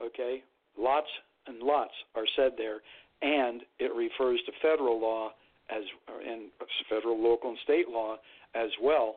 [0.00, 0.42] Okay,
[0.78, 1.08] lots
[1.46, 2.78] and lots are said there,
[3.22, 5.30] and it refers to federal law
[5.70, 5.82] as
[6.26, 6.50] and
[6.88, 8.16] federal, local, and state law
[8.54, 9.16] as well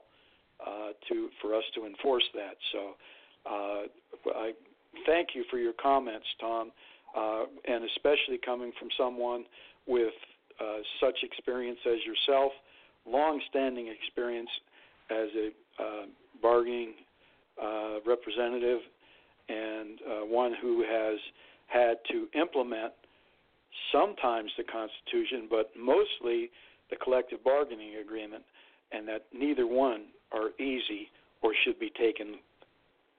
[0.66, 2.56] uh, to for us to enforce that.
[2.72, 2.96] So
[3.46, 3.84] uh,
[4.36, 4.52] I
[5.06, 6.72] thank you for your comments, Tom,
[7.18, 9.46] uh, and especially coming from someone
[9.88, 10.14] with
[10.60, 12.52] uh, such experience as yourself,
[13.06, 14.50] long-standing experience
[15.10, 15.50] as a
[15.82, 16.06] uh,
[16.42, 16.94] bargaining
[17.62, 18.80] uh, representative,
[19.50, 20.00] and
[20.30, 21.20] one who has
[21.68, 22.94] had to implement
[23.92, 26.50] sometimes the Constitution, but mostly
[26.90, 28.44] the collective bargaining agreement,
[28.92, 31.10] and that neither one are easy
[31.42, 32.36] or should be taken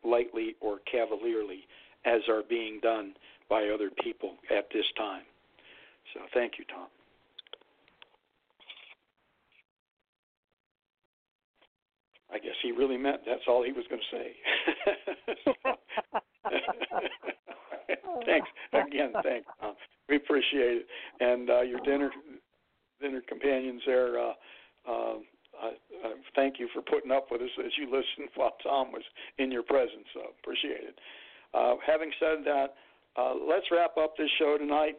[0.05, 1.67] lightly or cavalierly
[2.05, 3.15] as are being done
[3.49, 5.23] by other people at this time.
[6.15, 6.87] So thank you, Tom.
[12.39, 14.37] I guess he really meant that's all he was going to say.
[18.27, 19.13] thanks again.
[19.25, 19.49] Thanks.
[19.61, 19.73] Uh,
[20.09, 20.87] we appreciate it,
[21.21, 22.11] and uh, your dinner
[23.01, 24.21] dinner companions there.
[24.21, 24.33] Uh,
[24.89, 25.15] uh,
[25.61, 25.73] I,
[26.05, 29.03] I thank you for putting up with us as you listened while Tom was
[29.39, 30.07] in your presence.
[30.15, 30.99] So appreciate it.
[31.55, 32.75] Uh, having said that,
[33.17, 34.95] uh, let's wrap up this show tonight.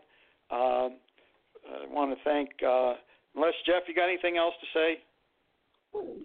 [0.51, 0.89] Uh,
[1.71, 2.49] I want to thank.
[2.61, 2.95] Uh,
[3.35, 4.99] unless Jeff, you got anything else to say?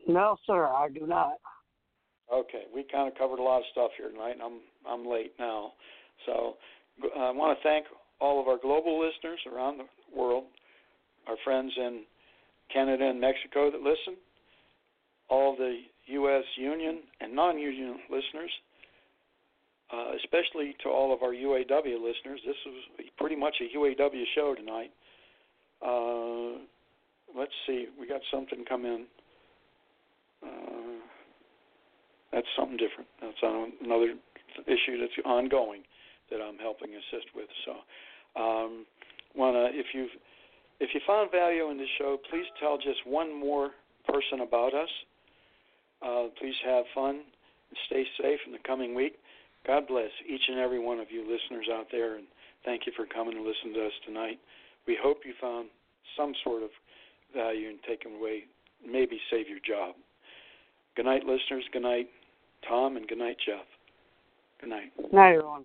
[0.06, 1.34] No, sir, I do not.
[2.32, 5.32] Okay, we kind of covered a lot of stuff here tonight, and I'm I'm late
[5.38, 5.72] now.
[6.26, 6.54] So
[7.16, 7.86] I want to thank
[8.20, 10.44] all of our global listeners around the world,
[11.26, 12.02] our friends in
[12.72, 14.16] Canada and Mexico that listen,
[15.28, 16.44] all the U.S.
[16.56, 18.50] union and non union listeners,
[19.92, 22.40] uh, especially to all of our UAW listeners.
[22.46, 24.90] This was pretty much a UAW show tonight.
[25.84, 26.58] Uh,
[27.36, 29.06] let's see, we got something come in.
[30.42, 30.74] Uh,
[32.34, 33.06] that's something different.
[33.22, 33.38] That's
[33.82, 34.14] another
[34.66, 35.82] issue that's ongoing
[36.30, 37.46] that I'm helping assist with.
[37.64, 37.72] So,
[38.40, 38.86] um,
[39.36, 40.08] wanna if you
[40.80, 43.70] if you found value in the show, please tell just one more
[44.08, 44.88] person about us.
[46.02, 49.14] Uh, please have fun and stay safe in the coming week.
[49.66, 52.26] God bless each and every one of you listeners out there, and
[52.64, 54.38] thank you for coming to listen to us tonight.
[54.86, 55.68] We hope you found
[56.16, 56.70] some sort of
[57.34, 58.44] value in taking away,
[58.84, 59.94] maybe save your job.
[60.96, 61.64] Good night, listeners.
[61.72, 62.08] Good night,
[62.68, 63.64] Tom, and good night, Jeff.
[64.60, 64.92] Good night.
[65.12, 65.64] Night, everyone.